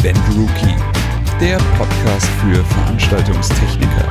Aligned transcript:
Event 0.00 0.18
Rookie, 0.36 0.76
der 1.40 1.56
Podcast 1.76 2.26
für 2.40 2.64
Veranstaltungstechniker. 2.64 4.08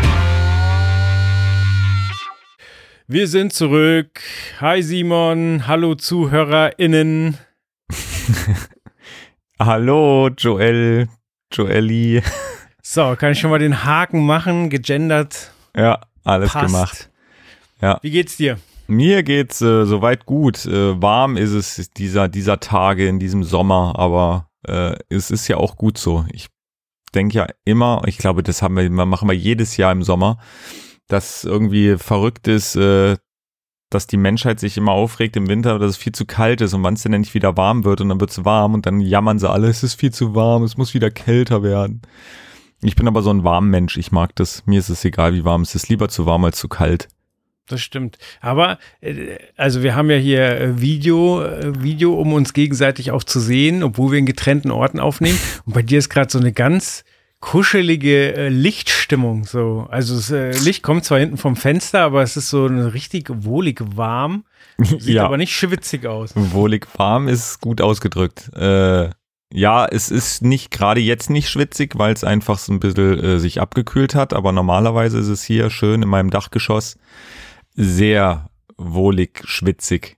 Wir 3.08 3.27
sind 3.27 3.54
zurück. 3.54 4.20
Hi 4.59 4.81
Simon, 4.81 5.65
hallo 5.65 5.95
ZuhörerInnen. 5.95 7.38
hallo 9.59 10.29
Joel, 10.38 11.07
Joelli. 11.54 12.21
So, 12.81 13.15
kann 13.17 13.33
ich 13.33 13.39
schon 13.39 13.49
mal 13.49 13.59
den 13.59 13.83
Haken 13.83 14.25
machen, 14.25 14.69
gegendert. 14.69 15.51
Ja, 15.75 16.01
alles 16.23 16.51
passt. 16.51 16.65
gemacht. 16.65 17.09
Ja. 17.81 17.99
Wie 18.01 18.11
geht's 18.11 18.38
dir? 18.38 18.59
Mir 18.88 19.23
geht's 19.23 19.61
äh, 19.61 19.85
soweit 19.85 20.25
gut. 20.25 20.65
Äh, 20.65 21.01
warm 21.01 21.35
ist 21.35 21.51
es 21.51 21.91
dieser, 21.91 22.29
dieser 22.29 22.59
Tage 22.61 23.07
in 23.07 23.19
diesem 23.19 23.43
Sommer, 23.43 23.93
aber 23.97 24.46
äh, 24.65 24.95
es 25.09 25.31
ist 25.31 25.47
ja 25.47 25.57
auch 25.57 25.75
gut 25.75 25.97
so. 25.97 26.25
Ich 26.31 26.47
denke 27.13 27.38
ja 27.38 27.48
immer, 27.65 28.03
ich 28.05 28.17
glaube, 28.17 28.43
das 28.43 28.61
haben 28.61 28.75
wir, 28.75 28.89
machen 28.89 29.27
wir 29.27 29.35
jedes 29.35 29.77
Jahr 29.77 29.91
im 29.91 30.03
Sommer, 30.03 30.39
dass 31.07 31.43
irgendwie 31.43 31.98
verrückt 31.98 32.48
ist, 32.48 32.75
äh, 32.75 33.17
dass 33.89 34.07
die 34.07 34.17
Menschheit 34.17 34.59
sich 34.59 34.77
immer 34.77 34.91
aufregt 34.91 35.38
im 35.38 35.48
Winter, 35.48 35.79
dass 35.79 35.91
es 35.91 35.98
viel 35.98 36.12
zu 36.12 36.25
kalt 36.25 36.59
ist 36.62 36.73
und 36.73 36.84
wann 36.84 36.95
es 36.95 37.03
denn 37.03 37.13
endlich 37.13 37.34
wieder 37.34 37.55
warm 37.55 37.85
wird 37.85 38.01
und 38.01 38.09
dann 38.09 38.20
wird 38.20 38.31
es 38.31 38.43
warm 38.43 38.73
und 38.73 38.85
dann 38.85 38.99
jammern 38.99 39.39
sie 39.39 39.49
alle, 39.49 39.67
es 39.70 39.84
ist 39.84 39.95
viel 39.95 40.12
zu 40.12 40.35
warm, 40.35 40.63
es 40.63 40.77
muss 40.77 40.93
wieder 40.93 41.09
kälter 41.09 41.63
werden. 41.63 42.01
Ich 42.81 42.95
bin 42.95 43.07
aber 43.07 43.21
so 43.23 43.31
ein 43.31 43.43
warm 43.43 43.70
Mensch, 43.70 43.98
ich 43.98 44.12
mag 44.12 44.35
das. 44.35 44.63
Mir 44.65 44.79
ist 44.79 44.89
es 44.89 45.03
egal, 45.03 45.34
wie 45.34 45.43
warm 45.43 45.63
es 45.63 45.73
ist. 45.73 45.89
Lieber 45.89 46.09
zu 46.09 46.27
warm 46.27 46.45
als 46.45 46.59
zu 46.59 46.67
kalt. 46.67 47.07
Das 47.67 47.81
stimmt. 47.81 48.17
Aber 48.39 48.80
äh, 49.02 49.38
also 49.57 49.84
wir 49.84 49.94
haben 49.95 50.09
ja 50.09 50.17
hier 50.17 50.59
äh, 50.59 50.81
Video, 50.81 51.44
äh, 51.44 51.84
Video, 51.84 52.13
um 52.13 52.34
uns 52.34 52.53
gegenseitig 52.53 53.12
auch 53.12 53.23
zu 53.23 53.40
sehen, 53.40 53.84
obwohl 53.84 54.12
wir 54.12 54.20
in 54.20 54.26
getrennten 54.26 54.71
Orten 54.71 54.99
aufnehmen. 54.99 55.38
Und 55.66 55.73
bei 55.73 55.81
dir 55.81 55.99
ist 55.99 56.09
gerade 56.09 56.31
so 56.31 56.40
eine 56.40 56.53
ganz 56.53 57.03
kuschelige 57.40 58.48
Lichtstimmung. 58.49 59.45
So, 59.45 59.85
also 59.91 60.15
das 60.15 60.63
Licht 60.63 60.82
kommt 60.82 61.05
zwar 61.05 61.20
hinten 61.20 61.38
vom 61.38 61.55
Fenster, 61.55 62.01
aber 62.01 62.23
es 62.23 62.35
ist 62.35 62.49
so 62.49 62.65
eine 62.65 62.93
richtig 62.95 63.29
wohlig 63.29 63.79
warm. 63.95 64.45
Sieht 64.78 65.16
ja. 65.16 65.26
aber 65.26 65.38
nicht 65.38 65.54
schwitzig 65.54 66.08
aus. 66.08 66.32
Wohlig 66.36 66.88
warm 66.98 67.28
ist 67.28 67.62
gut 67.62 67.80
ausgedrückt. 67.82 68.52
Äh, 68.56 69.10
ja, 69.54 69.86
es 69.86 70.10
ist 70.10 70.42
nicht 70.42 70.72
gerade 70.72 71.00
jetzt 71.00 71.30
nicht 71.30 71.50
schwitzig, 71.50 71.98
weil 71.98 72.14
es 72.14 72.23
einfach 72.23 72.58
so 72.58 72.73
ein 72.73 72.80
bisschen 72.80 73.23
äh, 73.23 73.40
sich 73.40 73.62
abgekühlt 73.62 74.16
hat, 74.16 74.34
aber 74.34 74.52
normalerweise 74.52 75.20
ist 75.20 75.28
es 75.28 75.44
hier 75.44 75.70
schön 75.70 76.02
in 76.02 76.10
meinem 76.10 76.32
Dachgeschoss 76.32 76.98
sehr 77.78 78.50
wohlig, 78.75 79.44
schwitzig. 79.45 80.17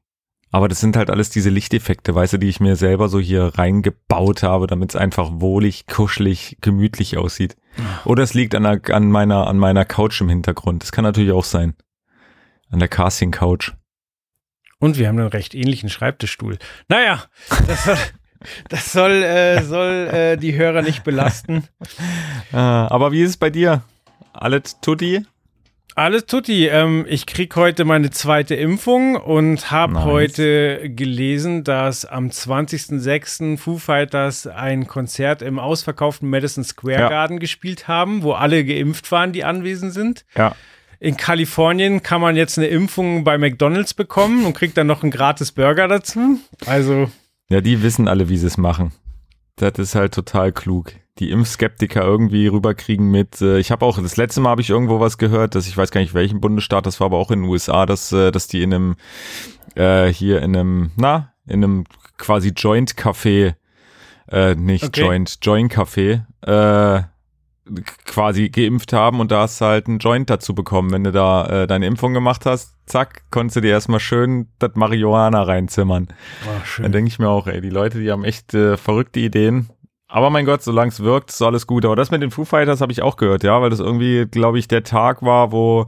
Aber 0.52 0.67
das 0.67 0.79
sind 0.79 0.97
halt 0.97 1.11
alles 1.11 1.29
diese 1.29 1.52
Lichteffekte, 1.52 2.15
weißt 2.15 2.33
du, 2.33 2.38
die 2.39 2.49
ich 2.49 2.59
mir 2.59 2.75
selber 2.75 3.07
so 3.07 3.19
hier 3.19 3.52
reingebaut 3.55 4.41
habe, 4.41 4.65
damit 4.65 4.89
es 4.89 4.95
einfach 4.95 5.29
wohlig, 5.33 5.85
kuschelig, 5.85 6.57
gemütlich 6.61 7.17
aussieht. 7.17 7.55
Oder 8.03 8.23
es 8.23 8.33
liegt 8.33 8.55
an, 8.55 8.63
der, 8.63 8.81
an, 8.95 9.11
meiner, 9.11 9.45
an 9.45 9.59
meiner 9.59 9.85
Couch 9.85 10.19
im 10.21 10.30
Hintergrund. 10.30 10.81
Das 10.81 10.91
kann 10.91 11.03
natürlich 11.03 11.33
auch 11.33 11.43
sein. 11.43 11.75
An 12.71 12.80
der 12.80 12.87
Casting-Couch. 12.87 13.73
Und 14.80 14.97
wir 14.97 15.07
haben 15.07 15.19
einen 15.19 15.27
recht 15.27 15.53
ähnlichen 15.53 15.89
Schreibtischstuhl. 15.89 16.57
Naja, 16.87 17.25
das 17.67 17.83
soll, 17.83 17.97
das 18.69 18.91
soll, 18.91 19.11
äh, 19.23 19.63
soll 19.63 20.07
äh, 20.07 20.37
die 20.37 20.55
Hörer 20.55 20.81
nicht 20.81 21.03
belasten. 21.03 21.67
Ah, 22.52 22.87
aber 22.89 23.11
wie 23.11 23.21
ist 23.21 23.30
es 23.30 23.37
bei 23.37 23.52
dir? 23.52 23.83
Alles 24.33 24.80
tutti? 24.81 25.23
Alles 26.00 26.28
tutti. 26.28 26.66
Ähm, 26.66 27.05
ich 27.09 27.25
krieg 27.25 27.53
heute 27.58 27.83
meine 27.83 28.09
zweite 28.09 28.55
Impfung 28.55 29.17
und 29.17 29.69
habe 29.69 29.95
nice. 29.95 30.05
heute 30.05 30.89
gelesen, 30.89 31.66
dass 31.66 32.05
am 32.05 32.30
20.06. 32.30 33.58
Foo 33.58 33.78
Fighters 33.78 34.47
ein 34.47 34.88
Konzert 34.88 35.42
im 35.42 35.59
ausverkauften 35.59 36.30
Madison 36.30 36.64
Square 36.64 37.02
ja. 37.02 37.09
Garden 37.09 37.38
gespielt 37.38 37.89
haben, 37.89 38.23
wo 38.23 38.31
alle 38.31 38.64
geimpft 38.64 39.11
waren, 39.11 39.33
die 39.33 39.44
anwesend 39.44 39.92
sind. 39.92 40.23
Ja. 40.38 40.55
In 41.02 41.17
Kalifornien 41.17 42.02
kann 42.02 42.21
man 42.21 42.37
jetzt 42.37 42.58
eine 42.58 42.67
Impfung 42.67 43.26
bei 43.26 43.37
McDonald's 43.37 43.93
bekommen 43.93 44.45
und 44.45 44.54
kriegt 44.54 44.77
dann 44.77 44.87
noch 44.87 45.04
einen 45.04 45.11
gratis 45.11 45.52
Burger 45.52 45.89
dazu. 45.89 46.39
Also. 46.66 47.11
Ja, 47.49 47.60
die 47.60 47.83
wissen 47.83 48.08
alle, 48.08 48.30
wie 48.30 48.37
sie 48.37 48.48
es 48.48 48.58
machen. 48.58 48.93
Das 49.58 49.73
ist 49.77 49.95
halt 49.95 50.14
total 50.14 50.54
klug 50.54 50.93
die 51.19 51.31
Impfskeptiker 51.31 52.02
irgendwie 52.02 52.47
rüberkriegen 52.47 53.09
mit. 53.09 53.41
Äh, 53.41 53.59
ich 53.59 53.71
habe 53.71 53.85
auch 53.85 54.02
das 54.02 54.17
letzte 54.17 54.41
Mal 54.41 54.52
habe 54.52 54.61
ich 54.61 54.69
irgendwo 54.69 54.99
was 54.99 55.17
gehört, 55.17 55.55
dass 55.55 55.67
ich 55.67 55.75
weiß 55.75 55.91
gar 55.91 56.02
nicht 56.02 56.13
welchen 56.13 56.41
Bundesstaat, 56.41 56.85
das 56.85 56.99
war 56.99 57.05
aber 57.05 57.17
auch 57.17 57.31
in 57.31 57.41
den 57.41 57.49
USA, 57.49 57.85
dass 57.85 58.11
äh, 58.11 58.31
dass 58.31 58.47
die 58.47 58.63
in 58.63 58.73
einem 58.73 58.95
äh, 59.75 60.07
hier 60.07 60.41
in 60.41 60.55
einem 60.55 60.91
na 60.95 61.33
in 61.45 61.63
einem 61.63 61.83
quasi 62.17 62.49
Joint 62.49 62.95
Café 62.95 63.55
äh, 64.31 64.55
nicht 64.55 64.85
okay. 64.85 65.02
Joint 65.02 65.37
Joint 65.41 65.73
Café 65.73 66.23
äh, 66.41 67.03
quasi 68.05 68.49
geimpft 68.49 68.93
haben 68.93 69.19
und 69.19 69.31
da 69.31 69.41
hast 69.41 69.61
du 69.61 69.65
halt 69.65 69.87
einen 69.87 69.99
Joint 69.99 70.30
dazu 70.30 70.55
bekommen, 70.55 70.91
wenn 70.91 71.03
du 71.03 71.11
da 71.11 71.45
äh, 71.45 71.67
deine 71.67 71.86
Impfung 71.86 72.13
gemacht 72.13 72.45
hast. 72.45 72.75
Zack, 72.86 73.23
konntest 73.30 73.57
du 73.57 73.61
dir 73.61 73.71
erstmal 73.71 73.99
schön 73.99 74.47
das 74.57 74.71
Marihuana 74.75 75.43
reinzimmern. 75.43 76.07
Oh, 76.45 76.65
schön. 76.65 76.83
Dann 76.83 76.91
denke 76.91 77.09
ich 77.09 77.19
mir 77.19 77.30
auch, 77.30 77.47
ey, 77.47 77.61
die 77.61 77.69
Leute, 77.69 77.99
die 77.99 78.11
haben 78.11 78.23
echt 78.23 78.53
äh, 78.53 78.77
verrückte 78.77 79.19
Ideen. 79.19 79.69
Aber 80.09 80.31
mein 80.31 80.45
Gott, 80.45 80.64
solange 80.64 80.89
es 80.89 81.02
wirkt, 81.02 81.30
ist 81.30 81.42
alles 81.42 81.67
gut. 81.67 81.86
Aber 81.86 81.95
das 81.95 82.11
mit 82.11 82.21
den 82.21 82.31
Foo 82.31 82.43
Fighters 82.43 82.81
habe 82.81 82.92
ich 82.92 83.02
auch 83.02 83.15
gehört, 83.15 83.43
ja, 83.43 83.61
weil 83.61 83.70
das 83.70 83.80
irgendwie, 83.80 84.25
glaube 84.25 84.59
ich, 84.59 84.67
der 84.67 84.83
Tag 84.83 85.21
war, 85.21 85.52
wo, 85.52 85.86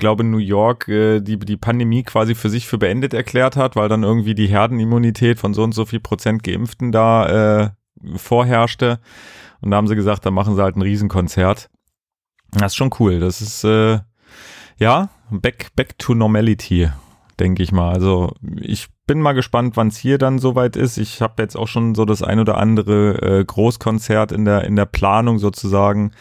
glaube 0.00 0.24
New 0.24 0.38
York 0.38 0.88
äh, 0.88 1.20
die, 1.20 1.38
die 1.38 1.56
Pandemie 1.56 2.02
quasi 2.02 2.34
für 2.34 2.50
sich 2.50 2.66
für 2.66 2.78
beendet 2.78 3.14
erklärt 3.14 3.56
hat, 3.56 3.76
weil 3.76 3.88
dann 3.88 4.02
irgendwie 4.02 4.34
die 4.34 4.48
Herdenimmunität 4.48 5.38
von 5.38 5.54
so 5.54 5.62
und 5.62 5.72
so 5.72 5.84
viel 5.84 6.00
Prozent 6.00 6.42
Geimpften 6.42 6.90
da 6.90 7.62
äh, 7.62 7.70
vorherrschte. 8.16 8.98
Und 9.60 9.70
da 9.70 9.76
haben 9.76 9.86
sie 9.86 9.94
gesagt, 9.94 10.26
da 10.26 10.32
machen 10.32 10.56
sie 10.56 10.62
halt 10.62 10.74
ein 10.74 10.82
Riesenkonzert. 10.82 11.70
Das 12.50 12.72
ist 12.72 12.76
schon 12.76 12.90
cool. 12.98 13.20
Das 13.20 13.40
ist, 13.40 13.62
äh, 13.62 14.00
ja, 14.78 15.10
back, 15.30 15.68
back 15.76 15.96
to 15.98 16.14
normality, 16.14 16.90
denke 17.40 17.62
ich 17.62 17.72
mal. 17.72 17.92
Also 17.92 18.34
ich 18.60 18.88
bin 19.06 19.20
mal 19.20 19.32
gespannt, 19.32 19.76
wann 19.76 19.88
es 19.88 19.96
hier 19.96 20.18
dann 20.18 20.38
soweit 20.38 20.76
ist. 20.76 20.98
Ich 20.98 21.22
habe 21.22 21.42
jetzt 21.42 21.56
auch 21.56 21.66
schon 21.66 21.94
so 21.94 22.04
das 22.04 22.22
ein 22.22 22.38
oder 22.38 22.58
andere 22.58 23.40
äh, 23.40 23.44
Großkonzert 23.44 24.30
in 24.30 24.44
der, 24.44 24.64
in 24.64 24.76
der 24.76 24.86
Planung 24.86 25.38
sozusagen, 25.38 26.12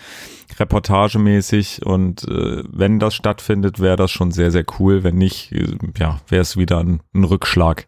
reportagemäßig. 0.58 1.86
Und 1.86 2.24
äh, 2.28 2.64
wenn 2.72 3.00
das 3.00 3.14
stattfindet, 3.14 3.80
wäre 3.80 3.98
das 3.98 4.12
schon 4.12 4.32
sehr, 4.32 4.52
sehr 4.52 4.66
cool. 4.80 5.04
Wenn 5.04 5.18
nicht, 5.18 5.52
äh, 5.52 5.78
ja, 5.98 6.20
wäre 6.30 6.42
es 6.42 6.58
wieder 6.58 6.80
ein, 6.80 7.02
ein 7.14 7.26
Rückschlag. 7.26 7.88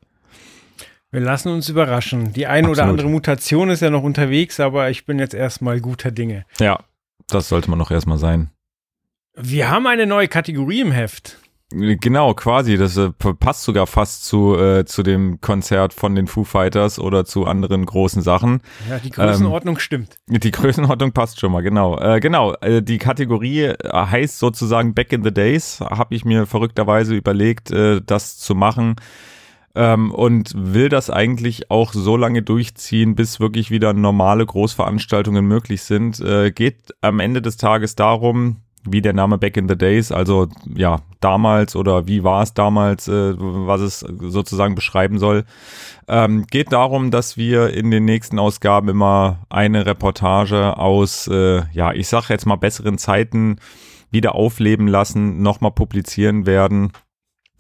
Wir 1.09 1.21
lassen 1.21 1.49
uns 1.49 1.67
überraschen. 1.67 2.33
Die 2.33 2.47
eine 2.47 2.67
Absolut. 2.67 2.77
oder 2.77 2.89
andere 2.89 3.09
Mutation 3.09 3.69
ist 3.69 3.81
ja 3.81 3.89
noch 3.89 4.03
unterwegs, 4.03 4.59
aber 4.59 4.89
ich 4.89 5.05
bin 5.05 5.19
jetzt 5.19 5.33
erstmal 5.33 5.81
guter 5.81 6.11
Dinge. 6.11 6.45
Ja, 6.59 6.79
das 7.27 7.49
sollte 7.49 7.69
man 7.69 7.79
noch 7.79 7.91
erstmal 7.91 8.17
sein. 8.17 8.51
Wir 9.35 9.69
haben 9.69 9.87
eine 9.87 10.05
neue 10.05 10.27
Kategorie 10.27 10.81
im 10.81 10.91
Heft. 10.91 11.41
Genau, 11.73 12.33
quasi. 12.33 12.77
Das 12.77 12.97
äh, 12.97 13.11
passt 13.11 13.63
sogar 13.63 13.87
fast 13.87 14.25
zu, 14.25 14.57
äh, 14.57 14.83
zu 14.85 15.03
dem 15.03 15.39
Konzert 15.39 15.93
von 15.93 16.15
den 16.15 16.27
Foo 16.27 16.43
Fighters 16.43 16.99
oder 16.99 17.23
zu 17.23 17.45
anderen 17.45 17.85
großen 17.85 18.21
Sachen. 18.21 18.61
Ja, 18.89 18.99
die 18.99 19.09
Größenordnung 19.09 19.75
ähm, 19.75 19.79
stimmt. 19.79 20.17
Die 20.27 20.51
Größenordnung 20.51 21.13
passt 21.13 21.39
schon 21.39 21.53
mal, 21.53 21.61
genau. 21.61 21.97
Äh, 21.97 22.19
genau, 22.19 22.53
äh, 22.55 22.81
die 22.81 22.97
Kategorie 22.97 23.61
äh, 23.61 23.75
heißt 23.93 24.37
sozusagen 24.37 24.93
Back 24.93 25.13
in 25.13 25.23
the 25.23 25.33
Days. 25.33 25.79
Habe 25.79 26.13
ich 26.13 26.25
mir 26.25 26.45
verrückterweise 26.45 27.15
überlegt, 27.15 27.71
äh, 27.71 28.01
das 28.05 28.37
zu 28.37 28.53
machen. 28.53 28.97
Ähm, 29.73 30.11
und 30.11 30.51
will 30.53 30.89
das 30.89 31.09
eigentlich 31.09 31.71
auch 31.71 31.93
so 31.93 32.17
lange 32.17 32.41
durchziehen, 32.41 33.15
bis 33.15 33.39
wirklich 33.39 33.71
wieder 33.71 33.93
normale 33.93 34.45
Großveranstaltungen 34.45 35.45
möglich 35.45 35.83
sind. 35.83 36.21
Geht 36.55 36.93
am 36.99 37.21
Ende 37.21 37.41
des 37.41 37.55
Tages 37.55 37.95
darum, 37.95 38.57
wie 38.83 39.01
der 39.01 39.13
Name 39.13 39.37
Back 39.37 39.57
in 39.57 39.69
the 39.69 39.77
Days, 39.77 40.11
also 40.11 40.47
ja, 40.73 41.01
damals 41.19 41.75
oder 41.75 42.07
wie 42.07 42.23
war 42.23 42.41
es 42.41 42.53
damals, 42.53 43.07
äh, 43.07 43.33
was 43.37 43.81
es 43.81 43.99
sozusagen 43.99 44.75
beschreiben 44.75 45.19
soll. 45.19 45.45
Ähm, 46.07 46.45
geht 46.47 46.71
darum, 46.71 47.11
dass 47.11 47.37
wir 47.37 47.73
in 47.73 47.91
den 47.91 48.05
nächsten 48.05 48.39
Ausgaben 48.39 48.89
immer 48.89 49.45
eine 49.49 49.85
Reportage 49.85 50.78
aus, 50.78 51.28
äh, 51.28 51.63
ja, 51.73 51.93
ich 51.93 52.07
sag 52.07 52.29
jetzt 52.29 52.45
mal 52.45 52.55
besseren 52.55 52.97
Zeiten 52.97 53.57
wieder 54.09 54.35
aufleben 54.35 54.87
lassen, 54.87 55.41
nochmal 55.41 55.72
publizieren 55.72 56.45
werden 56.45 56.91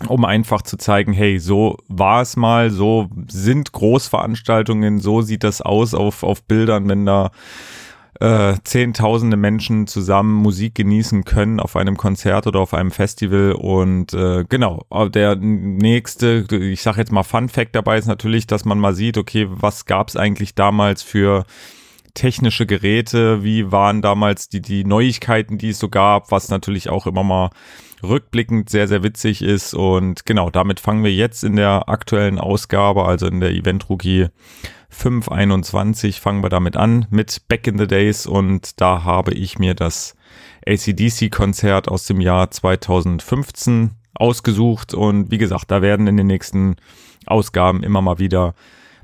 um 0.07 0.25
einfach 0.25 0.61
zu 0.61 0.77
zeigen, 0.77 1.13
hey, 1.13 1.39
so 1.39 1.77
war 1.87 2.21
es 2.21 2.35
mal, 2.35 2.69
so 2.69 3.09
sind 3.27 3.71
Großveranstaltungen, 3.71 4.99
so 4.99 5.21
sieht 5.21 5.43
das 5.43 5.61
aus 5.61 5.93
auf, 5.93 6.23
auf 6.23 6.43
Bildern, 6.43 6.89
wenn 6.89 7.05
da 7.05 7.31
äh, 8.19 8.55
zehntausende 8.63 9.37
Menschen 9.37 9.87
zusammen 9.87 10.33
Musik 10.33 10.75
genießen 10.75 11.23
können 11.23 11.59
auf 11.59 11.75
einem 11.75 11.97
Konzert 11.97 12.45
oder 12.45 12.59
auf 12.59 12.73
einem 12.73 12.91
Festival. 12.91 13.53
Und 13.53 14.13
äh, 14.13 14.45
genau, 14.47 14.85
der 15.13 15.35
nächste, 15.35 16.45
ich 16.51 16.81
sage 16.81 16.99
jetzt 16.99 17.11
mal 17.11 17.23
Fun 17.23 17.49
Fact 17.49 17.75
dabei 17.75 17.97
ist 17.97 18.07
natürlich, 18.07 18.47
dass 18.47 18.65
man 18.65 18.79
mal 18.79 18.93
sieht, 18.93 19.17
okay, 19.17 19.47
was 19.49 19.85
gab 19.85 20.09
es 20.09 20.15
eigentlich 20.15 20.55
damals 20.55 21.01
für 21.03 21.45
technische 22.13 22.65
Geräte, 22.65 23.43
wie 23.43 23.71
waren 23.71 24.01
damals 24.01 24.49
die, 24.49 24.61
die 24.61 24.83
Neuigkeiten, 24.83 25.57
die 25.57 25.69
es 25.69 25.79
so 25.79 25.89
gab, 25.89 26.31
was 26.31 26.49
natürlich 26.49 26.89
auch 26.89 27.07
immer 27.07 27.23
mal 27.23 27.49
rückblickend 28.03 28.69
sehr, 28.69 28.87
sehr 28.87 29.03
witzig 29.03 29.41
ist. 29.41 29.73
Und 29.73 30.25
genau, 30.25 30.49
damit 30.49 30.79
fangen 30.79 31.03
wir 31.03 31.13
jetzt 31.13 31.43
in 31.43 31.55
der 31.55 31.89
aktuellen 31.89 32.39
Ausgabe, 32.39 33.05
also 33.05 33.27
in 33.27 33.39
der 33.39 33.51
Event 33.51 33.89
Rookie 33.89 34.27
521, 34.89 36.19
fangen 36.19 36.43
wir 36.43 36.49
damit 36.49 36.75
an 36.75 37.07
mit 37.09 37.47
Back 37.47 37.67
in 37.67 37.77
the 37.77 37.87
Days. 37.87 38.27
Und 38.27 38.81
da 38.81 39.03
habe 39.03 39.33
ich 39.33 39.57
mir 39.59 39.73
das 39.73 40.15
ACDC-Konzert 40.67 41.87
aus 41.87 42.05
dem 42.05 42.21
Jahr 42.21 42.51
2015 42.51 43.91
ausgesucht. 44.13 44.93
Und 44.93 45.31
wie 45.31 45.37
gesagt, 45.37 45.71
da 45.71 45.81
werden 45.81 46.07
in 46.07 46.17
den 46.17 46.27
nächsten 46.27 46.75
Ausgaben 47.25 47.83
immer 47.83 48.01
mal 48.01 48.19
wieder 48.19 48.53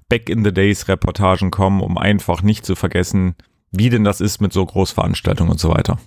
Back 0.09 0.29
in 0.29 0.43
the 0.43 0.53
Days 0.53 0.87
Reportagen 0.87 1.51
kommen, 1.51 1.81
um 1.81 1.97
einfach 1.97 2.41
nicht 2.41 2.65
zu 2.65 2.75
vergessen, 2.75 3.35
wie 3.71 3.89
denn 3.89 4.03
das 4.03 4.21
ist 4.21 4.41
mit 4.41 4.53
so 4.53 4.65
Großveranstaltungen 4.65 5.51
und 5.51 5.59
so 5.59 5.69
weiter. 5.69 5.97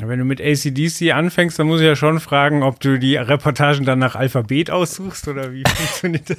Wenn 0.00 0.18
du 0.18 0.24
mit 0.24 0.40
ACDC 0.40 1.12
anfängst, 1.12 1.58
dann 1.58 1.66
muss 1.66 1.80
ich 1.80 1.86
ja 1.86 1.96
schon 1.96 2.18
fragen, 2.18 2.62
ob 2.62 2.80
du 2.80 2.98
die 2.98 3.16
Reportagen 3.16 3.84
dann 3.84 3.98
nach 3.98 4.16
Alphabet 4.16 4.70
aussuchst 4.70 5.28
oder 5.28 5.52
wie 5.52 5.64
funktioniert 5.68 6.30
das? 6.30 6.38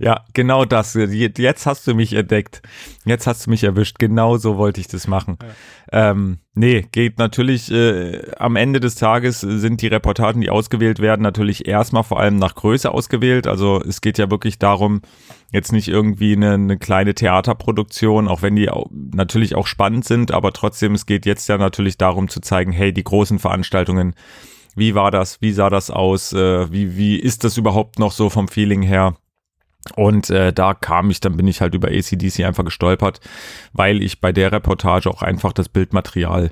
Ja, 0.00 0.24
genau 0.32 0.64
das. 0.64 0.94
Jetzt 0.94 1.66
hast 1.66 1.86
du 1.86 1.94
mich 1.94 2.14
entdeckt. 2.14 2.62
Jetzt 3.04 3.26
hast 3.26 3.46
du 3.46 3.50
mich 3.50 3.64
erwischt. 3.64 3.98
Genau 3.98 4.36
so 4.38 4.56
wollte 4.56 4.80
ich 4.80 4.88
das 4.88 5.06
machen. 5.06 5.36
Ja. 5.92 6.10
Ähm, 6.10 6.38
nee, 6.54 6.86
geht 6.90 7.18
natürlich 7.18 7.70
äh, 7.70 8.30
am 8.38 8.56
Ende 8.56 8.80
des 8.80 8.94
Tages 8.94 9.40
sind 9.40 9.82
die 9.82 9.88
Reportagen, 9.88 10.40
die 10.40 10.50
ausgewählt 10.50 11.00
werden, 11.00 11.22
natürlich 11.22 11.68
erstmal 11.68 12.02
vor 12.02 12.18
allem 12.18 12.36
nach 12.36 12.54
Größe 12.54 12.90
ausgewählt. 12.90 13.46
Also 13.46 13.80
es 13.80 14.00
geht 14.00 14.16
ja 14.16 14.30
wirklich 14.30 14.58
darum, 14.58 15.02
jetzt 15.52 15.72
nicht 15.72 15.88
irgendwie 15.88 16.32
eine, 16.32 16.54
eine 16.54 16.78
kleine 16.78 17.14
Theaterproduktion, 17.14 18.26
auch 18.26 18.42
wenn 18.42 18.56
die 18.56 18.70
auch, 18.70 18.86
natürlich 18.90 19.54
auch 19.54 19.66
spannend 19.66 20.04
sind, 20.04 20.32
aber 20.32 20.52
trotzdem, 20.52 20.94
es 20.94 21.06
geht 21.06 21.26
jetzt 21.26 21.48
ja 21.48 21.58
natürlich 21.58 21.98
darum 21.98 22.28
zu 22.28 22.40
zeigen, 22.40 22.72
hey, 22.72 22.92
die 22.92 23.04
großen 23.04 23.38
Veranstaltungen, 23.38 24.14
wie 24.74 24.94
war 24.94 25.10
das, 25.10 25.40
wie 25.40 25.52
sah 25.52 25.70
das 25.70 25.90
aus, 25.90 26.32
äh, 26.32 26.72
wie, 26.72 26.96
wie 26.96 27.16
ist 27.16 27.44
das 27.44 27.56
überhaupt 27.56 27.98
noch 27.98 28.12
so 28.12 28.30
vom 28.30 28.48
Feeling 28.48 28.82
her? 28.82 29.14
Und 29.96 30.30
äh, 30.30 30.52
da 30.52 30.74
kam 30.74 31.10
ich, 31.10 31.20
dann 31.20 31.36
bin 31.36 31.46
ich 31.46 31.60
halt 31.60 31.74
über 31.74 31.88
ACDC 31.88 32.40
einfach 32.44 32.64
gestolpert, 32.64 33.20
weil 33.72 34.02
ich 34.02 34.20
bei 34.20 34.32
der 34.32 34.52
Reportage 34.52 35.10
auch 35.10 35.22
einfach 35.22 35.52
das 35.52 35.68
Bildmaterial 35.68 36.50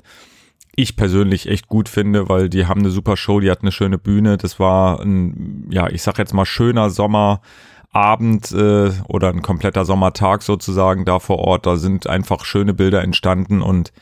ich 0.75 0.95
persönlich 0.95 1.47
echt 1.47 1.67
gut 1.67 1.87
finde, 1.87 2.29
weil 2.29 2.49
die 2.49 2.65
haben 2.65 2.79
eine 2.79 2.89
super 2.89 3.15
Show, 3.15 3.39
die 3.39 3.51
hat 3.51 3.61
eine 3.61 3.71
schöne 3.71 3.99
Bühne. 3.99 4.37
Das 4.37 4.59
war 4.59 4.99
ein, 5.01 5.67
ja, 5.69 5.87
ich 5.89 6.01
sag 6.01 6.17
jetzt 6.17 6.33
mal 6.33 6.45
schöner 6.45 6.89
Sommer. 6.89 7.41
Abend 7.95 8.51
äh, 8.51 8.89
oder 9.07 9.29
ein 9.29 9.43
kompletter 9.43 9.85
Sommertag 9.85 10.41
sozusagen 10.41 11.05
da 11.05 11.19
vor 11.19 11.37
Ort. 11.37 11.67
Da 11.67 11.75
sind 11.75 12.07
einfach 12.07 12.43
schöne 12.43 12.73
Bilder 12.73 13.03
entstanden 13.03 13.61
und 13.61 13.93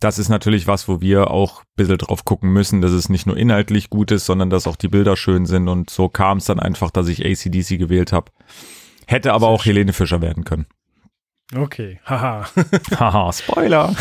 das 0.00 0.18
ist 0.18 0.28
natürlich 0.28 0.66
was, 0.66 0.88
wo 0.88 1.00
wir 1.00 1.30
auch 1.30 1.60
ein 1.60 1.66
bisschen 1.76 1.98
drauf 1.98 2.24
gucken 2.24 2.52
müssen, 2.52 2.80
dass 2.80 2.92
es 2.92 3.08
nicht 3.08 3.26
nur 3.26 3.36
inhaltlich 3.36 3.90
gut 3.90 4.10
ist, 4.10 4.26
sondern 4.26 4.50
dass 4.50 4.66
auch 4.66 4.76
die 4.76 4.88
Bilder 4.88 5.16
schön 5.16 5.46
sind. 5.46 5.68
Und 5.68 5.90
so 5.90 6.08
kam 6.08 6.38
es 6.38 6.44
dann 6.44 6.60
einfach, 6.60 6.90
dass 6.90 7.08
ich 7.08 7.24
ACDC 7.24 7.78
gewählt 7.78 8.12
habe. 8.12 8.30
Hätte 9.06 9.32
aber 9.32 9.48
auch 9.48 9.64
Helene 9.64 9.92
Fischer 9.92 10.20
werden 10.20 10.44
können. 10.44 10.66
Okay, 11.54 12.00
haha. 12.04 12.48
haha, 12.98 13.32
Spoiler. 13.32 13.94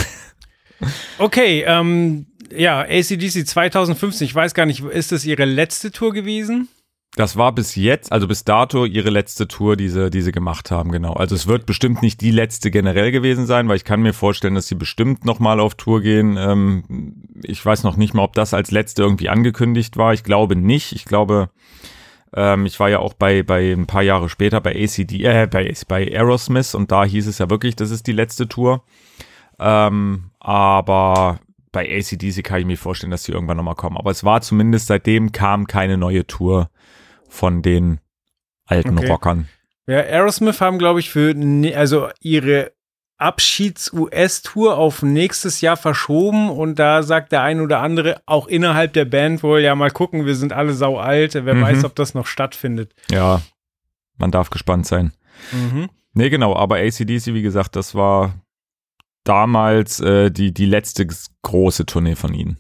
Okay, 1.20 1.64
ähm, 1.66 2.28
ja, 2.56 2.82
ACDC 2.82 3.48
2015, 3.48 4.26
ich 4.26 4.36
weiß 4.36 4.54
gar 4.54 4.66
nicht, 4.66 4.84
ist 4.84 5.12
das 5.12 5.26
ihre 5.26 5.46
letzte 5.46 5.92
Tour 5.92 6.14
gewesen? 6.14 6.68
Das 7.16 7.38
war 7.38 7.54
bis 7.54 7.76
jetzt, 7.76 8.12
also 8.12 8.28
bis 8.28 8.44
dato 8.44 8.84
ihre 8.84 9.10
letzte 9.10 9.48
Tour, 9.48 9.78
die 9.78 9.88
sie, 9.88 10.10
die 10.10 10.22
sie 10.22 10.34
gemacht 10.34 10.70
haben, 10.70 10.92
genau. 10.92 11.14
Also 11.14 11.34
es 11.34 11.48
wird 11.48 11.66
bestimmt 11.66 12.02
nicht 12.02 12.20
die 12.20 12.32
letzte 12.32 12.72
generell 12.72 13.12
gewesen 13.12 13.46
sein, 13.46 13.70
weil 13.70 13.78
ich 13.78 13.86
kann 13.86 14.02
mir 14.02 14.12
vorstellen, 14.14 14.56
dass 14.56 14.68
sie 14.68 14.76
bestimmt 14.76 15.24
nochmal 15.24 15.62
auf 15.62 15.76
Tour 15.76 16.02
gehen. 16.02 16.36
Ähm, 16.38 17.24
ich 17.42 17.66
weiß 17.66 17.84
noch 17.84 17.96
nicht 17.96 18.14
mal, 18.14 18.24
ob 18.24 18.34
das 18.34 18.54
als 18.54 18.72
letzte 18.72 19.04
irgendwie 19.04 19.30
angekündigt 19.30 19.96
war. 19.96 20.14
Ich 20.14 20.26
glaube 20.26 20.58
nicht. 20.58 20.92
Ich 20.92 21.06
glaube, 21.06 21.50
ähm, 22.34 22.66
ich 22.66 22.78
war 22.82 22.90
ja 22.90 23.00
auch 23.00 23.14
bei, 23.14 23.44
bei 23.44 23.72
ein 23.72 23.88
paar 23.88 24.04
Jahre 24.04 24.28
später 24.28 24.60
bei 24.60 24.76
ACD, 24.76 25.24
äh, 25.24 25.48
bei, 25.48 25.74
bei 25.88 26.12
Aerosmith 26.12 26.76
und 26.76 26.92
da 26.92 27.06
hieß 27.06 27.28
es 27.28 27.38
ja 27.38 27.50
wirklich, 27.50 27.78
das 27.78 27.92
ist 27.92 28.08
die 28.08 28.14
letzte 28.14 28.50
Tour. 28.50 28.84
Ähm, 29.58 30.32
aber 30.42 31.40
bei 31.72 31.90
ACDC 31.90 32.44
kann 32.44 32.60
ich 32.60 32.66
mir 32.66 32.78
vorstellen, 32.78 33.12
dass 33.12 33.24
sie 33.24 33.32
irgendwann 33.32 33.56
nochmal 33.56 33.76
kommen. 33.76 33.96
Aber 33.96 34.12
es 34.12 34.26
war 34.26 34.42
zumindest 34.42 34.88
seitdem 34.88 35.32
kam 35.32 35.66
keine 35.68 35.98
neue 35.98 36.28
Tour 36.28 36.70
von 37.36 37.62
den 37.62 38.00
alten 38.66 38.98
okay. 38.98 39.08
Rockern. 39.08 39.48
Ja, 39.88 40.00
Aerosmith 40.00 40.62
haben, 40.62 40.80
glaube 40.80 41.00
ich, 41.00 41.10
für 41.12 41.34
ne, 41.36 41.76
also 41.76 42.10
ihre 42.20 42.72
Abschieds-US-Tour 43.18 44.78
auf 44.78 45.02
nächstes 45.02 45.62
Jahr 45.62 45.78
verschoben 45.78 46.50
und 46.50 46.80
da 46.80 47.04
sagt 47.04 47.32
der 47.32 47.44
ein 47.44 47.62
oder 47.62 47.80
andere 47.80 48.22
auch 48.26 48.48
innerhalb 48.48 48.94
der 48.94 49.06
Band 49.06 49.42
wohl, 49.42 49.62
ja, 49.62 49.74
mal 49.76 49.92
gucken, 49.92 50.26
wir 50.26 50.36
sind 50.36 50.52
alle 50.52 50.74
sau 50.74 50.98
alt, 50.98 51.34
wer 51.34 51.54
mhm. 51.54 51.62
weiß, 51.62 51.86
ob 51.86 51.96
das 51.96 52.14
noch 52.14 52.28
stattfindet. 52.28 52.94
Ja, 53.10 53.42
man 54.18 54.32
darf 54.32 54.50
gespannt 54.50 54.86
sein. 54.86 55.14
Mhm. 55.52 55.90
Nee, 56.14 56.30
genau, 56.30 56.56
aber 56.56 56.78
ACDC, 56.78 57.28
wie 57.28 57.42
gesagt, 57.42 57.76
das 57.76 57.96
war 57.96 58.34
damals 59.24 60.00
äh, 60.00 60.30
die, 60.32 60.54
die 60.54 60.66
letzte 60.66 61.08
große 61.42 61.86
Tournee 61.86 62.16
von 62.16 62.34
ihnen. 62.34 62.58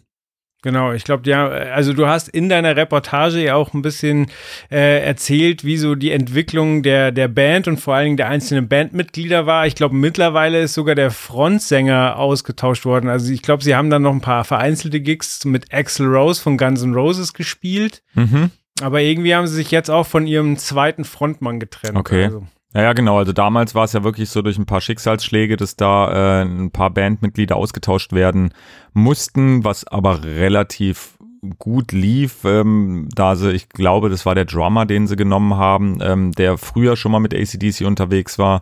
Genau, 0.65 0.93
ich 0.93 1.03
glaube, 1.03 1.29
ja, 1.29 1.47
also 1.47 1.93
du 1.93 2.07
hast 2.07 2.27
in 2.27 2.49
deiner 2.49 2.75
Reportage 2.75 3.37
ja 3.37 3.53
auch 3.53 3.75
ein 3.75 3.83
bisschen 3.83 4.31
äh, 4.71 5.05
erzählt, 5.05 5.63
wie 5.63 5.77
so 5.77 5.93
die 5.93 6.09
Entwicklung 6.09 6.81
der, 6.81 7.11
der 7.11 7.27
Band 7.27 7.67
und 7.67 7.79
vor 7.79 7.93
allen 7.93 8.05
Dingen 8.05 8.17
der 8.17 8.29
einzelnen 8.29 8.67
Bandmitglieder 8.67 9.45
war. 9.45 9.67
Ich 9.67 9.75
glaube, 9.75 9.93
mittlerweile 9.93 10.59
ist 10.63 10.73
sogar 10.73 10.95
der 10.95 11.11
Frontsänger 11.11 12.17
ausgetauscht 12.17 12.83
worden. 12.83 13.11
Also 13.11 13.31
ich 13.31 13.43
glaube, 13.43 13.63
sie 13.63 13.75
haben 13.75 13.91
dann 13.91 14.01
noch 14.01 14.11
ein 14.11 14.21
paar 14.21 14.43
vereinzelte 14.43 15.01
Gigs 15.01 15.45
mit 15.45 15.71
Axel 15.71 16.07
Rose 16.07 16.41
von 16.41 16.57
Guns 16.57 16.81
N' 16.81 16.95
Roses 16.95 17.35
gespielt. 17.35 18.01
Mhm. 18.15 18.49
Aber 18.81 19.01
irgendwie 19.01 19.35
haben 19.35 19.45
sie 19.45 19.53
sich 19.53 19.69
jetzt 19.69 19.91
auch 19.91 20.07
von 20.07 20.25
ihrem 20.25 20.57
zweiten 20.57 21.03
Frontmann 21.03 21.59
getrennt. 21.59 21.95
Okay. 21.95 22.23
Also. 22.25 22.47
Ja, 22.75 22.83
ja, 22.83 22.93
genau. 22.93 23.17
Also 23.17 23.31
damals 23.31 23.73
war 23.73 23.85
es 23.85 23.93
ja 23.93 24.03
wirklich 24.03 24.29
so 24.29 24.41
durch 24.41 24.57
ein 24.57 24.65
paar 24.65 24.81
Schicksalsschläge, 24.81 25.55
dass 25.55 25.77
da 25.77 26.41
äh, 26.41 26.43
ein 26.43 26.71
paar 26.71 26.89
Bandmitglieder 26.89 27.55
ausgetauscht 27.55 28.11
werden 28.11 28.53
mussten, 28.93 29.63
was 29.63 29.87
aber 29.87 30.25
relativ 30.25 31.17
gut 31.57 31.93
lief, 31.93 32.43
ähm, 32.43 33.07
da 33.15 33.37
sie, 33.37 33.51
ich 33.51 33.69
glaube, 33.69 34.09
das 34.09 34.25
war 34.25 34.35
der 34.35 34.43
Drummer, 34.43 34.85
den 34.85 35.07
sie 35.07 35.15
genommen 35.15 35.55
haben, 35.55 35.99
ähm, 36.01 36.33
der 36.33 36.57
früher 36.57 36.97
schon 36.97 37.13
mal 37.13 37.19
mit 37.19 37.33
ACDC 37.33 37.85
unterwegs 37.85 38.37
war. 38.39 38.61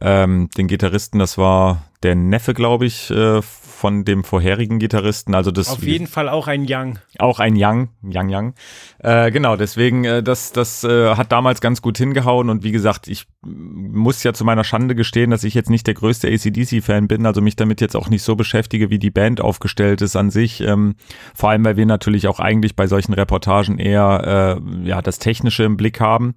Ähm, 0.00 0.48
den 0.56 0.66
Gitarristen, 0.66 1.18
das 1.18 1.36
war 1.36 1.82
der 2.02 2.14
Neffe, 2.14 2.54
glaube 2.54 2.86
ich, 2.86 3.10
äh, 3.10 3.42
von 3.80 4.04
dem 4.04 4.24
vorherigen 4.24 4.78
Gitarristen. 4.78 5.34
Also 5.34 5.50
das 5.50 5.70
auf 5.70 5.82
jeden 5.82 6.06
Fall 6.06 6.28
auch 6.28 6.48
ein 6.48 6.66
Young. 6.68 6.98
Auch 7.18 7.40
ein 7.40 7.54
Young, 7.56 7.88
Young 8.02 8.28
Young. 8.28 8.54
Äh, 8.98 9.30
genau, 9.30 9.56
deswegen 9.56 10.04
äh, 10.04 10.22
das 10.22 10.52
das 10.52 10.84
äh, 10.84 11.14
hat 11.14 11.32
damals 11.32 11.62
ganz 11.62 11.80
gut 11.80 11.96
hingehauen 11.96 12.50
und 12.50 12.62
wie 12.62 12.72
gesagt, 12.72 13.08
ich 13.08 13.26
muss 13.42 14.22
ja 14.22 14.34
zu 14.34 14.44
meiner 14.44 14.64
Schande 14.64 14.94
gestehen, 14.94 15.30
dass 15.30 15.44
ich 15.44 15.54
jetzt 15.54 15.70
nicht 15.70 15.86
der 15.86 15.94
größte 15.94 16.28
ACDC-Fan 16.28 17.08
bin, 17.08 17.24
also 17.24 17.40
mich 17.40 17.56
damit 17.56 17.80
jetzt 17.80 17.96
auch 17.96 18.10
nicht 18.10 18.22
so 18.22 18.36
beschäftige, 18.36 18.90
wie 18.90 18.98
die 18.98 19.10
Band 19.10 19.40
aufgestellt 19.40 20.02
ist 20.02 20.14
an 20.14 20.30
sich. 20.30 20.60
Ähm, 20.60 20.96
vor 21.34 21.48
allem, 21.48 21.64
weil 21.64 21.78
wir 21.78 21.86
natürlich 21.86 22.28
auch 22.28 22.38
eigentlich 22.38 22.76
bei 22.76 22.86
solchen 22.86 23.14
Reportagen 23.14 23.78
eher 23.78 24.60
äh, 24.60 24.86
ja 24.86 25.00
das 25.00 25.18
Technische 25.18 25.64
im 25.64 25.78
Blick 25.78 26.00
haben 26.00 26.34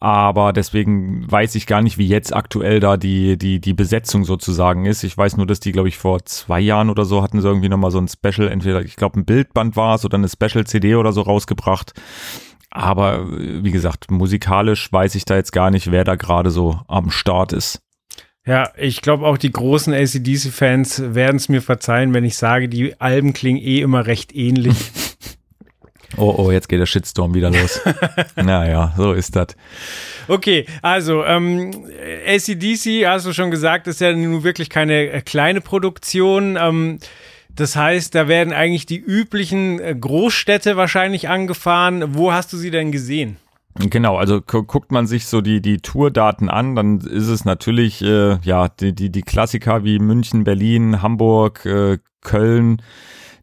aber 0.00 0.52
deswegen 0.52 1.30
weiß 1.30 1.56
ich 1.56 1.66
gar 1.66 1.82
nicht, 1.82 1.98
wie 1.98 2.06
jetzt 2.06 2.34
aktuell 2.34 2.78
da 2.78 2.96
die, 2.96 3.36
die, 3.36 3.60
die 3.60 3.74
Besetzung 3.74 4.24
sozusagen 4.24 4.84
ist. 4.84 5.02
Ich 5.02 5.18
weiß 5.18 5.36
nur, 5.36 5.46
dass 5.46 5.58
die, 5.58 5.72
glaube 5.72 5.88
ich, 5.88 5.98
vor 5.98 6.24
zwei 6.24 6.60
Jahren 6.60 6.88
oder 6.88 7.04
so 7.04 7.22
hatten 7.22 7.40
sie 7.40 7.48
irgendwie 7.48 7.68
nochmal 7.68 7.90
so 7.90 7.98
ein 7.98 8.08
Special, 8.08 8.48
entweder, 8.48 8.82
ich 8.82 8.96
glaube, 8.96 9.18
ein 9.18 9.24
Bildband 9.24 9.74
war 9.74 9.96
es 9.96 10.04
oder 10.04 10.16
eine 10.16 10.28
Special-CD 10.28 10.94
oder 10.94 11.12
so 11.12 11.22
rausgebracht. 11.22 11.94
Aber 12.70 13.26
wie 13.30 13.72
gesagt, 13.72 14.10
musikalisch 14.10 14.92
weiß 14.92 15.14
ich 15.16 15.24
da 15.24 15.36
jetzt 15.36 15.52
gar 15.52 15.70
nicht, 15.70 15.90
wer 15.90 16.04
da 16.04 16.14
gerade 16.14 16.50
so 16.50 16.80
am 16.86 17.10
Start 17.10 17.52
ist. 17.52 17.80
Ja, 18.46 18.70
ich 18.78 19.02
glaube 19.02 19.26
auch 19.26 19.36
die 19.36 19.50
großen 19.50 19.92
ACDC-Fans 19.92 21.14
werden 21.14 21.36
es 21.36 21.48
mir 21.48 21.60
verzeihen, 21.60 22.14
wenn 22.14 22.24
ich 22.24 22.36
sage, 22.36 22.68
die 22.68 22.98
Alben 23.00 23.32
klingen 23.32 23.60
eh 23.60 23.80
immer 23.80 24.06
recht 24.06 24.34
ähnlich. 24.34 24.76
Oh, 26.18 26.34
oh, 26.36 26.50
jetzt 26.50 26.68
geht 26.68 26.80
der 26.80 26.86
Shitstorm 26.86 27.34
wieder 27.34 27.50
los. 27.50 27.80
naja, 28.36 28.92
so 28.96 29.12
ist 29.12 29.36
das. 29.36 29.48
Okay, 30.26 30.66
also 30.82 31.24
ähm, 31.24 31.86
ACDC, 32.26 33.06
hast 33.06 33.26
du 33.26 33.32
schon 33.32 33.50
gesagt, 33.50 33.86
ist 33.86 34.00
ja 34.00 34.12
nun 34.12 34.42
wirklich 34.42 34.68
keine 34.68 35.10
äh, 35.10 35.20
kleine 35.20 35.60
Produktion. 35.60 36.58
Ähm, 36.60 36.98
das 37.50 37.76
heißt, 37.76 38.14
da 38.14 38.28
werden 38.28 38.52
eigentlich 38.52 38.86
die 38.86 38.98
üblichen 38.98 39.80
äh, 39.80 39.94
Großstädte 39.98 40.76
wahrscheinlich 40.76 41.28
angefahren. 41.28 42.14
Wo 42.14 42.32
hast 42.32 42.52
du 42.52 42.56
sie 42.56 42.70
denn 42.70 42.92
gesehen? 42.92 43.36
Genau, 43.78 44.16
also 44.16 44.40
guckt 44.40 44.90
man 44.90 45.06
sich 45.06 45.26
so 45.26 45.40
die, 45.40 45.60
die 45.60 45.78
Tourdaten 45.78 46.48
an, 46.48 46.74
dann 46.74 46.98
ist 46.98 47.28
es 47.28 47.44
natürlich, 47.44 48.02
äh, 48.02 48.38
ja, 48.42 48.68
die, 48.68 48.92
die, 48.92 49.10
die 49.10 49.22
Klassiker 49.22 49.84
wie 49.84 50.00
München, 50.00 50.42
Berlin, 50.42 51.00
Hamburg, 51.00 51.64
äh, 51.64 51.98
Köln, 52.22 52.82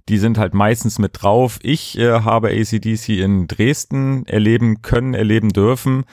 die 0.09 0.17
sind 0.17 0.37
halt 0.37 0.53
meistens 0.53 0.99
mit 0.99 1.21
drauf. 1.21 1.59
Ich 1.63 1.97
äh, 1.97 2.21
habe 2.21 2.49
ACDC 2.49 3.09
in 3.09 3.47
Dresden 3.47 4.25
erleben 4.27 4.81
können, 4.81 5.13
erleben 5.13 5.49
dürfen. 5.49 6.05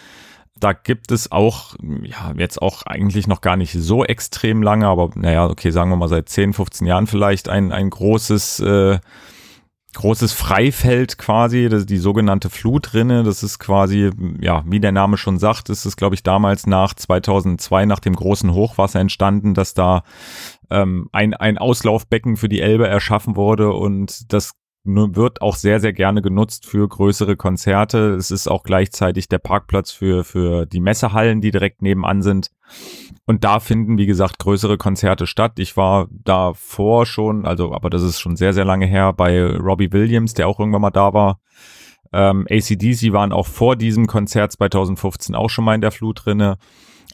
Da 0.58 0.72
gibt 0.72 1.10
es 1.10 1.32
auch, 1.32 1.74
ja, 2.02 2.32
jetzt 2.38 2.62
auch 2.62 2.84
eigentlich 2.84 3.26
noch 3.26 3.40
gar 3.40 3.56
nicht 3.56 3.72
so 3.72 4.04
extrem 4.04 4.62
lange, 4.62 4.86
aber 4.86 5.10
naja, 5.14 5.46
okay, 5.46 5.70
sagen 5.70 5.90
wir 5.90 5.96
mal 5.96 6.08
seit 6.08 6.28
10, 6.28 6.52
15 6.52 6.86
Jahren 6.86 7.06
vielleicht 7.06 7.48
ein, 7.48 7.72
ein 7.72 7.90
großes, 7.90 8.60
äh, 8.60 9.00
großes 9.94 10.32
Freifeld 10.32 11.18
quasi, 11.18 11.68
das 11.68 11.84
die 11.84 11.98
sogenannte 11.98 12.48
Flutrinne. 12.48 13.24
Das 13.24 13.42
ist 13.42 13.58
quasi, 13.58 14.10
ja, 14.40 14.62
wie 14.66 14.80
der 14.80 14.92
Name 14.92 15.16
schon 15.16 15.38
sagt, 15.38 15.68
ist 15.68 15.84
es, 15.84 15.96
glaube 15.96 16.14
ich, 16.14 16.22
damals 16.22 16.66
nach 16.66 16.94
2002, 16.94 17.84
nach 17.84 18.00
dem 18.00 18.14
großen 18.14 18.52
Hochwasser 18.52 19.00
entstanden, 19.00 19.54
dass 19.54 19.74
da 19.74 20.04
ähm, 20.70 21.08
ein, 21.12 21.34
ein 21.34 21.58
Auslaufbecken 21.58 22.36
für 22.36 22.48
die 22.48 22.60
Elbe 22.60 22.86
erschaffen 22.86 23.36
wurde 23.36 23.72
und 23.72 24.32
das 24.32 24.54
wird 24.84 25.42
auch 25.42 25.54
sehr, 25.54 25.78
sehr 25.78 25.92
gerne 25.92 26.22
genutzt 26.22 26.66
für 26.66 26.88
größere 26.88 27.36
Konzerte. 27.36 28.14
Es 28.14 28.30
ist 28.32 28.48
auch 28.48 28.64
gleichzeitig 28.64 29.28
der 29.28 29.38
Parkplatz 29.38 29.92
für, 29.92 30.24
für 30.24 30.66
die 30.66 30.80
Messehallen, 30.80 31.40
die 31.40 31.52
direkt 31.52 31.82
nebenan 31.82 32.22
sind. 32.22 32.50
Und 33.24 33.44
da 33.44 33.60
finden, 33.60 33.96
wie 33.96 34.06
gesagt, 34.06 34.40
größere 34.40 34.78
Konzerte 34.78 35.28
statt. 35.28 35.58
Ich 35.58 35.76
war 35.76 36.08
davor 36.10 37.06
schon, 37.06 37.46
also, 37.46 37.72
aber 37.72 37.90
das 37.90 38.02
ist 38.02 38.18
schon 38.18 38.34
sehr, 38.34 38.52
sehr 38.52 38.64
lange 38.64 38.86
her, 38.86 39.12
bei 39.12 39.46
Robbie 39.56 39.92
Williams, 39.92 40.34
der 40.34 40.48
auch 40.48 40.58
irgendwann 40.58 40.82
mal 40.82 40.90
da 40.90 41.14
war. 41.14 41.38
Ähm, 42.12 42.46
ACDC 42.50 43.12
waren 43.12 43.32
auch 43.32 43.46
vor 43.46 43.76
diesem 43.76 44.06
Konzert 44.06 44.52
2015 44.52 45.34
auch 45.34 45.48
schon 45.48 45.64
mal 45.64 45.76
in 45.76 45.80
der 45.80 45.92
Flut 45.92 46.22
drinne. 46.24 46.58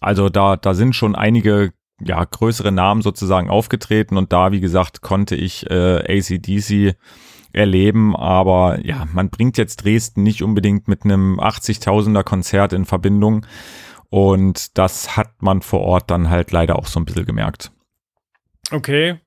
Also 0.00 0.28
da, 0.28 0.56
da 0.56 0.74
sind 0.74 0.94
schon 0.94 1.14
einige 1.14 1.72
ja, 2.00 2.22
größere 2.24 2.72
Namen 2.72 3.02
sozusagen 3.02 3.50
aufgetreten 3.50 4.16
und 4.16 4.32
da, 4.32 4.52
wie 4.52 4.60
gesagt, 4.60 5.00
konnte 5.00 5.34
ich 5.34 5.68
äh, 5.70 6.18
ACDC 6.18 6.96
erleben, 7.52 8.14
aber 8.14 8.84
ja, 8.84 9.06
man 9.12 9.30
bringt 9.30 9.58
jetzt 9.58 9.84
Dresden 9.84 10.22
nicht 10.22 10.42
unbedingt 10.42 10.86
mit 10.86 11.04
einem 11.04 11.40
80.000er 11.40 12.22
Konzert 12.22 12.72
in 12.72 12.84
Verbindung 12.84 13.46
und 14.10 14.78
das 14.78 15.16
hat 15.16 15.42
man 15.42 15.62
vor 15.62 15.80
Ort 15.80 16.10
dann 16.10 16.30
halt 16.30 16.52
leider 16.52 16.76
auch 16.78 16.86
so 16.86 17.00
ein 17.00 17.04
bisschen 17.04 17.26
gemerkt. 17.26 17.72
Okay. 18.70 19.18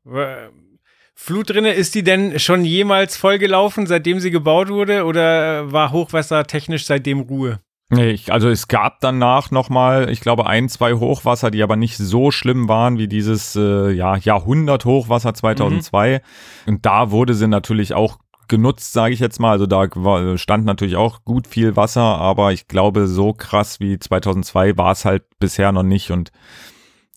Flutrinne, 1.15 1.73
ist 1.73 1.93
die 1.95 2.03
denn 2.03 2.39
schon 2.39 2.65
jemals 2.65 3.17
vollgelaufen, 3.17 3.85
seitdem 3.85 4.19
sie 4.19 4.31
gebaut 4.31 4.69
wurde 4.69 5.05
oder 5.05 5.71
war 5.71 5.91
Hochwasser 5.91 6.45
technisch 6.45 6.85
seitdem 6.85 7.19
Ruhe? 7.21 7.59
Ich, 7.97 8.31
also 8.31 8.47
es 8.47 8.69
gab 8.69 9.01
danach 9.01 9.51
nochmal, 9.51 10.09
ich 10.09 10.21
glaube, 10.21 10.47
ein, 10.47 10.69
zwei 10.69 10.93
Hochwasser, 10.93 11.51
die 11.51 11.61
aber 11.61 11.75
nicht 11.75 11.97
so 11.97 12.31
schlimm 12.31 12.69
waren 12.69 12.97
wie 12.97 13.09
dieses 13.09 13.55
äh, 13.57 13.91
ja, 13.91 14.15
Jahrhundert-Hochwasser 14.15 15.33
2002. 15.33 16.21
Mhm. 16.65 16.73
Und 16.73 16.85
da 16.85 17.11
wurde 17.11 17.33
sie 17.33 17.47
natürlich 17.47 17.93
auch 17.93 18.19
genutzt, 18.47 18.93
sage 18.93 19.13
ich 19.13 19.19
jetzt 19.19 19.39
mal. 19.39 19.51
Also 19.51 19.65
da 19.65 19.87
war, 19.95 20.37
stand 20.37 20.65
natürlich 20.65 20.95
auch 20.95 21.25
gut 21.25 21.47
viel 21.47 21.75
Wasser, 21.75 22.01
aber 22.01 22.53
ich 22.53 22.67
glaube, 22.67 23.07
so 23.07 23.33
krass 23.33 23.81
wie 23.81 23.99
2002 23.99 24.77
war 24.77 24.91
es 24.91 25.03
halt 25.03 25.23
bisher 25.39 25.73
noch 25.73 25.83
nicht. 25.83 26.11
Und 26.11 26.31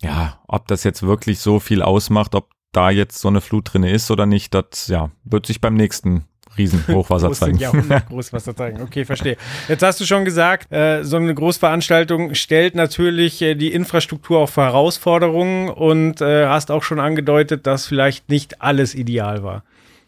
ja, 0.00 0.40
ob 0.48 0.66
das 0.66 0.82
jetzt 0.82 1.04
wirklich 1.04 1.38
so 1.38 1.60
viel 1.60 1.82
ausmacht, 1.82 2.34
ob 2.34 2.50
da 2.72 2.90
jetzt 2.90 3.20
so 3.20 3.28
eine 3.28 3.40
Flut 3.40 3.72
drin 3.72 3.84
ist 3.84 4.10
oder 4.10 4.26
nicht, 4.26 4.54
das 4.54 4.88
ja, 4.88 5.10
wird 5.22 5.46
sich 5.46 5.60
beim 5.60 5.74
nächsten 5.74 6.24
Riesenhochwasser 6.56 7.32
zeigen. 7.32 7.58
Jahrhundert 7.58 8.08
Großwasser 8.08 8.56
zeigen. 8.56 8.82
Okay, 8.82 9.04
verstehe. 9.04 9.36
Jetzt 9.68 9.82
hast 9.82 10.00
du 10.00 10.04
schon 10.04 10.24
gesagt, 10.24 10.72
äh, 10.72 11.02
so 11.04 11.16
eine 11.16 11.34
Großveranstaltung 11.34 12.34
stellt 12.34 12.74
natürlich 12.74 13.40
äh, 13.42 13.54
die 13.54 13.72
Infrastruktur 13.72 14.40
auch 14.40 14.48
vor 14.48 14.64
Herausforderungen 14.64 15.68
und 15.68 16.20
äh, 16.20 16.46
hast 16.46 16.70
auch 16.70 16.82
schon 16.82 17.00
angedeutet, 17.00 17.66
dass 17.66 17.86
vielleicht 17.86 18.28
nicht 18.28 18.62
alles 18.62 18.94
ideal 18.94 19.42
war. 19.42 19.64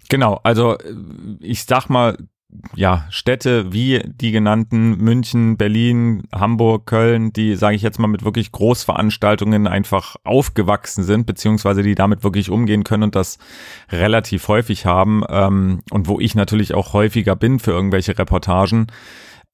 Genau, 0.09 0.41
also 0.43 0.79
äh, 0.79 0.95
ich 1.41 1.65
sag 1.65 1.89
mal, 1.89 2.17
ja, 2.75 3.07
Städte 3.11 3.73
wie 3.73 4.03
die 4.07 4.31
genannten 4.31 4.97
München, 4.99 5.57
Berlin, 5.57 6.25
Hamburg, 6.33 6.87
Köln, 6.87 7.33
die, 7.33 7.57
sage 7.57 7.77
ich 7.77 7.83
jetzt 7.83 7.99
mal, 7.99 8.07
mit 8.07 8.25
wirklich 8.25 8.53
Großveranstaltungen 8.53 9.67
einfach 9.67 10.17
aufgewachsen 10.25 11.05
sind, 11.05 11.27
beziehungsweise 11.27 11.83
die 11.83 11.95
damit 11.95 12.23
wirklich 12.25 12.51
umgehen 12.51 12.85
können 12.85 13.05
und 13.05 13.17
das 13.17 13.39
relativ 13.91 14.49
häufig 14.49 14.87
haben 14.87 15.23
ähm, 15.29 15.83
und 15.91 16.09
wo 16.09 16.21
ich 16.21 16.35
natürlich 16.35 16.75
auch 16.75 16.93
häufiger 16.93 17.37
bin 17.37 17.59
für 17.59 17.73
irgendwelche 17.73 18.19
Reportagen. 18.19 18.87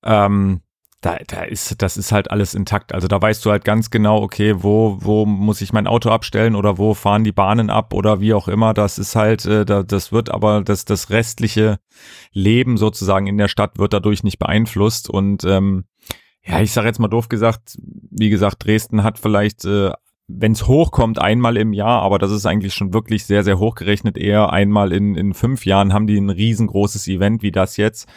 Ähm, 0.04 0.60
da, 1.02 1.18
da 1.26 1.42
ist, 1.42 1.82
das 1.82 1.96
ist 1.96 2.12
halt 2.12 2.30
alles 2.30 2.54
intakt. 2.54 2.94
Also 2.94 3.08
da 3.08 3.20
weißt 3.20 3.44
du 3.44 3.50
halt 3.50 3.64
ganz 3.64 3.90
genau, 3.90 4.22
okay, 4.22 4.62
wo, 4.62 4.98
wo 5.00 5.26
muss 5.26 5.60
ich 5.60 5.72
mein 5.72 5.88
Auto 5.88 6.10
abstellen 6.10 6.54
oder 6.54 6.78
wo 6.78 6.94
fahren 6.94 7.24
die 7.24 7.32
Bahnen 7.32 7.70
ab 7.70 7.92
oder 7.92 8.20
wie 8.20 8.32
auch 8.34 8.46
immer. 8.46 8.72
Das 8.72 8.98
ist 8.98 9.16
halt, 9.16 9.44
äh, 9.44 9.64
da, 9.64 9.82
das 9.82 10.12
wird 10.12 10.30
aber 10.30 10.62
das, 10.62 10.84
das 10.84 11.10
restliche 11.10 11.78
Leben 12.32 12.76
sozusagen 12.76 13.26
in 13.26 13.36
der 13.36 13.48
Stadt 13.48 13.78
wird 13.78 13.92
dadurch 13.92 14.22
nicht 14.22 14.38
beeinflusst. 14.38 15.10
Und 15.10 15.42
ähm, 15.44 15.84
ja, 16.44 16.60
ich 16.60 16.70
sage 16.72 16.86
jetzt 16.86 17.00
mal 17.00 17.08
doof 17.08 17.28
gesagt, 17.28 17.76
wie 18.10 18.30
gesagt, 18.30 18.64
Dresden 18.64 19.02
hat 19.02 19.18
vielleicht 19.18 19.64
äh, 19.64 19.90
wenn 20.28 20.52
es 20.52 20.66
hochkommt, 20.66 21.18
einmal 21.18 21.56
im 21.56 21.72
Jahr, 21.72 22.02
aber 22.02 22.18
das 22.18 22.30
ist 22.30 22.46
eigentlich 22.46 22.74
schon 22.74 22.94
wirklich 22.94 23.24
sehr, 23.24 23.44
sehr 23.44 23.58
hochgerechnet. 23.58 24.16
Eher 24.16 24.52
einmal 24.52 24.92
in, 24.92 25.14
in 25.14 25.34
fünf 25.34 25.66
Jahren 25.66 25.92
haben 25.92 26.06
die 26.06 26.16
ein 26.16 26.30
riesengroßes 26.30 27.08
Event 27.08 27.42
wie 27.42 27.52
das 27.52 27.76
jetzt. 27.76 28.08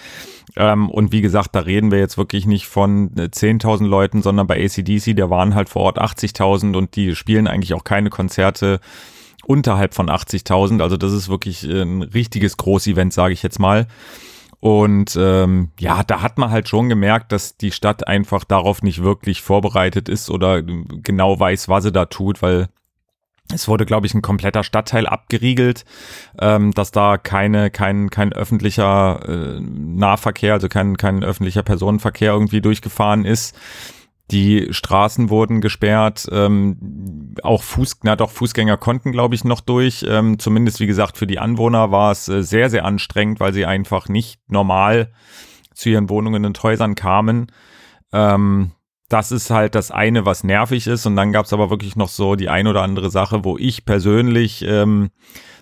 Ähm, 0.58 0.90
und 0.90 1.12
wie 1.12 1.22
gesagt, 1.22 1.56
da 1.56 1.60
reden 1.60 1.92
wir 1.92 2.00
jetzt 2.00 2.18
wirklich 2.18 2.46
nicht 2.46 2.68
von 2.68 3.12
10.000 3.12 3.84
äh, 3.84 3.88
Leuten, 3.88 4.22
sondern 4.22 4.48
bei 4.48 4.64
ACDC, 4.64 5.16
der 5.16 5.30
waren 5.30 5.56
halt 5.56 5.70
vor 5.70 5.84
Ort 5.84 6.02
80.000 6.02 6.76
und 6.78 6.96
die 6.96 7.16
spielen 7.16 7.48
eigentlich 7.48 7.74
auch 7.74 7.84
keine 7.84 8.10
Konzerte 8.10 8.80
unterhalb 9.46 9.94
von 9.94 10.10
80.000. 10.10 10.82
Also 10.82 10.98
das 10.98 11.14
ist 11.14 11.30
wirklich 11.30 11.68
äh, 11.70 11.82
ein 11.82 12.02
richtiges 12.02 12.58
Großevent, 12.58 13.14
sage 13.14 13.34
ich 13.34 13.44
jetzt 13.44 13.60
mal. 13.60 13.88
Und 14.60 15.16
ähm, 15.20 15.70
ja, 15.80 16.04
da 16.04 16.22
hat 16.22 16.38
man 16.38 16.50
halt 16.50 16.70
schon 16.70 16.90
gemerkt, 16.90 17.32
dass 17.32 17.58
die 17.58 17.72
Stadt 17.72 18.08
einfach 18.08 18.44
darauf 18.44 18.82
nicht 18.82 19.04
wirklich 19.04 19.42
vorbereitet 19.42 20.10
ist 20.10 20.32
oder 20.32 20.64
genau 20.64 21.40
weiß, 21.40 21.70
was 21.70 21.84
sie 21.84 21.92
da 21.92 22.06
tut, 22.06 22.42
weil 22.42 22.70
es 23.54 23.68
wurde, 23.68 23.86
glaube 23.86 24.08
ich, 24.08 24.14
ein 24.14 24.22
kompletter 24.22 24.64
Stadtteil 24.64 25.06
abgeriegelt, 25.06 25.86
ähm, 26.40 26.72
dass 26.72 26.92
da 26.92 27.18
keine, 27.18 27.70
kein, 27.70 28.10
kein 28.10 28.34
öffentlicher 28.34 29.20
äh, 29.28 29.60
Nahverkehr, 29.62 30.54
also 30.54 30.68
kein, 30.68 30.98
kein 30.98 31.24
öffentlicher 31.24 31.64
Personenverkehr 31.64 32.32
irgendwie 32.32 32.62
durchgefahren 32.62 33.24
ist. 33.24 33.56
Die 34.32 34.70
Straßen 34.72 35.30
wurden 35.30 35.62
gesperrt, 35.62 36.28
ähm, 36.32 37.36
auch 37.44 37.62
Fuß, 37.62 38.00
na 38.02 38.16
doch, 38.16 38.32
Fußgänger 38.32 38.78
konnten, 38.78 39.12
glaube 39.12 39.36
ich, 39.36 39.44
noch 39.44 39.62
durch. 39.62 40.04
Ähm, 40.08 40.40
zumindest, 40.40 40.80
wie 40.80 40.88
gesagt, 40.88 41.18
für 41.18 41.28
die 41.28 41.38
Anwohner 41.38 41.92
war 41.92 42.12
es 42.12 42.28
äh, 42.28 42.42
sehr, 42.42 42.72
sehr 42.72 42.86
anstrengend, 42.86 43.40
weil 43.40 43.54
sie 43.54 43.68
einfach 43.68 44.10
nicht 44.10 44.40
normal 44.48 45.12
zu 45.76 45.90
ihren 45.90 46.10
Wohnungen 46.10 46.46
und 46.46 46.64
Häusern 46.64 46.96
kamen. 46.96 47.52
Ähm, 48.12 48.72
das 49.10 49.32
ist 49.32 49.50
halt 49.50 49.76
das 49.76 49.92
eine, 49.92 50.26
was 50.26 50.44
nervig 50.44 50.88
ist. 50.88 51.06
Und 51.06 51.16
dann 51.16 51.32
gab 51.32 51.46
es 51.46 51.54
aber 51.54 51.70
wirklich 51.70 51.96
noch 51.96 52.10
so 52.10 52.36
die 52.36 52.50
ein 52.50 52.68
oder 52.68 52.82
andere 52.82 53.12
Sache, 53.12 53.44
wo 53.44 53.58
ich 53.58 53.86
persönlich 53.86 54.64
ähm, 54.68 55.10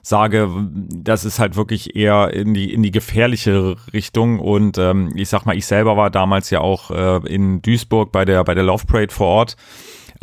sage, 0.02 0.50
das 0.72 1.26
ist 1.26 1.40
halt 1.40 1.56
wirklich 1.56 1.96
eher 1.96 2.34
in 2.34 2.54
die, 2.54 2.74
in 2.74 2.84
die 2.84 2.92
gefährliche 2.92 3.76
Richtung. 3.92 4.40
Und 4.40 4.78
ähm, 4.78 5.12
ich 5.16 5.30
sag 5.30 5.46
mal, 5.46 5.58
ich 5.58 5.66
selber 5.66 5.98
war 5.98 6.10
damals 6.10 6.50
ja 6.50 6.62
auch 6.62 6.92
äh, 6.92 7.28
in 7.28 7.62
Duisburg 7.62 8.12
bei 8.12 8.26
der, 8.26 8.44
bei 8.44 8.54
der 8.54 8.64
Love 8.64 8.86
Parade 8.86 9.14
vor 9.14 9.28
Ort. 9.28 9.58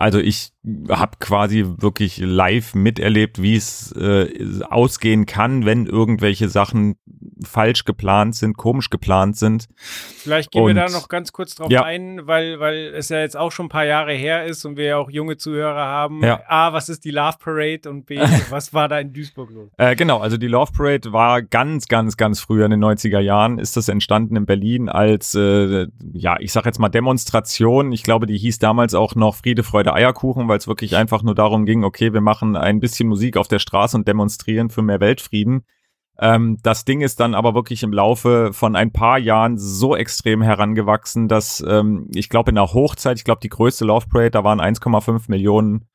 Also 0.01 0.19
ich 0.19 0.53
habe 0.89 1.19
quasi 1.21 1.67
wirklich 1.77 2.17
live 2.17 2.75
miterlebt, 2.75 3.43
wie 3.43 3.55
es 3.55 3.93
äh, 3.93 4.63
ausgehen 4.65 5.27
kann, 5.27 5.67
wenn 5.67 5.85
irgendwelche 5.85 6.49
Sachen 6.49 6.97
falsch 7.45 7.85
geplant 7.85 8.35
sind, 8.35 8.57
komisch 8.57 8.91
geplant 8.91 9.37
sind. 9.37 9.69
Vielleicht 9.77 10.51
gehen 10.51 10.63
und, 10.63 10.69
wir 10.69 10.75
da 10.75 10.91
noch 10.91 11.09
ganz 11.09 11.33
kurz 11.33 11.55
drauf 11.55 11.71
ja. 11.71 11.83
ein, 11.83 12.27
weil, 12.27 12.61
weil 12.61 12.95
es 12.95 13.09
ja 13.09 13.21
jetzt 13.21 13.37
auch 13.37 13.53
schon 13.53 13.67
ein 13.67 13.71
paar 13.71 13.85
Jahre 13.85 14.13
her 14.13 14.45
ist 14.45 14.65
und 14.65 14.77
wir 14.77 14.85
ja 14.85 14.97
auch 14.97 15.11
junge 15.11 15.37
Zuhörer 15.37 15.85
haben. 15.85 16.23
Ja. 16.23 16.41
A, 16.47 16.73
was 16.73 16.89
ist 16.89 17.05
die 17.05 17.11
Love 17.11 17.37
Parade 17.39 17.89
und 17.89 18.07
B, 18.07 18.19
was 18.51 18.75
war 18.75 18.89
da 18.89 18.99
in 18.99 19.13
Duisburg 19.13 19.51
los? 19.51 19.71
Äh, 19.79 19.97
genau, 19.97 20.19
also 20.19 20.37
die 20.37 20.49
Love 20.49 20.73
Parade 20.73 21.13
war 21.13 21.43
ganz, 21.43 21.89
ganz, 21.89 22.17
ganz 22.17 22.41
früher 22.41 22.65
in 22.65 22.71
den 22.71 22.85
90er 22.85 23.21
Jahren, 23.21 23.59
ist 23.59 23.77
das 23.77 23.89
entstanden 23.89 24.37
in 24.37 24.47
Berlin 24.47 24.89
als, 24.89 25.35
äh, 25.35 25.87
ja, 26.13 26.37
ich 26.41 26.53
sag 26.53 26.67
jetzt 26.67 26.79
mal 26.79 26.89
Demonstration. 26.89 27.93
Ich 27.93 28.03
glaube, 28.03 28.27
die 28.27 28.39
hieß 28.39 28.59
damals 28.59 28.95
auch 28.95 29.15
noch 29.15 29.37
Friede, 29.37 29.63
Freude, 29.63 29.95
Eierkuchen, 29.95 30.49
weil 30.49 30.59
es 30.59 30.69
wirklich 30.69 30.97
einfach 30.97 31.23
nur 31.23 31.35
darum 31.35 31.65
ging, 31.65 31.85
okay, 31.85 32.13
wir 32.13 32.21
machen 32.21 32.57
ein 32.57 32.81
bisschen 32.81 33.09
Musik 33.09 33.37
auf 33.37 33.49
der 33.49 33.59
Straße 33.59 33.97
und 33.97 34.07
demonstrieren 34.07 34.71
für 34.71 34.83
mehr 34.83 35.01
Weltfrieden. 35.01 35.65
Ähm, 36.21 36.59
das 36.63 36.85
Ding 36.85 37.01
ist 37.01 37.19
dann 37.19 37.35
aber 37.35 37.55
wirklich 37.55 37.83
im 37.83 37.95
Laufe 37.95 38.53
von 38.53 38.77
ein 38.77 38.93
paar 38.93 39.19
Jahren 39.19 39.57
so 39.57 39.97
extrem 39.97 40.43
herangewachsen, 40.43 41.29
dass 41.29 41.65
ähm, 41.67 42.09
ich 42.15 42.29
glaube 42.29 42.51
in 42.51 42.57
der 42.57 42.75
Hochzeit, 42.75 43.17
ich 43.17 43.25
glaube 43.25 43.41
die 43.43 43.49
größte 43.49 43.87
Love 43.87 44.07
Parade, 44.09 44.31
da 44.33 44.45
waren 44.45 44.61
1,5 44.61 45.25
Millionen 45.29 45.87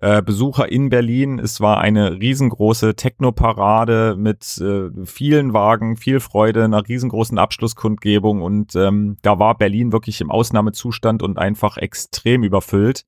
äh, 0.00 0.22
Besucher 0.22 0.72
in 0.72 0.88
Berlin. 0.88 1.38
Es 1.38 1.60
war 1.60 1.78
eine 1.78 2.12
riesengroße 2.12 2.96
Techno-Parade 2.96 4.16
mit 4.16 4.58
äh, 4.58 4.88
vielen 5.04 5.52
Wagen, 5.52 5.98
viel 5.98 6.20
Freude, 6.20 6.64
einer 6.64 6.88
riesengroßen 6.88 7.36
Abschlusskundgebung 7.36 8.40
und 8.40 8.74
ähm, 8.76 9.18
da 9.20 9.38
war 9.38 9.58
Berlin 9.58 9.92
wirklich 9.92 10.22
im 10.22 10.30
Ausnahmezustand 10.30 11.22
und 11.22 11.38
einfach 11.38 11.76
extrem 11.76 12.44
überfüllt. 12.44 13.04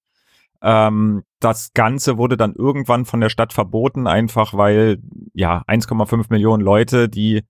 Ähm, 0.62 1.22
das 1.40 1.72
Ganze 1.72 2.18
wurde 2.18 2.36
dann 2.36 2.54
irgendwann 2.54 3.04
von 3.04 3.20
der 3.20 3.28
Stadt 3.28 3.52
verboten, 3.52 4.06
einfach 4.06 4.54
weil 4.54 4.98
ja 5.34 5.62
1,5 5.66 6.26
Millionen 6.30 6.62
Leute, 6.62 7.08
die 7.08 7.42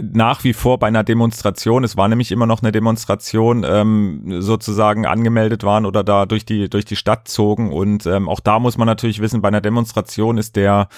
nach 0.00 0.42
wie 0.42 0.52
vor 0.52 0.78
bei 0.78 0.88
einer 0.88 1.04
Demonstration, 1.04 1.84
es 1.84 1.96
war 1.96 2.08
nämlich 2.08 2.32
immer 2.32 2.46
noch 2.46 2.60
eine 2.60 2.72
Demonstration, 2.72 3.64
ähm, 3.64 4.40
sozusagen 4.40 5.06
angemeldet 5.06 5.62
waren 5.62 5.86
oder 5.86 6.02
da 6.02 6.26
durch 6.26 6.44
die 6.44 6.68
durch 6.68 6.84
die 6.84 6.96
Stadt 6.96 7.28
zogen 7.28 7.72
und 7.72 8.04
ähm, 8.06 8.28
auch 8.28 8.40
da 8.40 8.58
muss 8.58 8.78
man 8.78 8.86
natürlich 8.86 9.20
wissen, 9.20 9.42
bei 9.42 9.48
einer 9.48 9.60
Demonstration 9.60 10.38
ist 10.38 10.56
der 10.56 10.88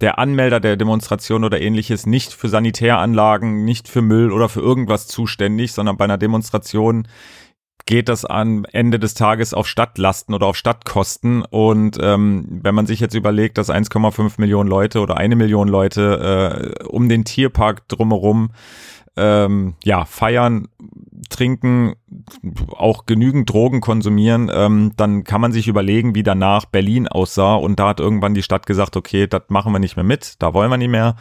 der 0.00 0.18
Anmelder 0.18 0.60
der 0.60 0.76
Demonstration 0.76 1.44
oder 1.44 1.60
ähnliches 1.60 2.04
nicht 2.04 2.32
für 2.32 2.48
Sanitäranlagen, 2.48 3.64
nicht 3.64 3.88
für 3.88 4.02
Müll 4.02 4.30
oder 4.30 4.48
für 4.48 4.60
irgendwas 4.60 5.06
zuständig, 5.06 5.72
sondern 5.72 5.96
bei 5.96 6.04
einer 6.04 6.18
Demonstration 6.18 7.08
geht 7.84 8.08
das 8.08 8.24
am 8.24 8.64
Ende 8.72 8.98
des 8.98 9.14
Tages 9.14 9.54
auf 9.54 9.68
Stadtlasten 9.68 10.34
oder 10.34 10.46
auf 10.46 10.56
Stadtkosten. 10.56 11.42
Und 11.42 11.98
ähm, 12.00 12.60
wenn 12.62 12.74
man 12.74 12.86
sich 12.86 13.00
jetzt 13.00 13.14
überlegt, 13.14 13.58
dass 13.58 13.70
1,5 13.70 14.34
Millionen 14.38 14.68
Leute 14.68 15.00
oder 15.00 15.16
eine 15.16 15.36
Million 15.36 15.68
Leute 15.68 16.80
äh, 16.82 16.84
um 16.84 17.08
den 17.08 17.24
Tierpark 17.24 17.86
drumherum 17.88 18.50
ähm, 19.16 19.74
ja, 19.84 20.04
feiern, 20.04 20.68
trinken, 21.30 21.94
auch 22.70 23.06
genügend 23.06 23.50
Drogen 23.50 23.80
konsumieren, 23.80 24.50
ähm, 24.52 24.92
dann 24.96 25.24
kann 25.24 25.40
man 25.40 25.52
sich 25.52 25.68
überlegen, 25.68 26.14
wie 26.14 26.22
danach 26.22 26.66
Berlin 26.66 27.08
aussah. 27.08 27.54
Und 27.54 27.78
da 27.78 27.88
hat 27.88 28.00
irgendwann 28.00 28.34
die 28.34 28.42
Stadt 28.42 28.66
gesagt, 28.66 28.96
okay, 28.96 29.26
das 29.26 29.42
machen 29.48 29.72
wir 29.72 29.78
nicht 29.78 29.96
mehr 29.96 30.04
mit, 30.04 30.34
da 30.40 30.54
wollen 30.54 30.70
wir 30.70 30.76
nicht 30.76 30.90
mehr. 30.90 31.16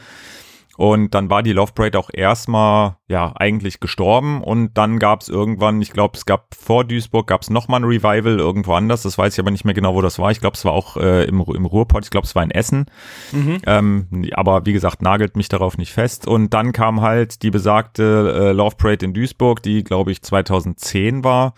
Und 0.78 1.14
dann 1.14 1.30
war 1.30 1.42
die 1.42 1.54
Love 1.54 1.72
Parade 1.74 1.98
auch 1.98 2.10
erstmal, 2.12 2.98
ja, 3.08 3.34
eigentlich 3.36 3.80
gestorben. 3.80 4.44
Und 4.44 4.78
dann 4.78 5.00
gab 5.00 5.22
es 5.22 5.30
irgendwann, 5.30 5.82
ich 5.82 5.92
glaube, 5.92 6.18
es 6.18 6.26
gab 6.26 6.54
vor 6.56 6.84
Duisburg, 6.84 7.28
gab 7.28 7.42
es 7.42 7.50
nochmal 7.50 7.80
ein 7.80 7.86
Revival 7.86 8.40
irgendwo 8.40 8.74
anders. 8.74 9.04
Das 9.04 9.18
weiß 9.18 9.34
ich 9.34 9.40
aber 9.40 9.52
nicht 9.52 9.66
mehr 9.66 9.74
genau, 9.74 9.96
wo 9.96 10.02
das 10.02 10.20
war. 10.20 10.32
Ich 10.32 10.42
glaube, 10.42 10.56
es 10.56 10.66
war 10.66 10.74
auch 10.74 10.98
äh, 10.98 11.24
im, 11.26 11.40
im 11.42 11.66
Ruhrpott, 11.66 12.04
ich 12.04 12.12
glaube, 12.12 12.26
es 12.26 12.36
war 12.36 12.44
in 12.44 12.52
Essen. 12.52 12.86
Mhm. 13.32 13.62
Ähm, 13.66 14.30
aber 14.34 14.66
wie 14.66 14.74
gesagt, 14.74 15.02
nagelt 15.02 15.38
mich 15.38 15.48
darauf 15.48 15.78
nicht 15.78 15.94
fest. 15.94 16.28
Und 16.28 16.54
dann 16.54 16.74
kam 16.74 17.02
halt 17.02 17.44
die 17.44 17.52
besagte 17.52 18.50
äh, 18.50 18.52
Love 18.52 18.76
Parade 18.76 19.06
in 19.06 19.14
Duisburg, 19.14 19.64
die, 19.64 19.84
glaube 19.84 20.12
ich, 20.12 20.22
2010 20.22 21.24
war. 21.24 21.54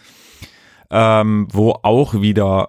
Ähm, 0.89 1.49
wo 1.51 1.71
auch 1.83 2.13
wieder 2.21 2.67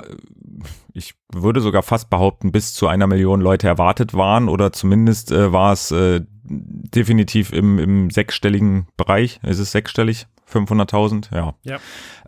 ich 0.99 1.15
würde 1.33 1.61
sogar 1.61 1.83
fast 1.83 2.11
behaupten, 2.11 2.53
bis 2.53 2.75
zu 2.75 2.89
einer 2.89 3.07
Million 3.07 3.41
Leute 3.41 3.67
erwartet 3.67 4.15
waren 4.15 4.49
oder 4.49 4.73
zumindest 4.73 5.33
äh, 5.33 5.53
war 5.53 5.73
es 5.73 5.91
äh, 5.91 6.21
definitiv 6.45 7.53
im, 7.53 7.79
im 7.79 8.11
sechsstelligen 8.11 8.89
Bereich. 8.97 9.41
Ist 9.43 9.59
es 9.59 9.73
sechsstellig? 9.73 10.27
500.000? 10.51 11.35
Ja. 11.35 11.55
ja. 11.63 11.79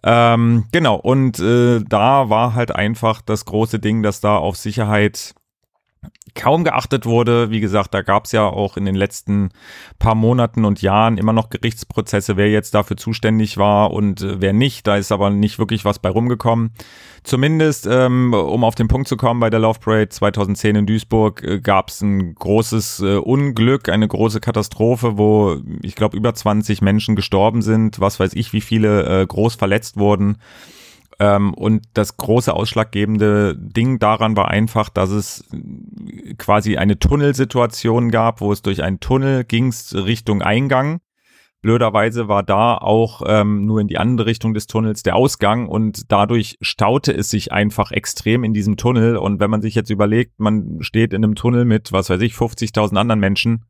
Ähm, 0.03 0.65
genau, 0.73 0.97
und 0.97 1.39
äh, 1.41 1.81
da 1.87 2.29
war 2.29 2.55
halt 2.55 2.75
einfach 2.75 3.23
das 3.23 3.45
große 3.45 3.79
Ding, 3.79 4.03
dass 4.03 4.21
da 4.21 4.37
auf 4.37 4.57
Sicherheit 4.57 5.35
kaum 6.35 6.65
geachtet 6.65 7.07
wurde. 7.07 7.51
Wie 7.51 7.61
gesagt, 7.61 7.93
da 7.95 8.03
gab 8.03 8.25
es 8.25 8.33
ja 8.33 8.47
auch 8.47 8.77
in 8.77 8.85
den 8.85 8.95
letzten 8.95 9.51
paar 9.99 10.15
Monaten 10.15 10.65
und 10.65 10.83
Jahren 10.83 11.19
immer 11.19 11.33
noch 11.33 11.51
Gerichtsprozesse, 11.51 12.37
wer 12.37 12.51
jetzt 12.51 12.75
dafür 12.75 12.97
zuständig 12.97 13.57
war 13.57 13.93
und 13.93 14.23
äh, 14.23 14.41
wer 14.41 14.53
nicht. 14.53 14.87
Da 14.87 14.97
ist 14.97 15.13
aber 15.13 15.31
nicht 15.31 15.59
wirklich 15.59 15.85
was 15.85 15.99
bei 15.99 16.09
rumgekommen. 16.09 16.73
Zumindest, 17.23 17.87
ähm, 17.91 18.33
um 18.33 18.65
auf 18.65 18.75
den 18.75 18.89
Punkt 18.89 19.09
zu 19.09 19.17
kommen, 19.17 19.41
bei 19.41 19.51
der 19.51 19.61
Love 19.61 19.81
Parade 19.81 20.09
2010 20.09 20.77
in 20.77 20.87
Duisburg 20.87 21.43
äh, 21.43 21.61
gab 21.61 21.89
es 21.89 22.01
ein 22.01 22.35
großes 22.35 23.01
äh, 23.01 23.17
Unglück, 23.17 23.89
eine 23.89 24.09
große 24.09 24.41
Katastrophe, 24.41 25.19
wo 25.19 25.59
ich 25.83 25.97
glaube 25.97 26.17
über 26.17 26.33
20 26.33 26.81
Menschen 26.81 27.17
gestorben 27.17 27.63
sind, 27.63 28.01
was 28.01 28.21
weiß 28.21 28.33
ich, 28.35 28.53
wie 28.53 28.61
viele 28.61 29.23
äh, 29.23 29.27
groß 29.27 29.57
verletzt 29.57 29.97
wurden. 29.97 30.39
Ähm, 31.21 31.53
und 31.53 31.83
das 31.93 32.17
große 32.17 32.53
ausschlaggebende 32.53 33.55
Ding 33.55 33.99
daran 33.99 34.39
war 34.39 34.49
einfach, 34.49 34.89
dass 34.89 35.11
es 35.11 35.45
quasi 36.39 36.79
eine 36.79 36.99
Tunnelsituation 36.99 38.11
gab, 38.11 38.41
wo 38.41 38.51
es 38.53 38.63
durch 38.63 38.83
einen 38.83 39.01
Tunnel 39.01 39.45
ging 39.45 39.73
Richtung 39.93 40.41
Eingang. 40.41 41.01
Blöderweise 41.61 42.27
war 42.27 42.43
da 42.43 42.75
auch 42.75 43.21
ähm, 43.27 43.67
nur 43.67 43.83
in 43.83 43.87
die 43.87 43.99
andere 43.99 44.27
Richtung 44.27 44.55
des 44.55 44.67
Tunnels 44.67 45.03
der 45.03 45.15
Ausgang 45.15 45.69
und 45.69 46.11
dadurch 46.11 46.57
staute 46.63 47.13
es 47.13 47.29
sich 47.29 47.53
einfach 47.53 47.93
extrem 47.93 48.43
in 48.43 48.55
diesem 48.55 48.79
Tunnel. 48.79 49.19
Und 49.19 49.41
wenn 49.41 49.51
man 49.51 49.61
sich 49.61 49.75
jetzt 49.75 49.91
überlegt, 49.91 50.41
man 50.41 50.79
steht 50.81 51.13
in 51.13 51.23
einem 51.23 51.35
Tunnel 51.35 51.67
mit, 51.67 51.93
was 51.93 52.09
weiß 52.09 52.23
ich, 52.23 52.33
50.000 52.33 52.97
anderen 52.97 53.21
Menschen, 53.21 53.67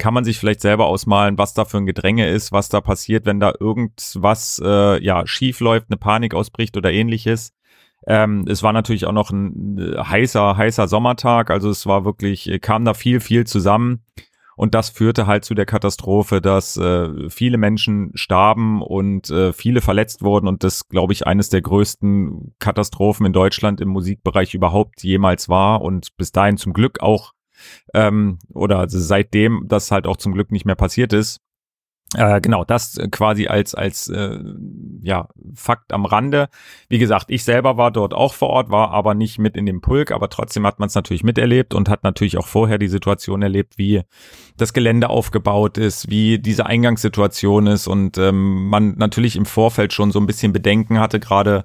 kann 0.00 0.14
man 0.14 0.24
sich 0.24 0.38
vielleicht 0.38 0.62
selber 0.62 0.86
ausmalen, 0.86 1.38
was 1.38 1.54
da 1.54 1.64
für 1.64 1.76
ein 1.76 1.86
Gedränge 1.86 2.28
ist, 2.28 2.50
was 2.50 2.68
da 2.68 2.80
passiert, 2.80 3.26
wenn 3.26 3.38
da 3.38 3.52
irgendwas 3.60 4.60
äh, 4.64 5.00
ja 5.04 5.26
schief 5.26 5.60
läuft, 5.60 5.86
eine 5.90 5.98
Panik 5.98 6.34
ausbricht 6.34 6.76
oder 6.76 6.90
ähnliches. 6.90 7.52
Ähm, 8.06 8.46
es 8.48 8.62
war 8.62 8.72
natürlich 8.72 9.06
auch 9.06 9.12
noch 9.12 9.30
ein 9.30 9.78
äh, 9.78 9.98
heißer, 9.98 10.56
heißer 10.56 10.88
Sommertag, 10.88 11.50
also 11.50 11.68
es 11.68 11.86
war 11.86 12.04
wirklich, 12.04 12.48
äh, 12.50 12.58
kam 12.58 12.84
da 12.84 12.94
viel, 12.94 13.20
viel 13.20 13.46
zusammen. 13.46 14.04
Und 14.56 14.74
das 14.74 14.90
führte 14.90 15.26
halt 15.26 15.44
zu 15.44 15.54
der 15.54 15.64
Katastrophe, 15.64 16.42
dass 16.42 16.76
äh, 16.76 17.30
viele 17.30 17.56
Menschen 17.56 18.10
starben 18.14 18.82
und 18.82 19.30
äh, 19.30 19.54
viele 19.54 19.80
verletzt 19.80 20.22
wurden. 20.22 20.48
Und 20.48 20.64
das, 20.64 20.88
glaube 20.88 21.14
ich, 21.14 21.26
eines 21.26 21.48
der 21.48 21.62
größten 21.62 22.54
Katastrophen 22.58 23.24
in 23.24 23.32
Deutschland 23.32 23.80
im 23.80 23.88
Musikbereich 23.88 24.52
überhaupt 24.52 25.02
jemals 25.02 25.48
war. 25.48 25.80
Und 25.80 26.14
bis 26.18 26.30
dahin 26.30 26.58
zum 26.58 26.74
Glück 26.74 27.00
auch 27.00 27.32
ähm, 27.94 28.38
oder 28.52 28.78
also 28.78 28.98
seitdem 28.98 29.64
das 29.66 29.90
halt 29.90 30.06
auch 30.06 30.16
zum 30.16 30.32
Glück 30.32 30.52
nicht 30.52 30.64
mehr 30.64 30.76
passiert 30.76 31.12
ist. 31.12 31.40
Äh, 32.16 32.40
genau, 32.40 32.64
das 32.64 32.98
quasi 33.12 33.46
als, 33.46 33.72
als 33.76 34.08
äh, 34.08 34.36
ja, 35.00 35.28
Fakt 35.54 35.92
am 35.92 36.04
Rande. 36.04 36.48
Wie 36.88 36.98
gesagt, 36.98 37.26
ich 37.28 37.44
selber 37.44 37.76
war 37.76 37.92
dort 37.92 38.14
auch 38.14 38.34
vor 38.34 38.48
Ort, 38.48 38.70
war 38.70 38.90
aber 38.90 39.14
nicht 39.14 39.38
mit 39.38 39.56
in 39.56 39.64
dem 39.64 39.80
Pulk, 39.80 40.10
aber 40.10 40.28
trotzdem 40.28 40.66
hat 40.66 40.80
man 40.80 40.88
es 40.88 40.96
natürlich 40.96 41.22
miterlebt 41.22 41.72
und 41.72 41.88
hat 41.88 42.02
natürlich 42.02 42.36
auch 42.36 42.48
vorher 42.48 42.78
die 42.78 42.88
Situation 42.88 43.42
erlebt, 43.42 43.78
wie 43.78 44.02
das 44.56 44.72
Gelände 44.72 45.08
aufgebaut 45.08 45.78
ist, 45.78 46.10
wie 46.10 46.40
diese 46.40 46.66
Eingangssituation 46.66 47.68
ist 47.68 47.86
und 47.86 48.18
ähm, 48.18 48.66
man 48.66 48.96
natürlich 48.96 49.36
im 49.36 49.46
Vorfeld 49.46 49.92
schon 49.92 50.10
so 50.10 50.18
ein 50.18 50.26
bisschen 50.26 50.52
Bedenken 50.52 50.98
hatte, 50.98 51.20
gerade 51.20 51.62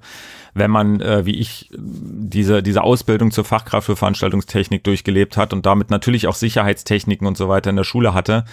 wenn 0.56 0.70
man, 0.70 1.00
äh, 1.00 1.26
wie 1.26 1.36
ich, 1.36 1.70
diese, 1.76 2.62
diese 2.62 2.82
Ausbildung 2.82 3.30
zur 3.30 3.44
Fachkraft 3.44 3.86
für 3.86 3.96
Veranstaltungstechnik 3.96 4.82
durchgelebt 4.84 5.36
hat 5.36 5.52
und 5.52 5.66
damit 5.66 5.90
natürlich 5.90 6.26
auch 6.26 6.34
Sicherheitstechniken 6.34 7.26
und 7.26 7.36
so 7.36 7.48
weiter 7.50 7.68
in 7.68 7.76
der 7.76 7.84
Schule 7.84 8.14
hatte. 8.14 8.44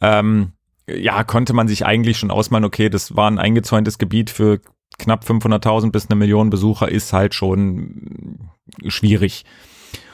Ähm, 0.00 0.52
ja, 0.88 1.22
konnte 1.22 1.52
man 1.52 1.68
sich 1.68 1.86
eigentlich 1.86 2.18
schon 2.18 2.32
ausmalen, 2.32 2.64
okay, 2.64 2.88
das 2.88 3.14
war 3.14 3.30
ein 3.30 3.38
eingezäuntes 3.38 3.98
Gebiet 3.98 4.30
für 4.30 4.60
knapp 4.98 5.24
500.000 5.24 5.92
bis 5.92 6.10
eine 6.10 6.16
Million 6.16 6.50
Besucher, 6.50 6.88
ist 6.88 7.12
halt 7.12 7.34
schon 7.34 8.50
schwierig. 8.88 9.44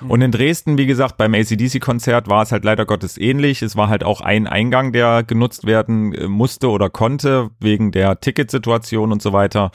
Und 0.06 0.20
in 0.22 0.32
Dresden, 0.32 0.78
wie 0.78 0.86
gesagt, 0.86 1.16
beim 1.16 1.34
ACDC-Konzert 1.34 2.28
war 2.28 2.42
es 2.42 2.52
halt 2.52 2.64
leider 2.64 2.86
Gottes 2.86 3.18
ähnlich. 3.18 3.62
Es 3.62 3.76
war 3.76 3.88
halt 3.88 4.04
auch 4.04 4.20
ein 4.20 4.46
Eingang, 4.46 4.92
der 4.92 5.22
genutzt 5.22 5.66
werden 5.66 6.14
äh, 6.14 6.28
musste 6.28 6.70
oder 6.70 6.90
konnte, 6.90 7.50
wegen 7.60 7.92
der 7.92 8.20
Ticketsituation 8.20 9.12
und 9.12 9.22
so 9.22 9.32
weiter. 9.32 9.70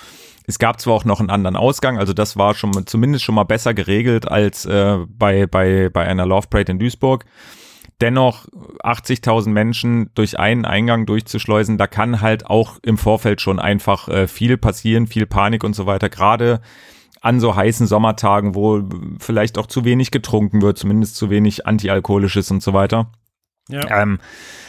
Es 0.46 0.60
gab 0.60 0.80
zwar 0.80 0.94
auch 0.94 1.06
noch 1.06 1.20
einen 1.20 1.30
anderen 1.30 1.58
Ausgang, 1.58 1.98
also 1.98 2.14
das 2.14 2.38
war 2.38 2.54
schon 2.54 2.88
zumindest 2.88 3.26
schon 3.26 3.36
mal 3.36 3.44
besser 3.44 3.74
geregelt 3.74 4.30
als 4.30 4.66
äh, 4.66 4.98
bei, 5.10 5.46
bei, 5.46 5.90
bei 5.90 6.06
einer 6.08 6.26
Love 6.26 6.48
Parade 6.50 6.72
in 6.72 6.80
Duisburg 6.80 7.26
dennoch 8.02 8.48
80.000 8.84 9.50
Menschen 9.50 10.12
durch 10.14 10.40
einen 10.40 10.66
Eingang 10.66 11.06
durchzuschleusen, 11.06 11.78
da 11.78 11.88
kann 11.88 12.22
halt 12.22 12.46
auch 12.46 12.78
im 12.84 12.98
Vorfeld 12.98 13.42
schon 13.42 13.60
einfach 13.60 14.08
äh, 14.08 14.28
viel 14.28 14.58
passieren, 14.58 15.08
viel 15.08 15.26
Panik 15.26 15.64
und 15.64 15.76
so 15.76 15.86
weiter. 15.86 16.10
Gerade 16.10 16.62
an 17.22 17.40
so 17.40 17.56
heißen 17.56 17.88
Sommertagen, 17.88 18.56
wo 18.56 18.84
vielleicht 19.20 19.58
auch 19.58 19.68
zu 19.68 19.86
wenig 19.86 20.12
getrunken 20.12 20.62
wird, 20.62 20.78
zumindest 20.78 21.16
zu 21.16 21.30
wenig 21.30 21.66
Antialkoholisches 21.66 22.52
und 22.52 22.62
so 22.62 22.74
weiter. 22.74 23.12
Ja. 23.70 24.02
Ähm, 24.02 24.20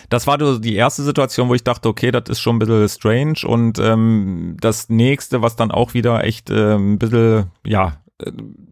das 0.09 0.27
war 0.27 0.39
so 0.41 0.59
die 0.59 0.75
erste 0.75 1.03
Situation, 1.03 1.49
wo 1.49 1.55
ich 1.55 1.65
dachte, 1.65 1.89
okay, 1.89 2.11
das 2.11 2.25
ist 2.29 2.41
schon 2.41 2.57
ein 2.57 2.59
bisschen 2.59 2.89
strange. 2.89 3.47
Und 3.47 3.79
ähm, 3.79 4.57
das 4.61 4.89
nächste, 4.89 5.43
was 5.43 5.57
dann 5.57 5.71
auch 5.71 5.95
wieder 5.95 6.25
echt 6.25 6.51
äh, 6.51 6.75
ein 6.75 6.99
bisschen, 6.99 7.51
ja, 7.65 7.99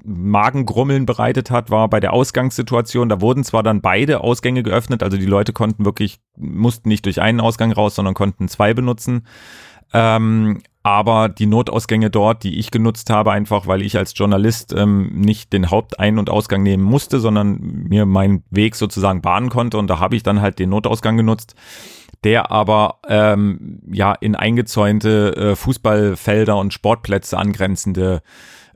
Magengrummeln 0.04 1.06
bereitet 1.06 1.50
hat, 1.50 1.70
war 1.70 1.88
bei 1.88 2.00
der 2.00 2.12
Ausgangssituation. 2.12 3.08
Da 3.08 3.20
wurden 3.20 3.44
zwar 3.44 3.62
dann 3.62 3.80
beide 3.80 4.20
Ausgänge 4.20 4.62
geöffnet, 4.62 5.02
also 5.02 5.16
die 5.16 5.26
Leute 5.26 5.52
konnten 5.52 5.84
wirklich, 5.84 6.18
mussten 6.36 6.88
nicht 6.88 7.04
durch 7.04 7.20
einen 7.20 7.40
Ausgang 7.40 7.70
raus, 7.70 7.94
sondern 7.94 8.14
konnten 8.14 8.48
zwei 8.48 8.74
benutzen. 8.74 9.26
Ähm, 9.92 10.62
aber 10.86 11.28
die 11.28 11.46
Notausgänge 11.46 12.10
dort, 12.10 12.44
die 12.44 12.60
ich 12.60 12.70
genutzt 12.70 13.10
habe, 13.10 13.32
einfach 13.32 13.66
weil 13.66 13.82
ich 13.82 13.98
als 13.98 14.12
Journalist 14.16 14.72
ähm, 14.72 15.10
nicht 15.16 15.52
den 15.52 15.68
Hauptein- 15.68 16.16
und 16.16 16.30
Ausgang 16.30 16.62
nehmen 16.62 16.84
musste, 16.84 17.18
sondern 17.18 17.58
mir 17.60 18.06
meinen 18.06 18.44
Weg 18.50 18.76
sozusagen 18.76 19.20
bahnen 19.20 19.48
konnte 19.48 19.78
und 19.78 19.88
da 19.88 19.98
habe 19.98 20.14
ich 20.14 20.22
dann 20.22 20.40
halt 20.40 20.60
den 20.60 20.70
Notausgang 20.70 21.16
genutzt 21.16 21.56
der 22.22 22.50
aber 22.50 23.00
ähm, 23.08 23.80
ja 23.92 24.12
in 24.12 24.36
eingezäunte 24.36 25.36
äh, 25.36 25.56
Fußballfelder 25.56 26.56
und 26.56 26.72
Sportplätze 26.72 27.36
angrenzende 27.36 28.22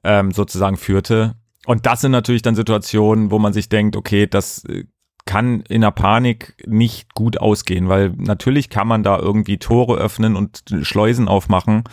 ähm, 0.05 0.33
sozusagen 0.33 0.77
führte. 0.77 1.37
Und 1.65 1.87
das 1.87 2.01
sind 2.01 2.13
natürlich 2.13 2.43
dann 2.43 2.55
Situationen, 2.55 3.31
wo 3.31 3.39
man 3.39 3.53
sich 3.53 3.69
denkt, 3.69 3.97
okay, 3.97 4.27
das 4.27 4.65
äh, 4.65 4.85
kann 5.27 5.61
in 5.69 5.83
der 5.83 5.91
Panik 5.91 6.55
nicht 6.67 7.15
gut 7.15 7.41
ausgehen, 7.41 7.89
weil 7.89 8.13
natürlich 8.17 8.71
kann 8.71 8.89
man 8.89 9.03
da 9.03 9.19
irgendwie 9.19 9.59
Tore 9.59 9.97
öffnen 9.97 10.37
und 10.37 10.63
Schleusen 10.83 11.29
aufmachen. 11.29 11.85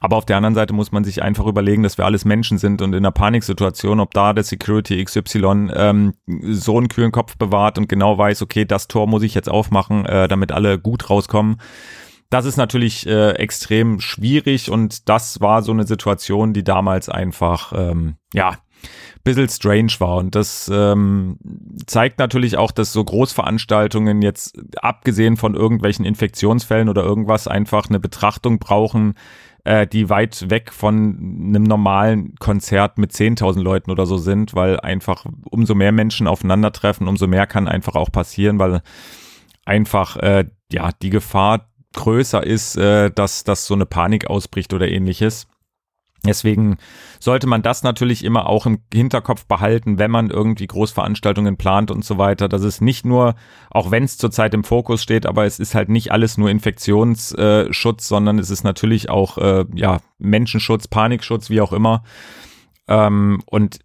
Aber 0.00 0.16
auf 0.16 0.26
der 0.26 0.36
anderen 0.36 0.54
Seite 0.54 0.74
muss 0.74 0.92
man 0.92 1.02
sich 1.02 1.22
einfach 1.22 1.46
überlegen, 1.46 1.82
dass 1.82 1.98
wir 1.98 2.04
alles 2.04 2.24
Menschen 2.24 2.58
sind 2.58 2.82
und 2.82 2.92
in 2.92 2.98
einer 2.98 3.10
Paniksituation, 3.10 3.98
ob 3.98 4.14
da 4.14 4.32
der 4.32 4.44
Security 4.44 5.02
XY 5.04 5.70
ähm, 5.74 6.14
so 6.26 6.78
einen 6.78 6.88
kühlen 6.88 7.10
Kopf 7.10 7.36
bewahrt 7.36 7.78
und 7.78 7.88
genau 7.88 8.16
weiß, 8.16 8.42
okay, 8.42 8.64
das 8.64 8.86
Tor 8.86 9.08
muss 9.08 9.24
ich 9.24 9.34
jetzt 9.34 9.48
aufmachen, 9.48 10.06
äh, 10.06 10.28
damit 10.28 10.52
alle 10.52 10.78
gut 10.78 11.10
rauskommen 11.10 11.58
das 12.30 12.44
ist 12.44 12.58
natürlich 12.58 13.06
äh, 13.06 13.30
extrem 13.32 14.00
schwierig 14.00 14.70
und 14.70 15.08
das 15.08 15.40
war 15.40 15.62
so 15.62 15.72
eine 15.72 15.86
Situation, 15.86 16.52
die 16.52 16.64
damals 16.64 17.08
einfach, 17.08 17.72
ähm, 17.74 18.16
ja, 18.34 18.56
bisschen 19.24 19.48
strange 19.48 19.92
war. 19.98 20.16
Und 20.16 20.34
das 20.34 20.70
ähm, 20.72 21.38
zeigt 21.86 22.18
natürlich 22.18 22.56
auch, 22.56 22.70
dass 22.70 22.92
so 22.92 23.04
Großveranstaltungen 23.04 24.22
jetzt, 24.22 24.58
abgesehen 24.80 25.36
von 25.36 25.54
irgendwelchen 25.54 26.04
Infektionsfällen 26.04 26.88
oder 26.88 27.02
irgendwas, 27.02 27.48
einfach 27.48 27.88
eine 27.88 28.00
Betrachtung 28.00 28.58
brauchen, 28.58 29.14
äh, 29.64 29.86
die 29.86 30.08
weit 30.08 30.50
weg 30.50 30.72
von 30.72 30.94
einem 31.54 31.64
normalen 31.64 32.34
Konzert 32.36 32.98
mit 32.98 33.12
10.000 33.12 33.60
Leuten 33.60 33.90
oder 33.90 34.06
so 34.06 34.16
sind, 34.16 34.54
weil 34.54 34.80
einfach 34.80 35.26
umso 35.50 35.74
mehr 35.74 35.92
Menschen 35.92 36.26
aufeinandertreffen, 36.26 37.08
umso 37.08 37.26
mehr 37.26 37.46
kann 37.46 37.68
einfach 37.68 37.94
auch 37.94 38.10
passieren, 38.10 38.58
weil 38.58 38.80
einfach 39.64 40.16
äh, 40.16 40.46
ja 40.72 40.90
die 41.02 41.10
Gefahr 41.10 41.68
größer 41.94 42.44
ist, 42.44 42.76
äh, 42.76 43.10
dass, 43.10 43.44
dass 43.44 43.66
so 43.66 43.74
eine 43.74 43.86
Panik 43.86 44.28
ausbricht 44.28 44.72
oder 44.72 44.88
ähnliches. 44.88 45.48
Deswegen 46.26 46.78
sollte 47.20 47.46
man 47.46 47.62
das 47.62 47.82
natürlich 47.82 48.24
immer 48.24 48.48
auch 48.48 48.66
im 48.66 48.80
Hinterkopf 48.92 49.46
behalten, 49.46 49.98
wenn 49.98 50.10
man 50.10 50.30
irgendwie 50.30 50.66
Großveranstaltungen 50.66 51.56
plant 51.56 51.90
und 51.90 52.04
so 52.04 52.18
weiter. 52.18 52.48
dass 52.48 52.62
es 52.62 52.80
nicht 52.80 53.06
nur, 53.06 53.34
auch 53.70 53.90
wenn 53.90 54.04
es 54.04 54.18
zurzeit 54.18 54.52
im 54.54 54.64
Fokus 54.64 55.02
steht, 55.02 55.26
aber 55.26 55.44
es 55.44 55.58
ist 55.58 55.74
halt 55.74 55.88
nicht 55.88 56.10
alles 56.10 56.36
nur 56.36 56.50
Infektionsschutz, 56.50 58.08
sondern 58.08 58.38
es 58.38 58.50
ist 58.50 58.64
natürlich 58.64 59.10
auch 59.10 59.38
äh, 59.38 59.64
ja 59.74 59.98
Menschenschutz, 60.18 60.88
Panikschutz, 60.88 61.50
wie 61.50 61.60
auch 61.60 61.72
immer. 61.72 62.02
Ähm, 62.88 63.42
und 63.44 63.80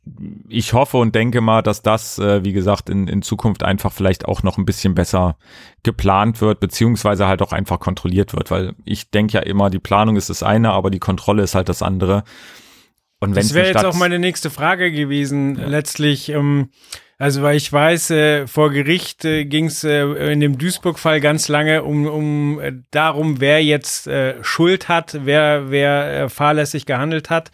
ich 0.47 0.71
hoffe 0.71 0.97
und 0.97 1.13
denke 1.13 1.41
mal, 1.41 1.61
dass 1.61 1.81
das, 1.81 2.19
äh, 2.19 2.45
wie 2.45 2.53
gesagt, 2.53 2.89
in, 2.89 3.09
in 3.09 3.21
Zukunft 3.21 3.61
einfach 3.61 3.91
vielleicht 3.91 4.25
auch 4.25 4.43
noch 4.43 4.57
ein 4.57 4.63
bisschen 4.63 4.95
besser 4.95 5.35
geplant 5.83 6.39
wird, 6.39 6.61
beziehungsweise 6.61 7.27
halt 7.27 7.41
auch 7.41 7.51
einfach 7.51 7.81
kontrolliert 7.81 8.33
wird, 8.33 8.49
weil 8.49 8.73
ich 8.85 9.11
denke 9.11 9.33
ja 9.33 9.39
immer, 9.41 9.69
die 9.69 9.79
Planung 9.79 10.15
ist 10.15 10.29
das 10.29 10.41
eine, 10.41 10.71
aber 10.71 10.89
die 10.89 10.99
Kontrolle 10.99 11.43
ist 11.43 11.53
halt 11.53 11.67
das 11.67 11.81
andere. 11.81 12.23
Und 13.19 13.35
das 13.35 13.53
wäre 13.53 13.67
jetzt 13.67 13.85
auch 13.85 13.95
meine 13.95 14.19
nächste 14.19 14.49
Frage 14.49 14.91
gewesen, 14.91 15.57
ja. 15.59 15.67
letztlich. 15.67 16.29
Ähm, 16.29 16.69
also, 17.17 17.41
weil 17.41 17.55
ich 17.57 17.71
weiß, 17.71 18.09
äh, 18.11 18.47
vor 18.47 18.71
Gericht 18.71 19.23
äh, 19.23 19.45
ging 19.45 19.65
es 19.65 19.83
äh, 19.83 20.03
in 20.31 20.39
dem 20.39 20.57
Duisburg-Fall 20.57 21.21
ganz 21.21 21.47
lange 21.47 21.83
um, 21.83 22.05
um 22.05 22.59
äh, 22.59 22.73
darum, 22.91 23.39
wer 23.39 23.63
jetzt 23.63 24.07
äh, 24.07 24.35
Schuld 24.43 24.89
hat, 24.89 25.19
wer, 25.23 25.69
wer 25.69 26.23
äh, 26.23 26.29
fahrlässig 26.29 26.85
gehandelt 26.85 27.29
hat 27.29 27.51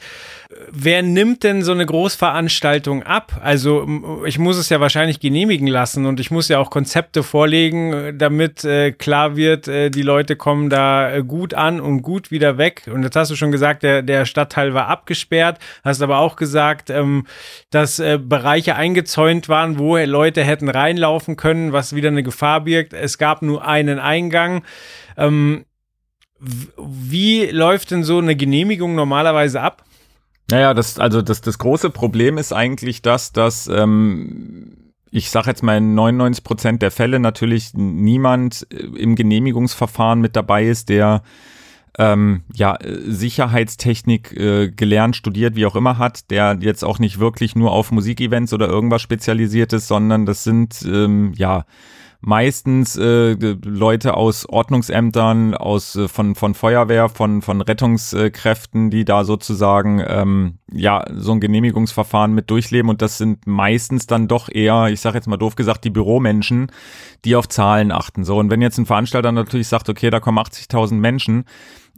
wer 0.72 1.04
nimmt 1.04 1.44
denn 1.44 1.62
so 1.62 1.72
eine 1.72 1.86
Großveranstaltung 1.86 3.04
ab? 3.04 3.40
Also 3.44 3.88
ich 4.26 4.40
muss 4.40 4.58
es 4.58 4.70
ja 4.70 4.80
wahrscheinlich 4.80 5.20
genehmigen 5.20 5.68
lassen 5.68 6.08
und 6.08 6.20
ich 6.20 6.32
muss 6.32 6.48
ja 6.48 6.58
auch 6.58 6.72
Konzepte 6.72 7.22
vorlegen, 7.22 7.94
äh, 7.94 8.14
damit 8.16 8.64
äh, 8.66 8.92
klar 8.92 9.36
wird, 9.36 9.68
äh, 9.68 9.92
die 9.92 10.02
Leute 10.02 10.36
kommen 10.36 10.72
da 10.72 11.12
äh, 11.14 11.24
gut 11.24 11.54
an 11.54 11.80
und 11.80 12.02
gut 12.02 12.32
wieder 12.32 12.58
weg. 12.58 12.90
Und 12.92 13.04
jetzt 13.04 13.16
hast 13.16 13.30
du 13.30 13.36
schon 13.36 13.52
gesagt, 13.52 13.84
der, 13.84 14.02
der 14.02 14.26
Stadtteil 14.26 14.74
war 14.74 14.88
abgesperrt, 14.88 15.60
hast 15.84 16.02
aber 16.02 16.18
auch 16.18 16.36
gesagt, 16.36 16.90
ähm, 16.90 17.28
dass 17.70 18.00
äh, 18.00 18.18
Bereiche 18.18 18.76
eingezäunt 18.76 19.50
waren, 19.50 19.78
wo 19.78 19.98
Leute 19.98 20.44
hätten 20.44 20.70
reinlaufen 20.70 21.36
können, 21.36 21.74
was 21.74 21.94
wieder 21.94 22.10
eine 22.10 22.24
Gefahr 22.24 22.62
birgt. 22.62 22.94
Es 22.94 23.20
gab 23.20 23.44
nur 23.44 23.68
einen 23.68 24.00
Eingang. 24.00 24.64
Ähm, 25.16 25.66
wie 26.40 27.46
läuft 27.48 27.92
denn 27.92 28.04
so 28.04 28.18
eine 28.18 28.36
Genehmigung 28.36 28.96
normalerweise 28.96 29.62
ab? 29.62 29.84
Naja, 30.50 30.74
das, 30.74 31.00
also 31.00 31.22
das, 31.22 31.42
das 31.42 31.58
große 31.58 31.90
Problem 31.90 32.38
ist 32.38 32.54
eigentlich 32.54 33.02
das, 33.02 33.32
dass 33.32 33.68
ähm, 33.68 34.94
ich 35.12 35.30
sage 35.30 35.48
jetzt 35.48 35.64
mal 35.64 35.78
in 35.78 35.96
99 35.96 36.44
Prozent 36.44 36.82
der 36.82 36.92
Fälle 36.92 37.20
natürlich 37.20 37.74
niemand 37.74 38.68
äh, 38.72 38.78
im 38.98 39.16
Genehmigungsverfahren 39.16 40.22
mit 40.22 40.36
dabei 40.36 40.66
ist, 40.66 40.90
der 40.90 41.24
ähm, 41.98 42.44
ja, 42.54 42.78
Sicherheitstechnik 42.82 44.32
äh, 44.38 44.70
gelernt, 44.70 45.16
studiert, 45.16 45.56
wie 45.56 45.66
auch 45.66 45.76
immer 45.76 45.98
hat, 45.98 46.32
der 46.32 46.58
jetzt 46.62 46.84
auch 46.84 47.00
nicht 47.00 47.20
wirklich 47.20 47.56
nur 47.56 47.72
auf 47.72 47.92
Musikevents 47.92 48.54
oder 48.54 48.68
irgendwas 48.68 49.02
spezialisiert 49.02 49.74
ist, 49.74 49.88
sondern 49.88 50.26
das 50.26 50.44
sind 50.44 50.82
ähm, 50.86 51.34
ja 51.36 51.66
meistens 52.22 52.98
äh, 52.98 53.36
Leute 53.64 54.16
aus 54.16 54.48
Ordnungsämtern, 54.48 55.54
aus 55.54 55.96
äh, 55.96 56.08
von 56.08 56.36
von 56.36 56.54
Feuerwehr, 56.54 57.08
von 57.08 57.42
von 57.42 57.62
Rettungskräften, 57.62 58.90
die 58.90 59.06
da 59.06 59.24
sozusagen 59.24 60.04
ähm, 60.06 60.58
ja 60.72 61.06
so 61.16 61.32
ein 61.32 61.40
Genehmigungsverfahren 61.40 62.34
mit 62.34 62.50
durchleben 62.50 62.90
und 62.90 63.02
das 63.02 63.18
sind 63.18 63.48
meistens 63.48 64.06
dann 64.06 64.28
doch 64.28 64.50
eher, 64.52 64.88
ich 64.90 65.00
sage 65.00 65.18
jetzt 65.18 65.28
mal 65.28 65.38
doof 65.38 65.56
gesagt, 65.56 65.86
die 65.86 65.90
Büromenschen, 65.90 66.72
die 67.24 67.36
auf 67.36 67.48
Zahlen 67.48 67.92
achten. 67.92 68.26
So 68.26 68.38
und 68.38 68.50
wenn 68.50 68.62
jetzt 68.62 68.78
ein 68.78 68.86
Veranstalter 68.86 69.32
natürlich 69.32 69.68
sagt, 69.68 69.88
okay, 69.88 70.10
da 70.10 70.20
kommen 70.20 70.40
80.000 70.40 70.96
Menschen, 70.96 71.46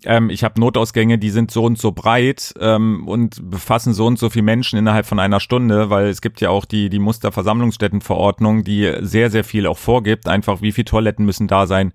ähm, 0.05 0.29
ich 0.29 0.43
habe 0.43 0.59
Notausgänge, 0.59 1.17
die 1.17 1.29
sind 1.29 1.51
so 1.51 1.63
und 1.63 1.77
so 1.77 1.91
breit 1.91 2.53
ähm, 2.59 3.07
und 3.07 3.49
befassen 3.49 3.93
so 3.93 4.07
und 4.07 4.17
so 4.17 4.29
viele 4.29 4.43
Menschen 4.43 4.79
innerhalb 4.79 5.05
von 5.05 5.19
einer 5.19 5.39
Stunde, 5.39 5.89
weil 5.89 6.07
es 6.07 6.21
gibt 6.21 6.41
ja 6.41 6.49
auch 6.49 6.65
die, 6.65 6.89
die 6.89 6.99
Musterversammlungsstättenverordnung, 6.99 8.63
die 8.63 8.91
sehr, 9.01 9.29
sehr 9.29 9.43
viel 9.43 9.67
auch 9.67 9.77
vorgibt, 9.77 10.27
einfach 10.27 10.61
wie 10.61 10.71
viele 10.71 10.85
Toiletten 10.85 11.25
müssen 11.25 11.47
da 11.47 11.67
sein, 11.67 11.93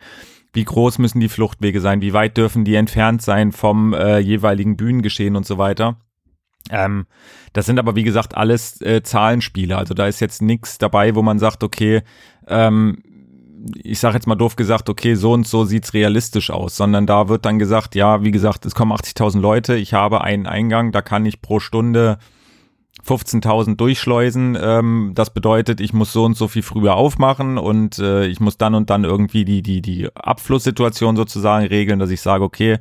wie 0.52 0.64
groß 0.64 0.98
müssen 0.98 1.20
die 1.20 1.28
Fluchtwege 1.28 1.80
sein, 1.80 2.00
wie 2.00 2.12
weit 2.12 2.36
dürfen 2.36 2.64
die 2.64 2.76
entfernt 2.76 3.22
sein 3.22 3.52
vom 3.52 3.92
äh, 3.92 4.18
jeweiligen 4.18 4.76
Bühnengeschehen 4.76 5.36
und 5.36 5.44
so 5.44 5.58
weiter. 5.58 5.96
Ähm, 6.70 7.06
das 7.52 7.66
sind 7.66 7.78
aber 7.78 7.96
wie 7.96 8.04
gesagt 8.04 8.36
alles 8.36 8.80
äh, 8.80 9.02
Zahlenspiele. 9.02 9.76
Also 9.76 9.94
da 9.94 10.06
ist 10.06 10.20
jetzt 10.20 10.42
nichts 10.42 10.78
dabei, 10.78 11.14
wo 11.14 11.22
man 11.22 11.38
sagt, 11.38 11.62
okay, 11.64 12.02
ähm, 12.48 13.02
ich 13.82 13.98
sage 13.98 14.14
jetzt 14.14 14.26
mal 14.26 14.34
doof 14.34 14.56
gesagt, 14.56 14.88
okay, 14.88 15.14
so 15.14 15.32
und 15.32 15.46
so 15.46 15.64
sieht's 15.64 15.94
realistisch 15.94 16.50
aus, 16.50 16.76
sondern 16.76 17.06
da 17.06 17.28
wird 17.28 17.44
dann 17.44 17.58
gesagt, 17.58 17.94
ja, 17.94 18.22
wie 18.22 18.30
gesagt, 18.30 18.66
es 18.66 18.74
kommen 18.74 18.92
80.000 18.92 19.40
Leute, 19.40 19.76
ich 19.76 19.94
habe 19.94 20.22
einen 20.22 20.46
Eingang, 20.46 20.92
da 20.92 21.02
kann 21.02 21.26
ich 21.26 21.42
pro 21.42 21.60
Stunde 21.60 22.18
15.000 23.04 23.76
durchschleusen. 23.76 24.56
Ähm, 24.60 25.12
das 25.14 25.30
bedeutet, 25.30 25.80
ich 25.80 25.92
muss 25.92 26.12
so 26.12 26.24
und 26.24 26.36
so 26.36 26.48
viel 26.48 26.62
früher 26.62 26.96
aufmachen 26.96 27.58
und 27.58 27.98
äh, 27.98 28.26
ich 28.26 28.40
muss 28.40 28.58
dann 28.58 28.74
und 28.74 28.90
dann 28.90 29.04
irgendwie 29.04 29.44
die, 29.44 29.62
die, 29.62 29.80
die 29.80 30.08
Abflusssituation 30.14 31.16
sozusagen 31.16 31.66
regeln, 31.66 31.98
dass 31.98 32.10
ich 32.10 32.20
sage, 32.20 32.44
okay, 32.44 32.78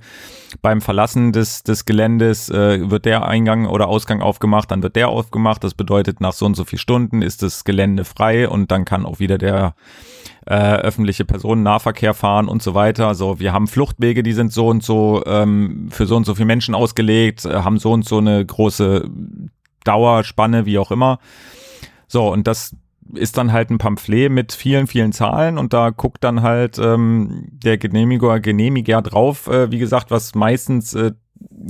beim 0.62 0.82
Verlassen 0.82 1.32
des, 1.32 1.64
des 1.64 1.86
Geländes 1.86 2.50
äh, 2.50 2.90
wird 2.90 3.06
der 3.06 3.28
Eingang 3.28 3.68
oder 3.68 3.88
Ausgang 3.88 4.22
aufgemacht, 4.22 4.72
dann 4.72 4.84
wird 4.84 4.96
der 4.96 5.10
aufgemacht. 5.10 5.64
Das 5.64 5.74
bedeutet, 5.74 6.22
nach 6.22 6.34
so 6.34 6.46
und 6.46 6.56
so 6.56 6.64
viel 6.64 6.80
Stunden 6.80 7.22
ist 7.22 7.44
das 7.44 7.64
Gelände 7.64 8.06
frei 8.06 8.50
und 8.50 8.72
dann 8.72 8.86
kann 8.86 9.06
auch 9.06 9.20
wieder 9.20 9.38
der 9.38 9.76
äh, 10.46 10.76
öffentliche 10.76 11.26
Personennahverkehr 11.26 12.14
fahren 12.14 12.48
und 12.48 12.62
so 12.62 12.74
weiter. 12.74 13.16
So, 13.16 13.40
wir 13.40 13.52
haben 13.52 13.68
Fluchtwege, 13.68 14.24
die 14.24 14.34
sind 14.34 14.54
so 14.54 14.68
und 14.68 14.84
so 14.84 15.24
ähm, 15.26 15.88
für 15.90 16.06
so 16.06 16.16
und 16.16 16.26
so 16.26 16.36
viele 16.36 16.46
Menschen 16.46 16.76
ausgelegt, 16.76 17.46
äh, 17.46 17.62
haben 17.62 17.80
so 17.80 17.92
und 17.92 18.06
so 18.06 18.20
eine 18.20 18.46
große 18.46 19.10
Dauerspanne, 19.86 20.66
wie 20.66 20.78
auch 20.78 20.92
immer. 20.92 21.20
So, 22.08 22.32
und 22.32 22.48
das 22.48 22.76
ist 23.14 23.38
dann 23.38 23.54
halt 23.54 23.70
ein 23.70 23.78
Pamphlet 23.78 24.32
mit 24.32 24.52
vielen, 24.54 24.88
vielen 24.88 25.12
Zahlen 25.12 25.58
und 25.58 25.74
da 25.74 25.92
guckt 25.92 26.24
dann 26.24 26.42
halt 26.42 26.80
ähm, 26.80 27.48
der 27.52 27.78
Genehmiger, 27.78 28.40
Genehmiger 28.40 29.02
drauf, 29.02 29.48
äh, 29.48 29.72
wie 29.72 29.80
gesagt, 29.80 30.12
was 30.12 30.36
meistens 30.36 30.94
äh, 30.96 31.12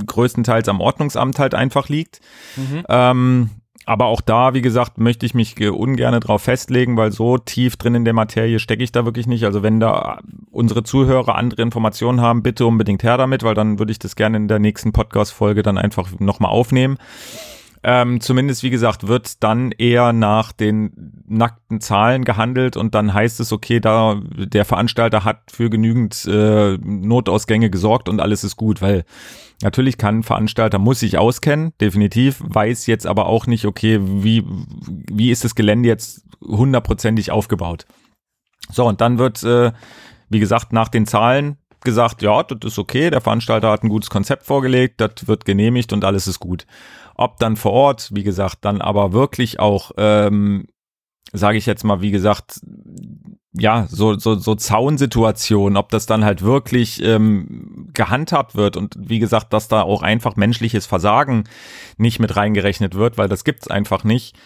größtenteils 0.06 0.68
am 0.68 0.80
Ordnungsamt 0.80 1.38
halt 1.38 1.54
einfach 1.54 1.88
liegt. 1.88 2.20
Mhm. 2.56 2.84
Ähm, 2.88 3.50
aber 3.88 4.06
auch 4.06 4.20
da, 4.20 4.52
wie 4.52 4.62
gesagt, 4.62 4.98
möchte 4.98 5.26
ich 5.26 5.34
mich 5.34 5.60
ungern 5.60 6.18
drauf 6.20 6.42
festlegen, 6.42 6.96
weil 6.96 7.12
so 7.12 7.38
tief 7.38 7.76
drin 7.76 7.94
in 7.94 8.04
der 8.04 8.14
Materie 8.14 8.58
stecke 8.58 8.82
ich 8.82 8.90
da 8.90 9.04
wirklich 9.04 9.28
nicht. 9.28 9.44
Also 9.44 9.62
wenn 9.62 9.78
da 9.78 10.18
unsere 10.50 10.82
Zuhörer 10.82 11.36
andere 11.36 11.62
Informationen 11.62 12.20
haben, 12.20 12.42
bitte 12.42 12.66
unbedingt 12.66 13.04
her 13.04 13.16
damit, 13.16 13.44
weil 13.44 13.54
dann 13.54 13.78
würde 13.78 13.92
ich 13.92 14.00
das 14.00 14.16
gerne 14.16 14.38
in 14.38 14.48
der 14.48 14.58
nächsten 14.58 14.92
Podcast-Folge 14.92 15.62
dann 15.62 15.78
einfach 15.78 16.08
nochmal 16.18 16.50
aufnehmen. 16.50 16.98
Ähm, 17.88 18.20
zumindest, 18.20 18.64
wie 18.64 18.70
gesagt, 18.70 19.06
wird 19.06 19.44
dann 19.44 19.70
eher 19.70 20.12
nach 20.12 20.50
den 20.50 21.22
nackten 21.28 21.80
Zahlen 21.80 22.24
gehandelt 22.24 22.76
und 22.76 22.96
dann 22.96 23.14
heißt 23.14 23.38
es, 23.38 23.52
okay, 23.52 23.78
da 23.78 24.20
der 24.34 24.64
Veranstalter 24.64 25.22
hat 25.22 25.52
für 25.52 25.70
genügend 25.70 26.24
äh, 26.26 26.78
Notausgänge 26.78 27.70
gesorgt 27.70 28.08
und 28.08 28.18
alles 28.18 28.42
ist 28.42 28.56
gut, 28.56 28.82
weil 28.82 29.04
natürlich 29.62 29.98
kann 29.98 30.18
ein 30.18 30.22
Veranstalter, 30.24 30.80
muss 30.80 30.98
sich 30.98 31.16
auskennen, 31.16 31.74
definitiv, 31.80 32.42
weiß 32.44 32.88
jetzt 32.88 33.06
aber 33.06 33.26
auch 33.26 33.46
nicht, 33.46 33.66
okay, 33.66 34.00
wie, 34.02 34.42
wie 35.08 35.30
ist 35.30 35.44
das 35.44 35.54
Gelände 35.54 35.88
jetzt 35.88 36.24
hundertprozentig 36.42 37.30
aufgebaut. 37.30 37.86
So, 38.68 38.84
und 38.84 39.00
dann 39.00 39.18
wird, 39.18 39.44
äh, 39.44 39.70
wie 40.28 40.40
gesagt, 40.40 40.72
nach 40.72 40.88
den 40.88 41.06
Zahlen 41.06 41.56
gesagt, 41.82 42.20
ja, 42.20 42.42
das 42.42 42.72
ist 42.72 42.80
okay, 42.80 43.10
der 43.10 43.20
Veranstalter 43.20 43.70
hat 43.70 43.84
ein 43.84 43.90
gutes 43.90 44.10
Konzept 44.10 44.44
vorgelegt, 44.44 45.00
das 45.00 45.28
wird 45.28 45.44
genehmigt 45.44 45.92
und 45.92 46.04
alles 46.04 46.26
ist 46.26 46.40
gut. 46.40 46.66
Ob 47.16 47.38
dann 47.38 47.56
vor 47.56 47.72
Ort, 47.72 48.10
wie 48.12 48.22
gesagt, 48.22 48.58
dann 48.62 48.80
aber 48.80 49.12
wirklich 49.12 49.58
auch, 49.58 49.92
ähm, 49.96 50.66
sage 51.32 51.58
ich 51.58 51.66
jetzt 51.66 51.82
mal, 51.82 52.02
wie 52.02 52.10
gesagt, 52.10 52.60
ja, 53.58 53.86
so, 53.88 54.18
so, 54.18 54.34
so 54.34 54.54
Zaunsituationen, 54.54 55.78
ob 55.78 55.88
das 55.88 56.04
dann 56.04 56.24
halt 56.24 56.42
wirklich 56.42 57.02
ähm, 57.02 57.88
gehandhabt 57.94 58.54
wird 58.54 58.76
und 58.76 58.94
wie 58.98 59.18
gesagt, 59.18 59.52
dass 59.52 59.68
da 59.68 59.82
auch 59.82 60.02
einfach 60.02 60.36
menschliches 60.36 60.84
Versagen 60.84 61.44
nicht 61.96 62.20
mit 62.20 62.36
reingerechnet 62.36 62.94
wird, 62.94 63.16
weil 63.16 63.28
das 63.28 63.44
gibt's 63.44 63.68
einfach 63.68 64.04
nicht. 64.04 64.36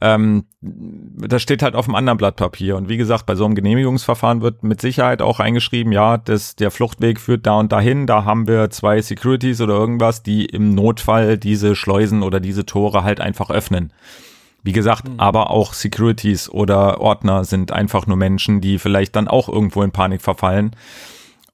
Ähm, 0.00 0.44
das 0.60 1.42
steht 1.42 1.62
halt 1.62 1.74
auf 1.74 1.86
einem 1.86 1.94
anderen 1.94 2.16
Blatt 2.16 2.36
Papier. 2.36 2.76
Und 2.76 2.88
wie 2.88 2.96
gesagt, 2.96 3.26
bei 3.26 3.34
so 3.34 3.44
einem 3.44 3.54
Genehmigungsverfahren 3.54 4.40
wird 4.40 4.62
mit 4.62 4.80
Sicherheit 4.80 5.20
auch 5.20 5.40
eingeschrieben, 5.40 5.92
ja, 5.92 6.16
das, 6.16 6.56
der 6.56 6.70
Fluchtweg 6.70 7.20
führt 7.20 7.46
da 7.46 7.58
und 7.58 7.70
dahin. 7.70 8.06
Da 8.06 8.24
haben 8.24 8.48
wir 8.48 8.70
zwei 8.70 9.02
Securities 9.02 9.60
oder 9.60 9.74
irgendwas, 9.74 10.22
die 10.22 10.46
im 10.46 10.74
Notfall 10.74 11.36
diese 11.36 11.76
Schleusen 11.76 12.22
oder 12.22 12.40
diese 12.40 12.64
Tore 12.64 13.04
halt 13.04 13.20
einfach 13.20 13.50
öffnen. 13.50 13.92
Wie 14.62 14.72
gesagt, 14.72 15.08
mhm. 15.08 15.20
aber 15.20 15.50
auch 15.50 15.74
Securities 15.74 16.48
oder 16.48 17.00
Ordner 17.00 17.44
sind 17.44 17.72
einfach 17.72 18.06
nur 18.06 18.16
Menschen, 18.16 18.60
die 18.60 18.78
vielleicht 18.78 19.16
dann 19.16 19.28
auch 19.28 19.48
irgendwo 19.48 19.82
in 19.82 19.90
Panik 19.90 20.22
verfallen. 20.22 20.76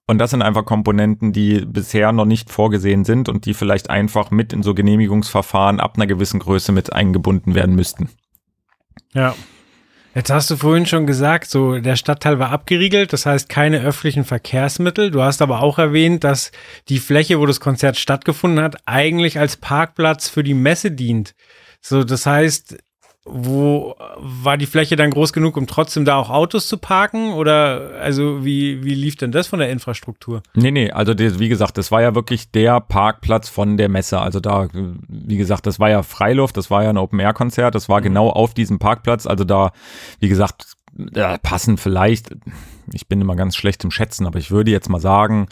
Und 0.09 0.19
das 0.19 0.31
sind 0.31 0.43
einfach 0.43 0.65
Komponenten, 0.65 1.33
die 1.33 1.65
bisher 1.67 2.13
noch 2.13 2.27
nicht 2.27 2.51
vorgesehen 2.51 3.05
sind 3.05 3.29
und 3.29 3.45
die 3.45 3.55
vielleicht 3.55 3.91
einfach 3.91 4.31
mit 4.31 4.53
in 4.53 4.63
so 4.63 4.73
Genehmigungsverfahren 4.73 5.81
ab 5.81 5.95
einer 5.97 6.07
gewissen 6.07 6.39
Größe 6.39 6.71
mit 6.71 6.93
eingebunden 6.93 7.57
werden 7.57 7.75
müssten. 7.75 8.11
Ja. 9.17 9.35
Jetzt 10.15 10.31
hast 10.31 10.51
du 10.51 10.57
vorhin 10.57 10.87
schon 10.87 11.07
gesagt, 11.07 11.51
so 11.51 11.79
der 11.79 11.97
Stadtteil 11.97 12.39
war 12.39 12.51
abgeriegelt, 12.51 13.13
das 13.13 13.27
heißt 13.27 13.49
keine 13.49 13.81
öffentlichen 13.81 14.25
Verkehrsmittel. 14.25 15.11
Du 15.11 15.23
hast 15.23 15.43
aber 15.43 15.63
auch 15.63 15.79
erwähnt, 15.79 16.25
dass 16.25 16.53
die 16.89 16.99
Fläche, 16.99 17.39
wo 17.39 17.47
das 17.47 17.61
Konzert 17.61 17.97
stattgefunden 17.97 18.63
hat, 18.63 18.77
eigentlich 18.87 19.39
als 19.39 19.57
Parkplatz 19.57 20.29
für 20.29 20.43
die 20.43 20.55
Messe 20.55 20.91
dient. 20.91 21.35
So, 21.81 22.05
das 22.05 22.27
heißt, 22.27 22.77
wo 23.29 23.97
war 24.19 24.57
die 24.57 24.67
Fläche 24.67 24.95
dann 24.95 25.11
groß 25.11 25.33
genug, 25.33 25.57
um 25.57 25.67
trotzdem 25.67 26.05
da 26.05 26.17
auch 26.17 26.31
Autos 26.31 26.69
zu 26.69 26.79
parken? 26.79 27.33
Oder 27.33 27.93
also 28.01 28.45
wie, 28.45 28.85
wie 28.85 28.95
lief 28.95 29.17
denn 29.17 29.33
das 29.33 29.49
von 29.49 29.59
der 29.59 29.71
Infrastruktur? 29.71 30.43
Nee, 30.55 30.71
nee, 30.71 30.91
also 30.93 31.12
das, 31.12 31.39
wie 31.39 31.49
gesagt, 31.49 31.77
das 31.77 31.91
war 31.91 32.03
ja 32.03 32.15
wirklich 32.15 32.51
der 32.53 32.81
Parkplatz 32.81 33.49
von 33.49 33.77
der 33.77 33.89
Messe. 33.89 34.21
Also 34.21 34.39
da, 34.39 34.69
wie 34.73 35.37
gesagt, 35.37 35.67
das 35.67 35.81
war 35.81 35.91
ja 35.91 36.03
Freiluft, 36.03 36.57
das 36.57 36.71
war 36.71 36.85
ja 36.85 36.91
ein 36.91 36.99
Open-Air-Konzert, 36.99 37.75
das 37.75 37.89
war 37.89 38.01
mhm. 38.01 38.05
genau 38.05 38.31
auf 38.31 38.55
diesem 38.55 38.79
Parkplatz. 38.79 39.27
Also 39.27 39.45
da, 39.45 39.73
wie 40.21 40.29
gesagt, 40.29 40.77
da 40.95 41.37
passen 41.39 41.79
vielleicht, 41.79 42.31
ich 42.93 43.09
bin 43.09 43.21
immer 43.21 43.37
ganz 43.37 43.57
schlecht 43.57 43.83
im 43.85 43.91
Schätzen, 43.91 44.27
aber 44.27 44.39
ich 44.39 44.51
würde 44.51 44.71
jetzt 44.71 44.89
mal 44.89 45.01
sagen, 45.01 45.49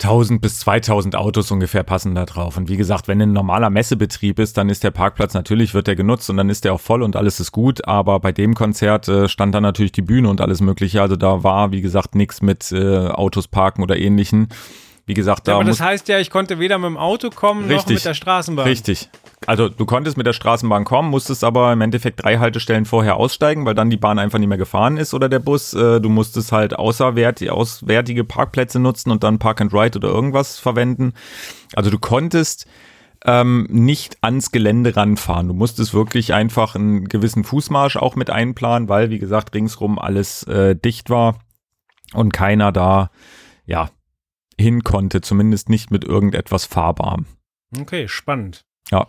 1000 0.00 0.40
bis 0.40 0.58
2000 0.60 1.14
Autos 1.14 1.50
ungefähr 1.50 1.82
passen 1.84 2.14
da 2.14 2.24
drauf. 2.24 2.56
Und 2.56 2.68
wie 2.68 2.76
gesagt, 2.76 3.08
wenn 3.08 3.22
ein 3.22 3.32
normaler 3.32 3.70
Messebetrieb 3.70 4.38
ist, 4.38 4.58
dann 4.58 4.68
ist 4.68 4.82
der 4.82 4.90
Parkplatz 4.90 5.34
natürlich, 5.34 5.74
wird 5.74 5.86
der 5.86 5.96
genutzt 5.96 6.28
und 6.28 6.36
dann 6.36 6.50
ist 6.50 6.64
der 6.64 6.74
auch 6.74 6.80
voll 6.80 7.02
und 7.02 7.14
alles 7.14 7.38
ist 7.38 7.52
gut. 7.52 7.86
Aber 7.86 8.18
bei 8.18 8.32
dem 8.32 8.54
Konzert 8.54 9.08
äh, 9.08 9.28
stand 9.28 9.54
da 9.54 9.60
natürlich 9.60 9.92
die 9.92 10.02
Bühne 10.02 10.28
und 10.28 10.40
alles 10.40 10.60
Mögliche. 10.60 11.02
Also 11.02 11.16
da 11.16 11.44
war, 11.44 11.70
wie 11.72 11.82
gesagt, 11.82 12.14
nichts 12.14 12.42
mit 12.42 12.72
äh, 12.72 13.08
Autos 13.08 13.46
parken 13.48 13.82
oder 13.82 13.96
ähnlichen. 13.96 14.48
Wie 15.04 15.14
gesagt, 15.14 15.48
da. 15.48 15.52
Ja, 15.52 15.56
aber 15.56 15.64
das 15.64 15.80
heißt 15.80 16.08
ja, 16.08 16.18
ich 16.20 16.30
konnte 16.30 16.58
weder 16.58 16.78
mit 16.78 16.86
dem 16.86 16.96
Auto 16.96 17.30
kommen 17.30 17.64
richtig, 17.64 17.86
noch 17.86 17.94
mit 17.94 18.04
der 18.04 18.14
Straßenbahn. 18.14 18.66
Richtig. 18.66 19.08
Also 19.46 19.68
du 19.68 19.84
konntest 19.84 20.16
mit 20.16 20.26
der 20.26 20.32
Straßenbahn 20.32 20.84
kommen, 20.84 21.10
musstest 21.10 21.42
aber 21.42 21.72
im 21.72 21.80
Endeffekt 21.80 22.22
drei 22.22 22.38
Haltestellen 22.38 22.84
vorher 22.84 23.16
aussteigen, 23.16 23.66
weil 23.66 23.74
dann 23.74 23.90
die 23.90 23.96
Bahn 23.96 24.20
einfach 24.20 24.38
nicht 24.38 24.48
mehr 24.48 24.58
gefahren 24.58 24.96
ist 24.96 25.14
oder 25.14 25.28
der 25.28 25.40
Bus. 25.40 25.74
Äh, 25.74 26.00
du 26.00 26.08
musstest 26.08 26.52
halt 26.52 26.78
außerwärtige, 26.78 27.52
auswärtige 27.52 28.22
Parkplätze 28.22 28.78
nutzen 28.78 29.10
und 29.10 29.24
dann 29.24 29.40
Park 29.40 29.60
and 29.60 29.74
Ride 29.74 29.98
oder 29.98 30.08
irgendwas 30.08 30.58
verwenden. 30.58 31.14
Also 31.74 31.90
du 31.90 31.98
konntest 31.98 32.66
ähm, 33.24 33.66
nicht 33.70 34.18
ans 34.22 34.52
Gelände 34.52 34.96
ranfahren. 34.96 35.48
Du 35.48 35.54
musstest 35.54 35.94
wirklich 35.94 36.34
einfach 36.34 36.76
einen 36.76 37.08
gewissen 37.08 37.42
Fußmarsch 37.42 37.96
auch 37.96 38.14
mit 38.14 38.30
einplanen, 38.30 38.88
weil, 38.88 39.10
wie 39.10 39.18
gesagt, 39.18 39.54
ringsrum 39.54 39.98
alles 39.98 40.44
äh, 40.44 40.76
dicht 40.76 41.10
war 41.10 41.38
und 42.14 42.32
keiner 42.32 42.72
da, 42.72 43.10
ja, 43.64 43.90
hin 44.58 44.82
konnte, 44.84 45.20
zumindest 45.20 45.68
nicht 45.68 45.90
mit 45.90 46.04
irgendetwas 46.04 46.64
fahrbarem. 46.66 47.26
Okay, 47.78 48.08
spannend. 48.08 48.64
Ja. 48.90 49.06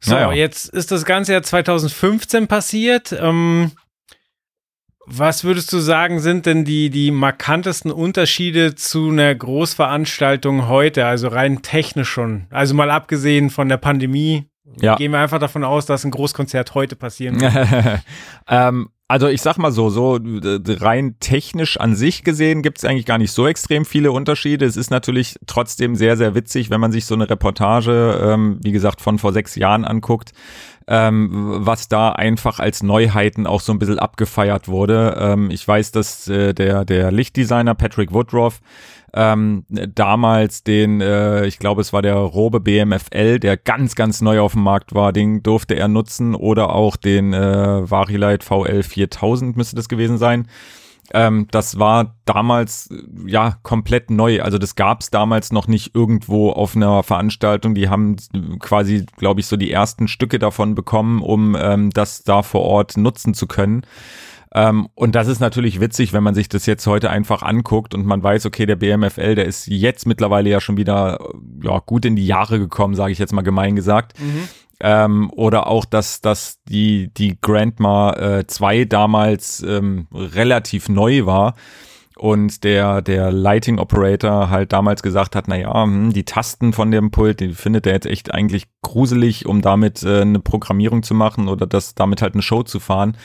So, 0.00 0.14
naja. 0.14 0.32
jetzt 0.32 0.68
ist 0.68 0.90
das 0.90 1.04
Ganze 1.04 1.32
ja 1.32 1.42
2015 1.42 2.46
passiert. 2.46 3.12
Ähm, 3.12 3.72
was 5.06 5.44
würdest 5.44 5.72
du 5.72 5.78
sagen, 5.78 6.18
sind 6.20 6.46
denn 6.46 6.64
die, 6.64 6.88
die 6.90 7.10
markantesten 7.10 7.90
Unterschiede 7.90 8.74
zu 8.74 9.10
einer 9.10 9.34
Großveranstaltung 9.34 10.68
heute, 10.68 11.04
also 11.06 11.28
rein 11.28 11.62
technisch 11.62 12.08
schon? 12.08 12.46
Also 12.50 12.74
mal 12.74 12.90
abgesehen 12.90 13.50
von 13.50 13.68
der 13.68 13.76
Pandemie, 13.76 14.46
ja. 14.80 14.96
gehen 14.96 15.12
wir 15.12 15.18
einfach 15.18 15.38
davon 15.38 15.64
aus, 15.64 15.86
dass 15.86 16.04
ein 16.04 16.10
Großkonzert 16.10 16.74
heute 16.74 16.96
passieren 16.96 17.40
wird. 17.40 17.52
ähm, 18.48 18.88
also 19.06 19.28
ich 19.28 19.42
sag 19.42 19.58
mal 19.58 19.70
so, 19.70 19.90
so 19.90 20.18
rein 20.22 21.16
technisch 21.20 21.78
an 21.78 21.94
sich 21.94 22.24
gesehen 22.24 22.62
gibt 22.62 22.78
es 22.78 22.84
eigentlich 22.84 23.04
gar 23.04 23.18
nicht 23.18 23.32
so 23.32 23.46
extrem 23.46 23.84
viele 23.84 24.12
Unterschiede. 24.12 24.64
Es 24.64 24.78
ist 24.78 24.90
natürlich 24.90 25.38
trotzdem 25.46 25.94
sehr, 25.94 26.16
sehr 26.16 26.34
witzig, 26.34 26.70
wenn 26.70 26.80
man 26.80 26.90
sich 26.90 27.04
so 27.04 27.14
eine 27.14 27.28
Reportage, 27.28 28.18
ähm, 28.22 28.58
wie 28.62 28.72
gesagt, 28.72 29.02
von 29.02 29.18
vor 29.18 29.34
sechs 29.34 29.56
Jahren 29.56 29.84
anguckt, 29.84 30.32
ähm, 30.86 31.30
was 31.58 31.88
da 31.88 32.12
einfach 32.12 32.60
als 32.60 32.82
Neuheiten 32.82 33.46
auch 33.46 33.60
so 33.60 33.72
ein 33.72 33.78
bisschen 33.78 33.98
abgefeiert 33.98 34.68
wurde. 34.68 35.16
Ähm, 35.18 35.50
ich 35.50 35.68
weiß, 35.68 35.92
dass 35.92 36.26
äh, 36.28 36.54
der, 36.54 36.86
der 36.86 37.12
Lichtdesigner 37.12 37.74
Patrick 37.74 38.12
Woodruff 38.12 38.60
ähm, 39.14 39.64
damals 39.68 40.64
den, 40.64 41.00
äh, 41.00 41.46
ich 41.46 41.58
glaube, 41.58 41.80
es 41.80 41.92
war 41.92 42.02
der 42.02 42.16
Robe 42.16 42.60
BMFL, 42.60 43.38
der 43.38 43.56
ganz, 43.56 43.94
ganz 43.94 44.20
neu 44.20 44.40
auf 44.40 44.52
dem 44.52 44.62
Markt 44.62 44.94
war, 44.94 45.12
den 45.12 45.42
durfte 45.42 45.76
er 45.76 45.88
nutzen 45.88 46.34
oder 46.34 46.74
auch 46.74 46.96
den 46.96 47.32
äh, 47.32 47.88
Varilight 47.88 48.42
VL 48.42 48.82
4000 48.82 49.56
müsste 49.56 49.76
das 49.76 49.88
gewesen 49.88 50.18
sein. 50.18 50.48
Ähm, 51.12 51.46
das 51.50 51.78
war 51.78 52.16
damals 52.24 52.88
ja 53.26 53.58
komplett 53.62 54.10
neu. 54.10 54.42
Also 54.42 54.58
das 54.58 54.74
gab 54.74 55.02
es 55.02 55.10
damals 55.10 55.52
noch 55.52 55.68
nicht 55.68 55.94
irgendwo 55.94 56.50
auf 56.50 56.74
einer 56.74 57.02
Veranstaltung. 57.02 57.74
Die 57.74 57.88
haben 57.88 58.16
quasi, 58.58 59.04
glaube 59.18 59.40
ich, 59.40 59.46
so 59.46 59.56
die 59.56 59.70
ersten 59.70 60.08
Stücke 60.08 60.38
davon 60.38 60.74
bekommen, 60.74 61.20
um 61.20 61.56
ähm, 61.60 61.90
das 61.90 62.24
da 62.24 62.42
vor 62.42 62.62
Ort 62.62 62.96
nutzen 62.96 63.34
zu 63.34 63.46
können. 63.46 63.82
Ähm, 64.54 64.88
und 64.94 65.16
das 65.16 65.26
ist 65.26 65.40
natürlich 65.40 65.80
witzig, 65.80 66.12
wenn 66.12 66.22
man 66.22 66.34
sich 66.34 66.48
das 66.48 66.64
jetzt 66.66 66.86
heute 66.86 67.10
einfach 67.10 67.42
anguckt 67.42 67.92
und 67.94 68.06
man 68.06 68.22
weiß, 68.22 68.46
okay, 68.46 68.66
der 68.66 68.76
BMFL, 68.76 69.34
der 69.34 69.46
ist 69.46 69.66
jetzt 69.66 70.06
mittlerweile 70.06 70.48
ja 70.48 70.60
schon 70.60 70.76
wieder 70.76 71.18
ja, 71.62 71.80
gut 71.80 72.04
in 72.04 72.14
die 72.14 72.26
Jahre 72.26 72.60
gekommen, 72.60 72.94
sage 72.94 73.12
ich 73.12 73.18
jetzt 73.18 73.32
mal 73.32 73.42
gemein 73.42 73.74
gesagt. 73.74 74.18
Mhm. 74.20 74.48
Ähm, 74.80 75.30
oder 75.34 75.66
auch, 75.66 75.84
dass, 75.84 76.20
dass 76.20 76.62
die, 76.64 77.12
die 77.14 77.38
Grandma 77.40 78.44
2 78.46 78.76
äh, 78.76 78.86
damals 78.86 79.62
ähm, 79.62 80.06
relativ 80.12 80.88
neu 80.88 81.26
war 81.26 81.54
und 82.16 82.62
der, 82.62 83.02
der 83.02 83.32
Lighting 83.32 83.78
Operator 83.78 84.50
halt 84.50 84.72
damals 84.72 85.02
gesagt 85.02 85.34
hat, 85.34 85.48
naja, 85.48 85.82
hm, 85.82 86.12
die 86.12 86.24
Tasten 86.24 86.72
von 86.72 86.90
dem 86.90 87.10
Pult, 87.10 87.40
die 87.40 87.52
findet 87.52 87.86
er 87.86 87.94
jetzt 87.94 88.06
echt 88.06 88.32
eigentlich 88.32 88.66
gruselig, 88.82 89.46
um 89.46 89.62
damit 89.62 90.02
äh, 90.04 90.20
eine 90.20 90.38
Programmierung 90.38 91.02
zu 91.02 91.14
machen 91.14 91.48
oder 91.48 91.66
das 91.66 91.94
damit 91.94 92.22
halt 92.22 92.34
eine 92.34 92.42
Show 92.42 92.62
zu 92.62 92.78
fahren. 92.78 93.16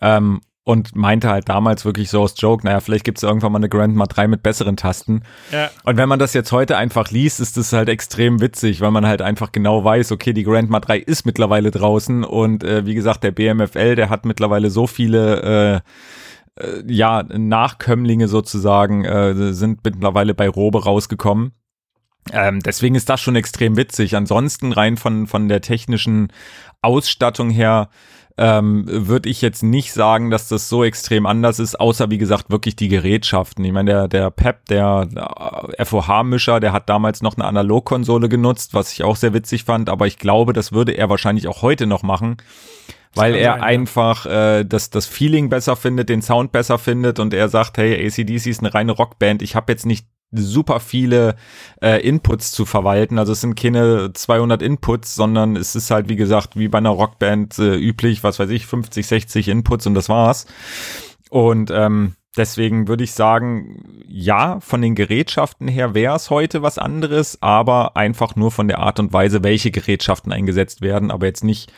Ähm, 0.00 0.40
und 0.68 0.94
meinte 0.94 1.30
halt 1.30 1.48
damals 1.48 1.86
wirklich 1.86 2.10
so 2.10 2.20
aus 2.20 2.34
Joke, 2.36 2.66
naja, 2.66 2.80
vielleicht 2.80 3.04
gibt 3.04 3.16
es 3.16 3.22
irgendwann 3.22 3.52
mal 3.52 3.58
eine 3.58 3.70
Grandma 3.70 4.04
3 4.04 4.28
mit 4.28 4.42
besseren 4.42 4.76
Tasten. 4.76 5.22
Ja. 5.50 5.70
Und 5.84 5.96
wenn 5.96 6.10
man 6.10 6.18
das 6.18 6.34
jetzt 6.34 6.52
heute 6.52 6.76
einfach 6.76 7.10
liest, 7.10 7.40
ist 7.40 7.56
das 7.56 7.72
halt 7.72 7.88
extrem 7.88 8.42
witzig, 8.42 8.82
weil 8.82 8.90
man 8.90 9.06
halt 9.06 9.22
einfach 9.22 9.50
genau 9.50 9.82
weiß, 9.82 10.12
okay, 10.12 10.34
die 10.34 10.42
Grandma 10.42 10.80
3 10.80 10.98
ist 10.98 11.24
mittlerweile 11.24 11.70
draußen 11.70 12.22
und 12.22 12.64
äh, 12.64 12.84
wie 12.84 12.94
gesagt, 12.94 13.24
der 13.24 13.30
BMFL, 13.30 13.94
der 13.94 14.10
hat 14.10 14.26
mittlerweile 14.26 14.68
so 14.68 14.86
viele 14.86 15.80
äh, 16.58 16.62
äh, 16.62 16.82
ja, 16.86 17.22
Nachkömmlinge 17.22 18.28
sozusagen, 18.28 19.06
äh, 19.06 19.54
sind 19.54 19.80
mittlerweile 19.82 20.34
bei 20.34 20.50
Robe 20.50 20.84
rausgekommen. 20.84 21.52
Ähm, 22.32 22.60
deswegen 22.60 22.94
ist 22.94 23.08
das 23.08 23.20
schon 23.20 23.36
extrem 23.36 23.76
witzig. 23.76 24.16
Ansonsten 24.16 24.72
rein 24.72 24.96
von, 24.96 25.26
von 25.26 25.48
der 25.48 25.60
technischen 25.60 26.32
Ausstattung 26.82 27.50
her, 27.50 27.88
ähm, 28.38 28.84
würde 28.86 29.28
ich 29.28 29.42
jetzt 29.42 29.64
nicht 29.64 29.92
sagen, 29.92 30.30
dass 30.30 30.48
das 30.48 30.68
so 30.68 30.84
extrem 30.84 31.26
anders 31.26 31.58
ist, 31.58 31.78
außer 31.78 32.08
wie 32.10 32.18
gesagt 32.18 32.50
wirklich 32.50 32.76
die 32.76 32.88
Gerätschaften. 32.88 33.64
Ich 33.64 33.72
meine, 33.72 33.90
der, 33.90 34.08
der 34.08 34.30
Pep, 34.30 34.66
der 34.66 35.08
FOH-Mischer, 35.82 36.60
der 36.60 36.72
hat 36.72 36.88
damals 36.88 37.20
noch 37.20 37.36
eine 37.36 37.46
Analogkonsole 37.46 38.28
genutzt, 38.28 38.74
was 38.74 38.92
ich 38.92 39.02
auch 39.02 39.16
sehr 39.16 39.34
witzig 39.34 39.64
fand, 39.64 39.90
aber 39.90 40.06
ich 40.06 40.18
glaube, 40.18 40.52
das 40.52 40.70
würde 40.70 40.92
er 40.92 41.10
wahrscheinlich 41.10 41.48
auch 41.48 41.62
heute 41.62 41.86
noch 41.86 42.02
machen 42.02 42.36
weil 43.14 43.34
er 43.34 43.54
sein, 43.54 43.62
einfach 43.62 44.26
äh, 44.26 44.64
das, 44.64 44.90
das 44.90 45.06
Feeling 45.06 45.48
besser 45.48 45.76
findet, 45.76 46.08
den 46.08 46.22
Sound 46.22 46.52
besser 46.52 46.78
findet 46.78 47.18
und 47.18 47.34
er 47.34 47.48
sagt, 47.48 47.78
hey, 47.78 48.06
ACDC 48.06 48.46
ist 48.46 48.60
eine 48.60 48.74
reine 48.74 48.92
Rockband, 48.92 49.42
ich 49.42 49.56
habe 49.56 49.72
jetzt 49.72 49.86
nicht 49.86 50.06
super 50.30 50.80
viele 50.80 51.36
äh, 51.82 52.00
Inputs 52.06 52.52
zu 52.52 52.66
verwalten. 52.66 53.18
Also 53.18 53.32
es 53.32 53.40
sind 53.40 53.54
keine 53.54 54.12
200 54.12 54.62
Inputs, 54.62 55.14
sondern 55.14 55.56
es 55.56 55.74
ist 55.74 55.90
halt, 55.90 56.08
wie 56.08 56.16
gesagt, 56.16 56.56
wie 56.56 56.68
bei 56.68 56.78
einer 56.78 56.90
Rockband 56.90 57.58
äh, 57.58 57.76
üblich, 57.76 58.22
was 58.24 58.38
weiß 58.38 58.50
ich, 58.50 58.66
50, 58.66 59.06
60 59.06 59.48
Inputs 59.48 59.86
und 59.86 59.94
das 59.94 60.08
war's. 60.08 60.46
Und 61.30 61.70
ähm, 61.70 62.14
deswegen 62.36 62.88
würde 62.88 63.04
ich 63.04 63.12
sagen, 63.12 64.04
ja, 64.06 64.60
von 64.60 64.82
den 64.82 64.94
Gerätschaften 64.94 65.68
her 65.68 65.94
wäre 65.94 66.16
es 66.16 66.30
heute 66.30 66.62
was 66.62 66.78
anderes, 66.78 67.40
aber 67.42 67.96
einfach 67.96 68.36
nur 68.36 68.50
von 68.50 68.68
der 68.68 68.78
Art 68.78 69.00
und 69.00 69.12
Weise, 69.12 69.42
welche 69.42 69.70
Gerätschaften 69.70 70.32
eingesetzt 70.32 70.80
werden, 70.80 71.10
aber 71.10 71.26
jetzt 71.26 71.44
nicht 71.44 71.72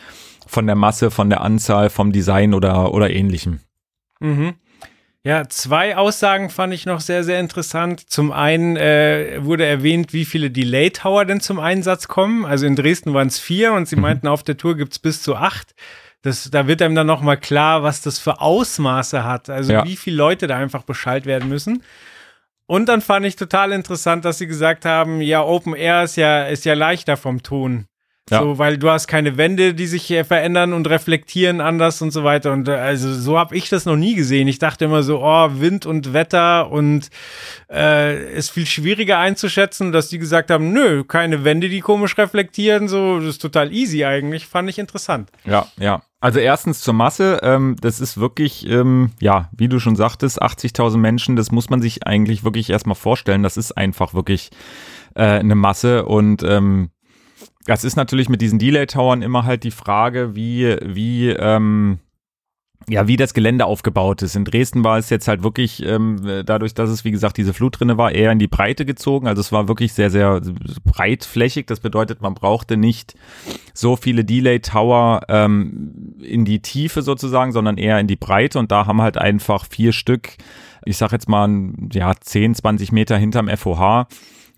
von 0.47 0.67
der 0.67 0.77
Masse, 0.77 1.11
von 1.11 1.31
der 1.31 1.43
Anzahl, 1.43 1.91
vom 1.91 2.13
Design 2.13 2.55
oder, 2.55 2.93
oder 2.93 3.11
ähnlichem. 3.11 3.61
Mhm. 4.21 4.55
Ja, 5.23 5.47
zwei 5.49 5.99
Aussagen 5.99 6.49
fand 6.49 6.73
ich 6.73 6.87
noch 6.87 7.01
sehr, 7.01 7.25
sehr 7.25 7.41
interessant. 7.41 8.09
Zum 8.09 8.33
einen 8.33 8.77
äh, 8.77 9.45
wurde 9.45 9.67
erwähnt, 9.67 10.15
wie 10.15 10.25
viele 10.25 10.51
Delay 10.51 10.91
Tower 10.91 11.27
denn 11.27 11.41
zum 11.41 11.61
Einsatz 11.61 12.09
kommen. 12.09 12.47
Also 12.47 12.65
in 12.65 12.75
Dresden 12.75 13.13
waren 13.13 13.29
es 13.29 13.39
vier 13.39 13.75
und 13.75 13.87
sie 13.87 13.97
mhm. 13.97 14.03
meinten, 14.03 14.29
auf 14.29 14.43
der 14.43 14.57
Tour 14.57 14.77
gibt 14.77 14.93
es 14.93 14.99
bis 14.99 15.23
zu 15.23 15.37
acht. 15.37 15.75
Das, 16.23 16.51
da 16.51 16.67
wird 16.67 16.81
einem 16.81 16.95
dann 16.95 17.07
nochmal 17.07 17.37
klar, 17.37 17.83
was 17.83 18.01
das 18.01 18.19
für 18.19 18.41
Ausmaße 18.41 19.23
hat. 19.23 19.51
Also 19.51 19.75
Ja. 19.75 19.85
wie 19.85 19.97
viele 19.97 20.17
Leute 20.17 20.47
da 20.47 20.57
einfach 20.57 20.85
Bescheid 20.85 21.27
werden 21.27 21.51
müssen. 21.51 21.83
Und 22.67 22.89
dann 22.89 23.03
fand 23.03 23.27
ich 23.27 23.37
total 23.37 23.73
interessant, 23.73 24.25
dass 24.25 24.39
sie 24.39 24.47
gesagt 24.47 24.87
haben, 24.87 25.21
ja, 25.21 25.43
Open 25.43 25.75
Air 25.75 26.05
ist 26.05 26.17
ja, 26.17 26.47
ist 26.47 26.65
ja 26.65 26.75
leichter 26.75 27.19
vom 27.19 27.43
Ton. 27.43 27.87
Ja. 28.29 28.43
So, 28.43 28.59
weil 28.59 28.79
du 28.79 28.89
hast 28.89 29.09
keine 29.09 29.37
Wände, 29.37 29.75
die 29.75 29.87
sich 29.87 30.07
verändern 30.25 30.73
und 30.73 30.89
reflektieren 30.89 31.61
anders 31.61 32.01
und 32.01 32.13
so 32.13 32.23
weiter. 32.23 32.53
Und 32.53 32.69
äh, 32.69 32.73
also 32.73 33.13
so 33.13 33.37
habe 33.37 33.57
ich 33.57 33.69
das 33.69 33.87
noch 33.87 33.97
nie 33.97 34.15
gesehen. 34.15 34.47
Ich 34.47 34.61
dachte 34.61 34.85
immer 34.85 35.03
so, 35.03 35.21
oh, 35.21 35.49
Wind 35.55 35.85
und 35.85 36.13
Wetter 36.13 36.71
und 36.71 37.11
äh, 37.69 38.33
ist 38.33 38.51
viel 38.51 38.67
schwieriger 38.67 39.19
einzuschätzen, 39.19 39.91
dass 39.91 40.09
die 40.09 40.19
gesagt 40.19 40.51
haben, 40.51 40.73
nö, 40.73 41.03
keine 41.03 41.43
Wände, 41.43 41.69
die 41.69 41.81
komisch 41.81 42.17
reflektieren. 42.19 42.87
So, 42.87 43.19
das 43.19 43.31
ist 43.31 43.43
total 43.43 43.73
easy 43.73 44.05
eigentlich. 44.05 44.47
Fand 44.47 44.71
ich 44.71 44.79
interessant. 44.79 45.31
Ja, 45.45 45.67
ja. 45.79 46.03
Also 46.21 46.39
erstens 46.39 46.83
zur 46.83 46.95
Masse, 46.95 47.41
ähm, 47.43 47.77
das 47.81 47.99
ist 47.99 48.19
wirklich, 48.19 48.69
ähm, 48.69 49.11
ja, 49.21 49.49
wie 49.57 49.69
du 49.69 49.81
schon 49.81 49.97
sagtest, 49.97 50.41
80.000 50.41 50.99
Menschen, 50.99 51.35
das 51.35 51.51
muss 51.51 51.71
man 51.71 51.81
sich 51.81 52.07
eigentlich 52.07 52.45
wirklich 52.45 52.69
erstmal 52.69 52.95
vorstellen. 52.95 53.43
Das 53.43 53.57
ist 53.57 53.73
einfach 53.73 54.13
wirklich 54.13 54.51
äh, 55.15 55.23
eine 55.23 55.55
Masse 55.55 56.05
und 56.05 56.43
ähm, 56.43 56.91
das 57.67 57.85
ist 57.85 57.97
natürlich 57.97 58.29
mit 58.29 58.41
diesen 58.41 58.59
Delay-Towern 58.59 59.23
immer 59.23 59.45
halt 59.45 59.65
die 59.65 59.71
Frage, 59.71 60.35
wie, 60.35 60.77
wie, 60.83 61.31
ähm, 61.31 61.99
ja, 62.89 63.07
wie 63.07 63.17
das 63.17 63.35
Gelände 63.35 63.67
aufgebaut 63.67 64.23
ist. 64.23 64.35
In 64.35 64.45
Dresden 64.45 64.83
war 64.83 64.99
es 64.99 65.11
jetzt 65.11 65.29
halt 65.29 65.43
wirklich, 65.43 65.85
ähm, 65.85 66.43
dadurch, 66.47 66.75
dass 66.75 66.91
es, 66.91 67.05
wie 67.05 67.11
gesagt, 67.11 67.37
diese 67.37 67.53
Flut 67.53 67.79
drinne 67.79 67.99
war, 67.99 68.13
eher 68.13 68.33
in 68.33 68.39
die 68.39 68.49
Breite 68.49 68.87
gezogen. 68.87 69.29
Also 69.29 69.41
es 69.41 69.53
war 69.53 69.69
wirklich 69.69 69.93
sehr, 69.93 70.11
sehr 70.11 70.41
breitflächig. 70.85 71.67
Das 71.67 71.81
bedeutet, 71.81 72.23
man 72.23 72.35
brauchte 72.35 72.77
nicht 72.77 73.15
so 73.75 73.97
viele 73.97 74.25
Delay-Tower 74.25 75.23
ähm, 75.29 76.17
in 76.23 76.45
die 76.45 76.63
Tiefe 76.63 77.03
sozusagen, 77.03 77.53
sondern 77.53 77.77
eher 77.77 78.01
in 78.01 78.07
die 78.07 78.17
Breite. 78.17 78.59
Und 78.59 78.73
da 78.73 78.87
haben 78.87 79.03
halt 79.03 79.19
einfach 79.19 79.67
vier 79.67 79.93
Stück, 79.93 80.37
ich 80.85 80.97
sag 80.97 81.13
jetzt 81.13 81.29
mal, 81.29 81.49
ja, 81.93 82.15
10, 82.19 82.55
20 82.55 82.91
Meter 82.91 83.19
hinterm 83.19 83.49
FOH 83.49 84.07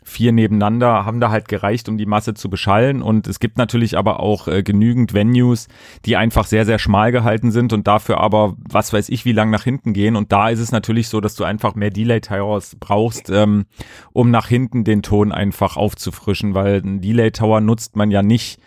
vier 0.04 0.32
nebeneinander 0.32 1.04
haben 1.04 1.20
da 1.20 1.30
halt 1.30 1.48
gereicht, 1.48 1.88
um 1.88 1.98
die 1.98 2.06
Masse 2.06 2.34
zu 2.34 2.50
beschallen. 2.50 3.02
Und 3.02 3.26
es 3.26 3.40
gibt 3.40 3.58
natürlich 3.58 3.96
aber 3.96 4.20
auch 4.20 4.48
äh, 4.48 4.62
genügend 4.62 5.14
Venues, 5.14 5.68
die 6.04 6.16
einfach 6.16 6.46
sehr, 6.46 6.64
sehr 6.64 6.78
schmal 6.78 7.12
gehalten 7.12 7.50
sind 7.50 7.72
und 7.72 7.86
dafür 7.86 8.18
aber, 8.18 8.56
was 8.58 8.92
weiß 8.92 9.08
ich, 9.08 9.24
wie 9.24 9.32
lang 9.32 9.50
nach 9.50 9.64
hinten 9.64 9.92
gehen. 9.92 10.16
Und 10.16 10.32
da 10.32 10.48
ist 10.48 10.60
es 10.60 10.72
natürlich 10.72 11.08
so, 11.08 11.20
dass 11.20 11.34
du 11.34 11.44
einfach 11.44 11.74
mehr 11.74 11.90
Delay-Towers 11.90 12.76
brauchst, 12.80 13.30
ähm, 13.30 13.66
um 14.12 14.30
nach 14.30 14.48
hinten 14.48 14.84
den 14.84 15.02
Ton 15.02 15.32
einfach 15.32 15.76
aufzufrischen, 15.76 16.54
weil 16.54 16.82
ein 16.84 17.00
Delay-Tower 17.00 17.60
nutzt 17.60 17.96
man 17.96 18.10
ja 18.10 18.22
nicht, 18.22 18.60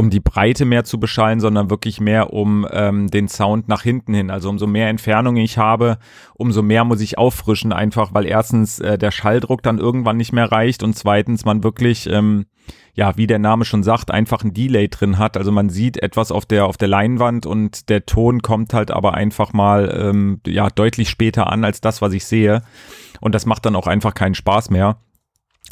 um 0.00 0.08
die 0.08 0.20
Breite 0.20 0.64
mehr 0.64 0.84
zu 0.84 0.98
beschallen, 0.98 1.40
sondern 1.40 1.68
wirklich 1.68 2.00
mehr 2.00 2.32
um 2.32 2.66
ähm, 2.70 3.08
den 3.08 3.28
Sound 3.28 3.68
nach 3.68 3.82
hinten 3.82 4.14
hin. 4.14 4.30
Also 4.30 4.48
umso 4.48 4.66
mehr 4.66 4.88
Entfernung 4.88 5.36
ich 5.36 5.58
habe, 5.58 5.98
umso 6.32 6.62
mehr 6.62 6.84
muss 6.84 7.02
ich 7.02 7.18
auffrischen, 7.18 7.74
einfach 7.74 8.14
weil 8.14 8.24
erstens 8.24 8.78
äh, 8.78 8.96
der 8.96 9.10
Schalldruck 9.10 9.62
dann 9.62 9.76
irgendwann 9.76 10.16
nicht 10.16 10.32
mehr 10.32 10.50
reicht 10.50 10.82
und 10.82 10.96
zweitens 10.96 11.44
man 11.44 11.62
wirklich, 11.62 12.08
ähm, 12.08 12.46
ja, 12.94 13.18
wie 13.18 13.26
der 13.26 13.38
Name 13.38 13.66
schon 13.66 13.82
sagt, 13.82 14.10
einfach 14.10 14.42
ein 14.42 14.54
Delay 14.54 14.88
drin 14.88 15.18
hat. 15.18 15.36
Also 15.36 15.52
man 15.52 15.68
sieht 15.68 16.02
etwas 16.02 16.32
auf 16.32 16.46
der 16.46 16.64
auf 16.64 16.78
der 16.78 16.88
Leinwand 16.88 17.44
und 17.44 17.90
der 17.90 18.06
Ton 18.06 18.40
kommt 18.40 18.72
halt 18.72 18.90
aber 18.90 19.12
einfach 19.12 19.52
mal 19.52 19.94
ähm, 19.94 20.40
ja 20.46 20.70
deutlich 20.70 21.10
später 21.10 21.52
an 21.52 21.62
als 21.62 21.82
das, 21.82 22.00
was 22.00 22.14
ich 22.14 22.24
sehe. 22.24 22.62
Und 23.20 23.34
das 23.34 23.44
macht 23.44 23.66
dann 23.66 23.76
auch 23.76 23.86
einfach 23.86 24.14
keinen 24.14 24.34
Spaß 24.34 24.70
mehr. 24.70 24.96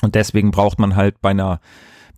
Und 0.03 0.15
deswegen 0.15 0.51
braucht 0.51 0.79
man 0.79 0.97
halt 0.97 1.23
bei 1.23 1.31
einer 1.31 1.61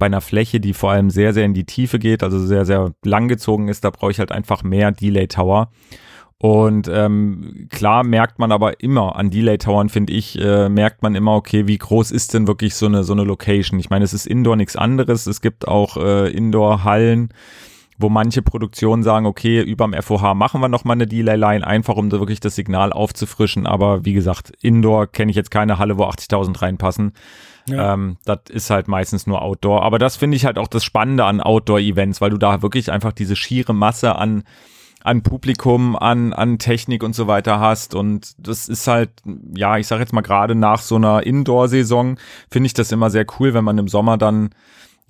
bei 0.00 0.06
einer 0.06 0.20
Fläche, 0.20 0.58
die 0.58 0.74
vor 0.74 0.90
allem 0.90 1.10
sehr, 1.10 1.32
sehr 1.32 1.44
in 1.44 1.54
die 1.54 1.66
Tiefe 1.66 2.00
geht, 2.00 2.24
also 2.24 2.44
sehr, 2.44 2.64
sehr 2.64 2.92
langgezogen 3.04 3.68
ist, 3.68 3.84
da 3.84 3.90
brauche 3.90 4.10
ich 4.10 4.18
halt 4.18 4.32
einfach 4.32 4.64
mehr 4.64 4.90
Delay 4.90 5.28
Tower. 5.28 5.70
Und 6.42 6.88
ähm, 6.90 7.66
klar 7.68 8.02
merkt 8.02 8.38
man 8.38 8.50
aber 8.50 8.80
immer 8.80 9.16
an 9.16 9.28
Delay-Towern, 9.28 9.90
finde 9.90 10.14
ich, 10.14 10.40
äh, 10.40 10.70
merkt 10.70 11.02
man 11.02 11.14
immer, 11.14 11.34
okay, 11.34 11.66
wie 11.66 11.76
groß 11.76 12.10
ist 12.12 12.32
denn 12.32 12.46
wirklich 12.46 12.74
so 12.76 12.86
eine, 12.86 13.04
so 13.04 13.12
eine 13.12 13.24
Location? 13.24 13.78
Ich 13.78 13.90
meine, 13.90 14.06
es 14.06 14.14
ist 14.14 14.26
Indoor 14.26 14.56
nichts 14.56 14.74
anderes. 14.74 15.26
Es 15.26 15.42
gibt 15.42 15.68
auch 15.68 15.98
äh, 15.98 16.30
Indoor-Hallen, 16.30 17.28
wo 17.98 18.08
manche 18.08 18.40
Produktionen 18.40 19.02
sagen, 19.02 19.26
okay, 19.26 19.60
überm 19.60 19.92
FOH 19.92 20.32
machen 20.32 20.62
wir 20.62 20.70
nochmal 20.70 20.94
eine 20.94 21.06
Delay-Line, 21.06 21.66
einfach 21.66 21.96
um 21.96 22.08
da 22.08 22.20
wirklich 22.20 22.40
das 22.40 22.54
Signal 22.54 22.90
aufzufrischen. 22.94 23.66
Aber 23.66 24.06
wie 24.06 24.14
gesagt, 24.14 24.50
Indoor 24.62 25.08
kenne 25.08 25.28
ich 25.28 25.36
jetzt 25.36 25.50
keine 25.50 25.78
Halle, 25.78 25.98
wo 25.98 26.04
80.000 26.04 26.62
reinpassen. 26.62 27.12
Ja. 27.66 27.94
Ähm, 27.94 28.16
das 28.24 28.40
ist 28.48 28.70
halt 28.70 28.88
meistens 28.88 29.26
nur 29.26 29.42
Outdoor. 29.42 29.82
Aber 29.82 29.98
das 29.98 30.16
finde 30.16 30.36
ich 30.36 30.44
halt 30.44 30.58
auch 30.58 30.68
das 30.68 30.84
Spannende 30.84 31.24
an 31.24 31.40
Outdoor-Events, 31.40 32.20
weil 32.20 32.30
du 32.30 32.38
da 32.38 32.62
wirklich 32.62 32.90
einfach 32.90 33.12
diese 33.12 33.36
schiere 33.36 33.74
Masse 33.74 34.16
an 34.16 34.44
an 35.02 35.22
Publikum, 35.22 35.96
an, 35.96 36.32
an 36.32 36.58
Technik 36.58 37.02
und 37.02 37.14
so 37.14 37.26
weiter 37.26 37.58
hast. 37.58 37.94
Und 37.94 38.34
das 38.38 38.68
ist 38.68 38.86
halt, 38.86 39.10
ja, 39.56 39.78
ich 39.78 39.86
sage 39.86 40.02
jetzt 40.02 40.12
mal 40.12 40.20
gerade 40.20 40.54
nach 40.54 40.80
so 40.80 40.96
einer 40.96 41.24
Indoor-Saison, 41.26 42.18
finde 42.50 42.66
ich 42.66 42.74
das 42.74 42.92
immer 42.92 43.08
sehr 43.08 43.24
cool, 43.38 43.54
wenn 43.54 43.64
man 43.64 43.78
im 43.78 43.88
Sommer 43.88 44.18
dann 44.18 44.50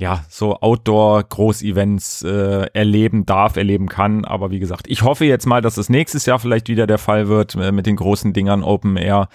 ja, 0.01 0.25
so 0.31 0.57
Outdoor-Groß-Events 0.61 2.23
äh, 2.23 2.67
erleben 2.73 3.27
darf, 3.27 3.57
erleben 3.57 3.87
kann. 3.87 4.25
Aber 4.25 4.51
wie 4.51 4.59
gesagt, 4.59 4.87
ich 4.89 5.03
hoffe 5.03 5.27
jetzt 5.27 5.45
mal, 5.45 5.61
dass 5.61 5.77
es 5.77 5.91
nächstes 5.91 6.25
Jahr 6.25 6.39
vielleicht 6.39 6.69
wieder 6.69 6.87
der 6.87 6.97
Fall 6.97 7.29
wird 7.29 7.55
äh, 7.57 7.71
mit 7.71 7.85
den 7.85 7.97
großen 7.97 8.33
Dingern 8.33 8.63
Open 8.63 8.97
Air. 8.97 9.29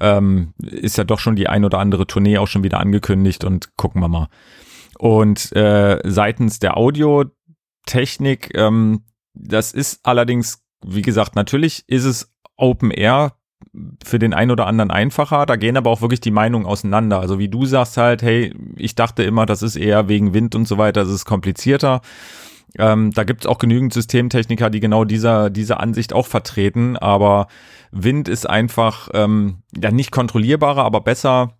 Ähm, 0.00 0.54
ist 0.62 0.98
ja 0.98 1.04
doch 1.04 1.18
schon 1.18 1.36
die 1.36 1.48
ein 1.48 1.64
oder 1.64 1.78
andere 1.78 2.06
Tournee 2.06 2.38
auch 2.38 2.48
schon 2.48 2.64
wieder 2.64 2.80
angekündigt 2.80 3.44
und 3.44 3.76
gucken 3.76 4.00
wir 4.00 4.08
mal. 4.08 4.28
Und 4.98 5.54
äh, 5.54 6.00
seitens 6.04 6.58
der 6.58 6.76
Audiotechnik, 6.76 8.56
ähm, 8.56 9.02
das 9.34 9.72
ist 9.72 10.00
allerdings, 10.04 10.64
wie 10.84 11.02
gesagt, 11.02 11.36
natürlich 11.36 11.84
ist 11.86 12.04
es 12.04 12.32
Open 12.56 12.90
Air 12.90 13.36
für 14.04 14.18
den 14.18 14.34
einen 14.34 14.50
oder 14.50 14.66
anderen 14.66 14.90
einfacher. 14.90 15.46
Da 15.46 15.56
gehen 15.56 15.76
aber 15.76 15.90
auch 15.90 16.00
wirklich 16.00 16.20
die 16.20 16.30
Meinungen 16.30 16.66
auseinander. 16.66 17.20
Also 17.20 17.38
wie 17.38 17.48
du 17.48 17.66
sagst 17.66 17.96
halt, 17.96 18.22
hey, 18.22 18.54
ich 18.76 18.94
dachte 18.94 19.22
immer, 19.22 19.46
das 19.46 19.62
ist 19.62 19.76
eher 19.76 20.08
wegen 20.08 20.34
Wind 20.34 20.54
und 20.54 20.66
so 20.66 20.78
weiter, 20.78 21.04
das 21.04 21.12
ist 21.12 21.24
komplizierter. 21.24 22.00
Ähm, 22.78 23.12
da 23.12 23.24
gibt 23.24 23.42
es 23.42 23.46
auch 23.46 23.58
genügend 23.58 23.92
Systemtechniker, 23.92 24.70
die 24.70 24.80
genau 24.80 25.04
dieser, 25.04 25.50
diese 25.50 25.80
Ansicht 25.80 26.12
auch 26.12 26.26
vertreten. 26.26 26.96
Aber 26.96 27.48
Wind 27.90 28.28
ist 28.28 28.48
einfach 28.48 29.08
ähm, 29.14 29.62
ja 29.80 29.90
nicht 29.90 30.10
kontrollierbarer, 30.10 30.84
aber 30.84 31.00
besser 31.00 31.54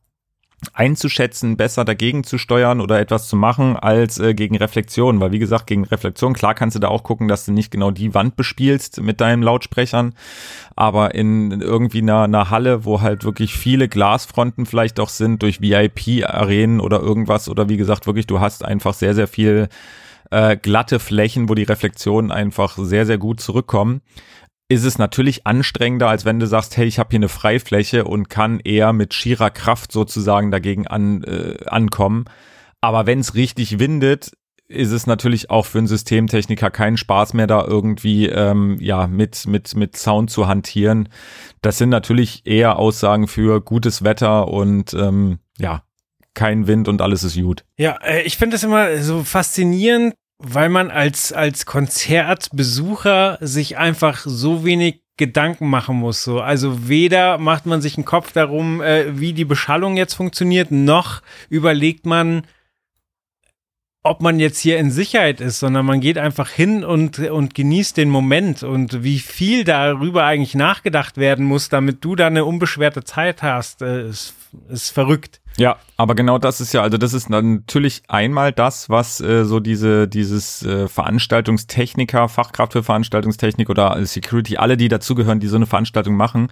einzuschätzen, 0.73 1.57
besser 1.57 1.85
dagegen 1.85 2.25
zu 2.25 2.39
steuern 2.39 2.81
oder 2.81 2.99
etwas 2.99 3.29
zu 3.29 3.37
machen 3.37 3.77
als 3.77 4.19
äh, 4.19 4.35
gegen 4.35 4.57
Reflexion. 4.57 5.21
Weil 5.21 5.33
wie 5.33 5.39
gesagt, 5.39 5.67
gegen 5.67 5.85
Reflexion, 5.85 6.33
klar 6.33 6.55
kannst 6.55 6.77
du 6.77 6.81
da 6.81 6.89
auch 6.89 7.03
gucken, 7.03 7.29
dass 7.29 7.45
du 7.45 7.53
nicht 7.53 7.71
genau 7.71 7.91
die 7.91 8.15
Wand 8.15 8.37
bespielst 8.37 9.01
mit 9.03 9.21
deinen 9.21 9.43
Lautsprechern. 9.43 10.15
Aber 10.75 11.15
in 11.15 11.61
irgendwie 11.61 12.01
einer, 12.01 12.23
einer 12.23 12.51
Halle, 12.51 12.85
wo 12.85 13.03
halt 13.03 13.25
wirklich 13.25 13.55
viele 13.55 13.89
Glasfronten 13.89 14.67
vielleicht 14.67 14.99
auch 14.99 15.11
sind, 15.11 15.43
durch 15.43 15.61
VIP-Arenen 15.61 16.81
oder 16.81 17.01
irgendwas, 17.01 17.49
oder 17.49 17.69
wie 17.69 17.77
gesagt, 17.77 18.07
wirklich, 18.07 18.27
du 18.27 18.41
hast 18.41 18.65
einfach 18.65 18.95
sehr, 18.95 19.15
sehr 19.15 19.29
viel 19.29 19.69
äh, 20.31 20.57
glatte 20.57 20.99
Flächen, 20.99 21.49
wo 21.49 21.55
die 21.55 21.63
Reflexionen 21.65 22.31
einfach 22.31 22.77
sehr, 22.79 23.07
sehr 23.07 23.19
gut 23.19 23.41
zurückkommen 23.41 24.03
ist 24.69 24.85
es 24.85 24.99
natürlich 24.99 25.47
anstrengender, 25.47 26.09
als 26.09 26.25
wenn 26.25 26.41
du 26.41 26.47
sagst, 26.47 26.77
hey, 26.77 26.87
ich 26.87 26.99
habe 26.99 27.11
hier 27.11 27.19
eine 27.19 27.29
Freifläche 27.29 28.05
und 28.05 28.29
kann 28.29 28.61
eher 28.61 28.93
mit 28.93 29.15
schierer 29.15 29.51
Kraft 29.51 29.93
sozusagen 29.93 30.51
dagegen 30.51 30.87
an, 30.87 31.23
äh, 31.23 31.65
ankommen. 31.67 32.25
Aber 32.81 33.07
wenn 33.07 33.21
es 33.21 33.35
richtig 33.35 33.79
windet, 33.79 34.33
ist 34.69 34.91
es 34.91 35.07
natürlich 35.07 35.51
auch 35.51 35.67
für 35.67 35.79
einen 35.79 35.87
Systemtechniker 35.87 36.71
kein 36.71 36.97
Spaß 36.97 37.35
mehr, 37.35 37.47
da 37.47 37.65
irgendwie 37.65 38.27
ähm, 38.27 38.79
ja 38.81 39.07
mit 39.07 39.47
mit 39.47 39.77
mit 39.77 39.97
Sound 39.97 40.31
zu 40.31 40.49
hantieren. 40.49 41.09
Das 41.63 41.79
sind 41.79 41.91
natürlich 41.91 42.43
eher 42.47 42.77
Aussagen 42.77 43.29
für 43.29 43.61
gutes 43.61 44.03
Wetter 44.03 44.49
und 44.49 44.93
ähm, 44.95 45.39
ja 45.59 45.86
kein 46.37 46.69
Wind 46.69 46.87
und 46.87 47.03
alles 47.03 47.25
ist 47.25 47.35
gut. 47.35 47.65
Ja, 47.77 47.99
äh, 48.05 48.23
ich 48.23 48.37
finde 48.37 48.55
das 48.55 48.63
immer 48.63 48.99
so 48.99 49.25
faszinierend, 49.25 50.15
weil 50.39 50.69
man 50.69 50.93
als, 50.93 51.33
als 51.33 51.67
Konzertbesucher 51.67 53.39
sich 53.41 53.79
einfach 53.79 54.19
so 54.25 54.65
wenig 54.65 55.03
Gedanken 55.17 55.69
machen 55.69 55.97
muss. 55.97 56.23
So. 56.23 56.41
Also 56.41 56.89
weder 56.89 57.39
macht 57.39 57.65
man 57.67 57.81
sich 57.81 57.97
einen 57.97 58.05
Kopf 58.05 58.33
darum, 58.33 58.83
äh, 58.83 59.19
wie 59.19 59.33
die 59.33 59.47
Beschallung 59.47 59.97
jetzt 59.97 60.15
funktioniert, 60.15 60.71
noch 60.71 61.23
überlegt 61.49 62.05
man, 62.05 62.43
ob 64.03 64.21
man 64.21 64.39
jetzt 64.39 64.61
hier 64.61 64.79
in 64.79 64.91
Sicherheit 64.91 65.41
ist, 65.41 65.59
sondern 65.59 65.85
man 65.85 66.01
geht 66.01 66.19
einfach 66.19 66.51
hin 66.51 66.85
und, 66.85 67.19
und 67.19 67.55
genießt 67.55 67.97
den 67.97 68.11
Moment 68.11 68.63
und 68.63 69.03
wie 69.03 69.19
viel 69.19 69.65
darüber 69.65 70.25
eigentlich 70.25 70.55
nachgedacht 70.55 71.17
werden 71.17 71.45
muss, 71.45 71.71
damit 71.71 72.05
du 72.05 72.15
da 72.15 72.29
eine 72.29 72.45
unbeschwerte 72.45 73.03
Zeit 73.03 73.43
hast, 73.43 73.83
äh, 73.83 74.07
ist, 74.07 74.35
ist 74.69 74.91
verrückt. 74.91 75.41
Ja, 75.59 75.77
aber 75.97 76.15
genau 76.15 76.37
das 76.37 76.61
ist 76.61 76.75
ja, 76.75 76.83
also 76.83 76.99
das 76.99 77.15
ist 77.15 77.31
natürlich 77.31 78.03
einmal 78.09 78.53
das, 78.53 78.91
was 78.91 79.23
äh, 79.23 79.47
so 79.47 79.59
diese 79.59 80.07
dieses 80.07 80.63
äh, 80.63 80.87
Veranstaltungstechniker, 80.87 82.29
Fachkraft 82.29 82.73
für 82.73 82.83
Veranstaltungstechnik 82.83 83.71
oder 83.71 84.05
Security, 84.05 84.59
alle, 84.59 84.77
die 84.77 84.89
dazugehören, 84.89 85.41
die 85.41 85.49
so 85.49 85.57
eine 85.57 85.65
Veranstaltung 85.65 86.15
machen. 86.15 86.49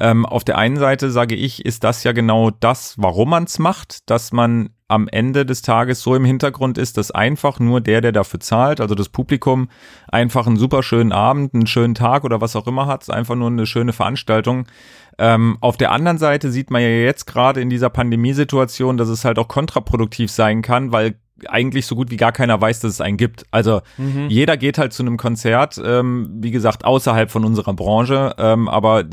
Ähm, 0.00 0.26
auf 0.26 0.42
der 0.42 0.58
einen 0.58 0.78
Seite 0.78 1.12
sage 1.12 1.36
ich, 1.36 1.64
ist 1.64 1.84
das 1.84 2.02
ja 2.02 2.10
genau 2.10 2.50
das, 2.50 2.94
warum 2.98 3.30
man 3.30 3.44
es 3.44 3.60
macht, 3.60 4.10
dass 4.10 4.32
man 4.32 4.70
am 4.88 5.06
Ende 5.06 5.46
des 5.46 5.62
Tages 5.62 6.02
so 6.02 6.16
im 6.16 6.24
Hintergrund 6.24 6.76
ist, 6.76 6.96
dass 6.96 7.12
einfach 7.12 7.60
nur 7.60 7.80
der, 7.80 8.00
der 8.00 8.10
dafür 8.10 8.40
zahlt, 8.40 8.80
also 8.80 8.96
das 8.96 9.08
Publikum, 9.08 9.68
einfach 10.08 10.48
einen 10.48 10.56
super 10.56 10.82
schönen 10.82 11.12
Abend, 11.12 11.54
einen 11.54 11.68
schönen 11.68 11.94
Tag 11.94 12.24
oder 12.24 12.40
was 12.40 12.56
auch 12.56 12.66
immer 12.66 12.86
hat, 12.86 13.08
einfach 13.08 13.36
nur 13.36 13.48
eine 13.48 13.66
schöne 13.66 13.92
Veranstaltung. 13.92 14.66
Ähm, 15.22 15.58
auf 15.60 15.76
der 15.76 15.92
anderen 15.92 16.16
Seite 16.16 16.50
sieht 16.50 16.70
man 16.70 16.80
ja 16.80 16.88
jetzt 16.88 17.26
gerade 17.26 17.60
in 17.60 17.68
dieser 17.68 17.90
Pandemiesituation, 17.90 18.96
dass 18.96 19.10
es 19.10 19.26
halt 19.26 19.38
auch 19.38 19.48
kontraproduktiv 19.48 20.30
sein 20.30 20.62
kann, 20.62 20.92
weil 20.92 21.16
eigentlich 21.48 21.86
so 21.86 21.94
gut 21.94 22.10
wie 22.10 22.16
gar 22.16 22.32
keiner 22.32 22.60
weiß, 22.60 22.80
dass 22.80 22.92
es 22.92 23.00
einen 23.00 23.16
gibt. 23.16 23.44
Also 23.50 23.80
mhm. 23.96 24.26
jeder 24.28 24.56
geht 24.56 24.78
halt 24.78 24.92
zu 24.92 25.02
einem 25.02 25.16
Konzert, 25.16 25.80
ähm, 25.84 26.30
wie 26.40 26.50
gesagt, 26.50 26.84
außerhalb 26.84 27.30
von 27.30 27.44
unserer 27.44 27.74
Branche, 27.74 28.34
ähm, 28.38 28.68
aber 28.68 29.04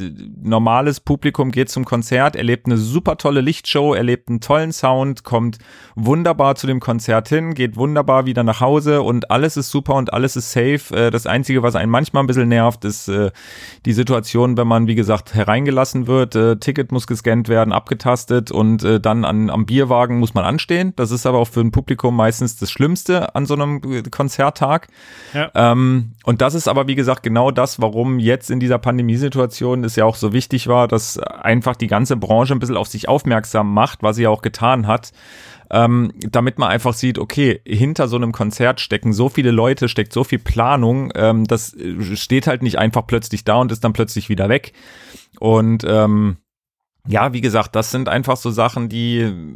normales 0.42 1.00
Publikum 1.00 1.52
geht 1.52 1.70
zum 1.70 1.86
Konzert, 1.86 2.36
erlebt 2.36 2.66
eine 2.66 2.78
super 2.78 3.18
tolle 3.18 3.42
Lichtshow, 3.42 3.94
erlebt 3.94 4.30
einen 4.30 4.42
tollen 4.42 4.72
Sound, 4.72 5.24
kommt 5.24 5.58
wunderbar 5.96 6.56
zu 6.56 6.68
dem 6.68 6.80
Konzert 6.80 7.30
hin, 7.30 7.54
geht 7.54 7.76
wunderbar 7.78 8.26
wieder 8.26 8.44
nach 8.44 8.62
Hause 8.62 9.02
und 9.02 9.32
alles 9.32 9.58
ist 9.58 9.70
super 9.70 9.96
und 9.96 10.14
alles 10.14 10.36
ist 10.36 10.52
safe. 10.52 10.96
Äh, 10.96 11.12
das 11.12 11.26
Einzige, 11.26 11.64
was 11.64 11.76
einen 11.76 11.92
manchmal 11.92 12.24
ein 12.24 12.28
bisschen 12.28 12.50
nervt, 12.50 12.86
ist 12.86 13.08
äh, 13.08 13.32
die 13.86 13.94
Situation, 13.94 14.58
wenn 14.58 14.68
man, 14.68 14.88
wie 14.88 14.96
gesagt, 14.96 15.34
hereingelassen 15.34 16.08
wird, 16.08 16.36
äh, 16.36 16.58
Ticket 16.58 16.92
muss 16.92 17.08
gescannt 17.08 17.48
werden, 17.48 17.72
abgetastet 17.72 18.52
und 18.52 18.84
äh, 18.84 19.00
dann 19.00 19.26
an, 19.26 19.50
am 19.50 19.66
Bierwagen 19.66 20.20
muss 20.20 20.34
man 20.34 20.44
anstehen. 20.44 20.94
Das 20.96 21.12
ist 21.12 21.26
aber 21.26 21.38
auch 21.38 21.48
für 21.48 21.62
ein 21.62 21.72
Publikum 21.72 22.17
meistens 22.18 22.58
das 22.58 22.70
Schlimmste 22.70 23.34
an 23.36 23.46
so 23.46 23.54
einem 23.54 23.82
Konzerttag. 24.12 24.88
Ja. 25.34 25.50
Ähm, 25.56 26.12
und 26.26 26.42
das 26.42 26.54
ist 26.54 26.68
aber, 26.68 26.88
wie 26.88 26.96
gesagt, 26.96 27.24
genau 27.24 27.52
das, 27.52 27.82
warum 27.82 28.20
jetzt 28.20 28.52
in 28.52 28.60
dieser 28.60 28.80
Pandemiesituation 28.80 29.86
es 29.86 29.96
ja 29.96 30.04
auch 30.04 30.16
so 30.16 30.34
wichtig 30.34 30.68
war, 30.68 30.90
dass 30.90 31.18
einfach 31.18 31.78
die 31.78 31.88
ganze 31.88 32.18
Branche 32.18 32.54
ein 32.54 32.60
bisschen 32.60 32.76
auf 32.78 32.88
sich 32.88 33.08
aufmerksam 33.08 33.74
macht, 33.74 34.04
was 34.04 34.18
sie 34.18 34.28
auch 34.28 34.42
getan 34.42 34.88
hat. 34.88 35.14
Ähm, 35.70 36.14
damit 36.20 36.60
man 36.60 36.70
einfach 36.70 36.94
sieht, 36.94 37.20
okay, 37.20 37.60
hinter 37.66 38.08
so 38.08 38.16
einem 38.16 38.32
Konzert 38.32 38.80
stecken 38.80 39.12
so 39.12 39.28
viele 39.28 39.52
Leute, 39.52 39.90
steckt 39.90 40.14
so 40.14 40.24
viel 40.24 40.40
Planung, 40.40 41.12
ähm, 41.14 41.44
das 41.46 41.76
steht 42.14 42.48
halt 42.48 42.64
nicht 42.64 42.78
einfach 42.78 43.06
plötzlich 43.06 43.44
da 43.44 43.56
und 43.56 43.74
ist 43.74 43.84
dann 43.84 43.92
plötzlich 43.92 44.30
wieder 44.30 44.48
weg. 44.48 44.72
Und 45.40 45.84
ähm, 45.86 46.38
ja, 47.06 47.34
wie 47.34 47.42
gesagt, 47.42 47.76
das 47.76 47.92
sind 47.92 48.08
einfach 48.10 48.38
so 48.38 48.50
Sachen, 48.50 48.88
die 48.90 49.56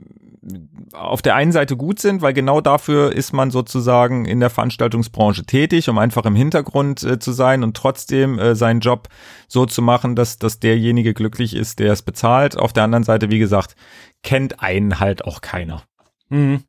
auf 0.93 1.21
der 1.21 1.35
einen 1.35 1.51
Seite 1.51 1.77
gut 1.77 1.99
sind, 1.99 2.21
weil 2.21 2.33
genau 2.33 2.61
dafür 2.61 3.13
ist 3.13 3.31
man 3.31 3.51
sozusagen 3.51 4.25
in 4.25 4.39
der 4.39 4.49
Veranstaltungsbranche 4.49 5.45
tätig, 5.45 5.87
um 5.87 5.99
einfach 5.99 6.25
im 6.25 6.35
Hintergrund 6.35 7.03
äh, 7.03 7.19
zu 7.19 7.31
sein 7.31 7.63
und 7.63 7.77
trotzdem 7.77 8.39
äh, 8.39 8.55
seinen 8.55 8.79
Job 8.79 9.07
so 9.47 9.67
zu 9.67 9.81
machen, 9.83 10.15
dass, 10.15 10.39
dass 10.39 10.59
derjenige 10.59 11.13
glücklich 11.13 11.55
ist, 11.55 11.79
der 11.79 11.93
es 11.93 12.01
bezahlt. 12.01 12.57
Auf 12.57 12.73
der 12.73 12.83
anderen 12.83 13.03
Seite, 13.03 13.29
wie 13.29 13.39
gesagt, 13.39 13.75
kennt 14.23 14.61
einen 14.63 14.99
halt 14.99 15.25
auch 15.25 15.41
keiner. 15.41 15.83
Mhm. 16.29 16.63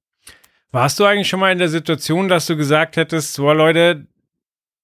Warst 0.71 0.99
du 1.01 1.05
eigentlich 1.05 1.29
schon 1.29 1.41
mal 1.41 1.53
in 1.53 1.59
der 1.59 1.69
Situation, 1.69 2.29
dass 2.29 2.47
du 2.47 2.57
gesagt 2.57 2.97
hättest, 2.97 3.35
so 3.35 3.53
Leute, 3.53 4.07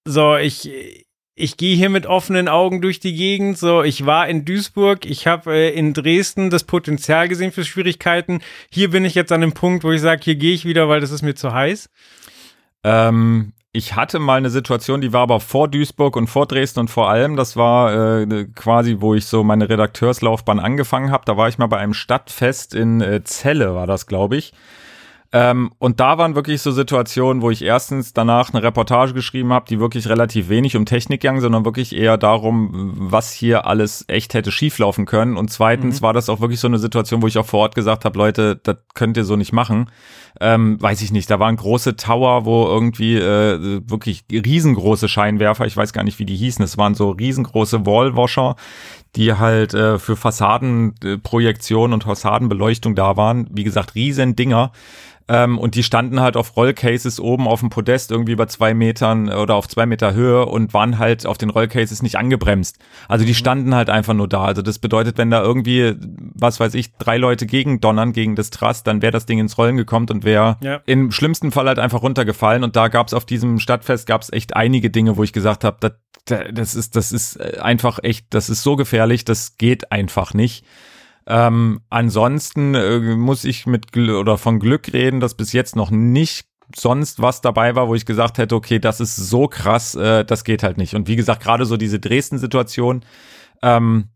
so 0.07 0.36
ich 0.36 1.07
ich 1.39 1.57
gehe 1.57 1.76
hier 1.76 1.89
mit 1.89 2.07
offenen 2.07 2.49
Augen 2.49 2.80
durch 2.80 3.01
die 3.01 3.14
Gegend. 3.14 3.59
So, 3.59 3.82
ich 3.82 4.05
war 4.05 4.28
in 4.28 4.45
Duisburg, 4.45 5.07
ich 5.07 5.26
habe 5.26 5.55
äh, 5.55 5.70
in 5.70 5.95
Dresden 5.95 6.51
das 6.51 6.64
Potenzial 6.64 7.28
gesehen 7.28 7.53
für 7.53 7.64
Schwierigkeiten. 7.64 8.41
Hier 8.70 8.91
bin 8.91 9.05
ich 9.05 9.14
jetzt 9.14 9.32
an 9.32 9.41
dem 9.41 9.53
Punkt, 9.53 9.84
wo 9.84 9.93
ich 9.93 10.01
sage, 10.01 10.22
hier 10.24 10.36
gehe 10.36 10.55
ich 10.55 10.64
wieder, 10.64 10.89
weil 10.89 11.01
das 11.01 11.11
ist 11.11 11.22
mir 11.22 11.34
zu 11.34 11.53
heiß. 11.53 11.89
Ähm, 12.84 13.53
ich 13.72 13.95
hatte 13.95 14.18
mal 14.18 14.39
eine 14.39 14.51
Situation, 14.51 15.01
die 15.01 15.12
war 15.12 15.22
aber 15.22 15.41
vor 15.41 15.68
Duisburg 15.68 16.16
und 16.16 16.26
vor 16.26 16.47
Dresden 16.47 16.80
und 16.80 16.89
vor 16.89 17.11
allem, 17.11 17.36
das 17.36 17.57
war 17.57 18.20
äh, 18.20 18.47
quasi, 18.55 18.97
wo 18.99 19.14
ich 19.14 19.26
so 19.26 19.45
meine 19.45 19.68
Redakteurslaufbahn 19.68 20.59
angefangen 20.59 21.12
habe. 21.12 21.24
Da 21.26 21.36
war 21.36 21.49
ich 21.49 21.59
mal 21.59 21.66
bei 21.66 21.78
einem 21.78 21.95
Stadtfest 21.95 22.74
in 22.74 23.01
äh, 23.01 23.22
Celle, 23.24 23.74
war 23.74 23.86
das, 23.86 24.07
glaube 24.07 24.36
ich. 24.36 24.53
Ähm, 25.31 25.72
und 25.79 26.01
da 26.01 26.16
waren 26.16 26.35
wirklich 26.35 26.62
so 26.62 26.70
Situationen, 26.70 27.43
wo 27.43 27.51
ich 27.51 27.61
erstens 27.61 28.14
danach 28.14 28.55
eine 28.55 28.62
Reportage 28.62 29.12
geschrieben 29.12 29.53
habe, 29.53 29.66
die 29.68 29.79
wirklich 29.79 30.09
relativ 30.09 30.49
wenig 30.49 30.74
um 30.74 30.87
Technik 30.87 31.20
ging, 31.20 31.41
sondern 31.41 31.66
wirklich 31.66 31.95
eher 31.95 32.16
darum, 32.16 32.95
was 32.97 33.33
hier 33.33 33.66
alles 33.66 34.07
echt 34.09 34.33
hätte 34.33 34.51
schieflaufen 34.51 35.05
können. 35.05 35.37
Und 35.37 35.51
zweitens 35.51 36.01
mhm. 36.01 36.05
war 36.07 36.12
das 36.14 36.31
auch 36.31 36.41
wirklich 36.41 36.61
so 36.61 36.66
eine 36.66 36.79
Situation, 36.79 37.20
wo 37.20 37.26
ich 37.26 37.37
auch 37.37 37.45
vor 37.45 37.61
Ort 37.61 37.74
gesagt 37.74 38.07
habe, 38.07 38.16
Leute, 38.16 38.57
das 38.57 38.79
könnt 38.95 39.18
ihr 39.18 39.24
so 39.24 39.37
nicht 39.37 39.53
machen. 39.53 39.91
Ähm, 40.41 40.81
weiß 40.81 41.03
ich 41.03 41.12
nicht, 41.12 41.31
da 41.31 41.39
waren 41.39 41.57
große 41.57 41.97
Tower, 41.97 42.47
wo 42.47 42.64
irgendwie 42.64 43.16
äh, 43.16 43.83
wirklich 43.87 44.24
riesengroße 44.33 45.09
Scheinwerfer, 45.09 45.66
ich 45.66 45.76
weiß 45.76 45.93
gar 45.93 46.05
nicht, 46.05 46.18
wie 46.18 46.26
die 46.26 46.37
hießen, 46.37 46.64
es 46.64 46.79
waren 46.79 46.95
so 46.95 47.11
riesengroße 47.11 47.85
Wallwasher, 47.85 48.57
die 49.16 49.35
halt 49.35 49.74
äh, 49.74 49.99
für 49.99 50.16
Fassadenprojektion 50.16 51.93
und 51.93 52.05
Fassadenbeleuchtung 52.05 52.95
da 52.95 53.16
waren. 53.16 53.49
Wie 53.51 53.64
gesagt, 53.64 53.95
riesen 53.95 54.37
Dinger. 54.37 54.72
Ähm, 55.29 55.59
und 55.59 55.74
die 55.74 55.83
standen 55.83 56.20
halt 56.20 56.37
auf 56.37 56.57
Rollcases 56.57 57.20
oben 57.20 57.47
auf 57.47 57.61
dem 57.61 57.68
Podest 57.68 58.11
irgendwie 58.11 58.33
über 58.33 58.49
zwei 58.49 58.72
Metern 58.72 59.29
oder 59.29 59.55
auf 59.55 59.68
zwei 59.68 59.85
Meter 59.85 60.14
Höhe 60.14 60.47
und 60.47 60.72
waren 60.72 60.99
halt 60.99 61.26
auf 61.26 61.37
den 61.37 61.51
Rollcases 61.51 62.03
nicht 62.03 62.16
angebremst. 62.16 62.79
Also 63.09 63.24
die 63.24 63.33
mhm. 63.33 63.37
standen 63.37 63.74
halt 63.74 63.91
einfach 63.91 64.14
nur 64.14 64.29
da. 64.29 64.45
Also 64.45 64.62
das 64.62 64.79
bedeutet, 64.79 65.18
wenn 65.18 65.31
da 65.31 65.43
irgendwie, 65.43 65.95
was 66.35 66.61
weiß 66.61 66.74
ich, 66.74 66.95
drei 66.97 67.18
Leute 67.18 67.47
gegen 67.47 67.81
donnern 67.81 68.12
gegen 68.12 68.37
das 68.37 68.51
Trass, 68.51 68.83
dann 68.83 69.03
wäre 69.03 69.12
das 69.12 69.26
Ding 69.26 69.39
ins 69.39 69.59
Rollen 69.59 69.76
gekommen 69.76 70.07
und 70.11 70.24
wäre 70.24 70.57
ja. 70.62 70.81
im 70.87 71.11
schlimmsten 71.11 71.53
Fall 71.53 71.66
halt 71.66 71.79
einfach 71.79 72.03
runtergefallen. 72.03 72.64
Und 72.64 72.74
da 72.74 72.89
gab 72.89 73.09
es 73.09 73.14
auf 73.14 73.26
diesem 73.26 73.59
Stadtfest 73.59 74.07
gab 74.07 74.22
es 74.22 74.33
echt 74.33 74.57
einige 74.57 74.89
Dinge, 74.89 75.16
wo 75.18 75.22
ich 75.22 75.35
gesagt 75.35 75.64
habe, 75.64 75.76
das, 75.81 75.93
das 76.53 76.74
ist, 76.74 76.97
das 76.97 77.12
ist 77.12 77.37
äh, 77.37 77.59
einfach 77.61 77.99
echt, 78.03 78.26
das 78.31 78.49
ist 78.49 78.62
so 78.62 78.76
gefährlich, 78.76 79.24
das 79.24 79.59
geht 79.59 79.93
einfach 79.93 80.33
nicht. 80.33 80.64
Ähm, 81.29 81.81
ansonsten 81.91 82.74
äh, 82.74 82.99
muss 82.99 83.45
ich 83.45 83.66
mit 83.66 83.93
Gl 83.93 84.11
oder 84.11 84.39
von 84.39 84.59
Glück 84.59 84.93
reden, 84.95 85.20
dass 85.20 85.35
bis 85.35 85.53
jetzt 85.53 85.76
noch 85.76 85.91
nicht 85.91 86.47
sonst 86.74 87.20
was 87.20 87.43
dabei 87.43 87.74
war, 87.74 87.89
wo 87.89 87.95
ich 87.95 88.07
gesagt 88.07 88.39
hätte, 88.39 88.55
okay, 88.55 88.79
das 88.79 88.99
ist 89.01 89.16
so 89.16 89.47
krass, 89.47 89.95
äh, 89.95 90.24
das 90.24 90.45
geht 90.45 90.62
halt 90.62 90.79
nicht. 90.79 90.95
Und 90.95 91.07
wie 91.07 91.16
gesagt, 91.16 91.43
gerade 91.43 91.66
so 91.66 91.76
diese 91.76 92.01
Dresden-Situation, 92.01 93.05
ähm, 93.62 94.09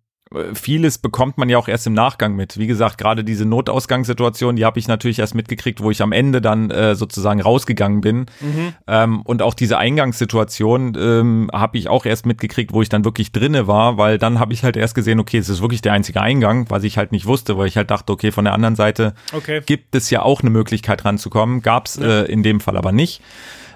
vieles 0.55 0.99
bekommt 0.99 1.39
man 1.39 1.49
ja 1.49 1.59
auch 1.59 1.69
erst 1.69 1.87
im 1.87 1.93
Nachgang 1.93 2.35
mit. 2.35 2.59
Wie 2.59 2.67
gesagt, 2.67 2.99
gerade 2.99 3.25
diese 3.25 3.45
Notausgangssituation, 3.45 4.57
die 4.57 4.65
habe 4.65 4.79
ich 4.79 4.89
natürlich 4.89 5.19
erst 5.19 5.35
mitgekriegt, 5.35 5.83
wo 5.83 5.91
ich 5.91 6.03
am 6.03 6.13
Ende 6.13 6.41
dann 6.41 6.71
äh, 6.71 6.95
sozusagen 6.95 7.41
rausgegangen 7.41 8.01
bin. 8.01 8.27
Mhm. 8.41 8.75
Ähm, 8.87 9.23
und 9.23 9.43
auch 9.43 9.55
diese 9.55 9.79
Eingangssituation 9.79 10.97
ähm, 10.99 11.51
habe 11.53 11.79
ich 11.79 11.89
auch 11.89 12.07
erst 12.07 12.27
mitgekriegt, 12.27 12.73
wo 12.73 12.83
ich 12.83 12.89
dann 12.89 13.05
wirklich 13.05 13.33
drinne 13.33 13.67
war, 13.67 13.97
weil 13.97 14.19
dann 14.19 14.39
habe 14.39 14.53
ich 14.53 14.65
halt 14.65 14.77
erst 14.77 14.95
gesehen, 14.95 15.21
okay, 15.21 15.39
es 15.39 15.49
ist 15.49 15.63
wirklich 15.63 15.83
der 15.83 15.93
einzige 15.93 16.21
Eingang, 16.21 16.67
was 16.71 16.85
ich 16.85 16.99
halt 16.99 17.13
nicht 17.13 17.27
wusste, 17.27 17.59
weil 17.59 17.67
ich 17.67 17.77
halt 17.77 17.91
dachte, 17.91 18.13
okay, 18.13 18.33
von 18.33 18.45
der 18.45 18.55
anderen 18.55 18.77
Seite 18.77 19.15
okay. 19.33 19.61
gibt 19.65 19.95
es 19.95 20.11
ja 20.11 20.23
auch 20.23 20.41
eine 20.41 20.51
Möglichkeit 20.51 21.05
ranzukommen. 21.05 21.63
Gab 21.63 21.87
es 21.87 21.97
ja. 21.97 22.23
äh, 22.23 22.25
in 22.25 22.43
dem 22.43 22.61
Fall 22.61 22.77
aber 22.77 22.93
nicht. 22.93 23.23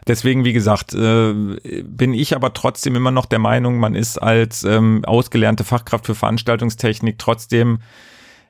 Deswegen, 0.06 0.44
wie 0.44 0.52
gesagt, 0.52 0.94
äh, 0.94 1.32
bin 1.82 2.14
ich 2.14 2.36
aber 2.36 2.52
trotzdem 2.52 2.94
immer 2.94 3.10
noch 3.10 3.26
der 3.26 3.40
Meinung, 3.40 3.78
man 3.78 3.94
ist 3.94 4.18
als 4.18 4.62
ähm, 4.62 5.04
ausgelernte 5.04 5.64
Fachkraft 5.64 6.06
für 6.06 6.14
Veranstaltungstechnik 6.14 7.18
trotzdem 7.18 7.80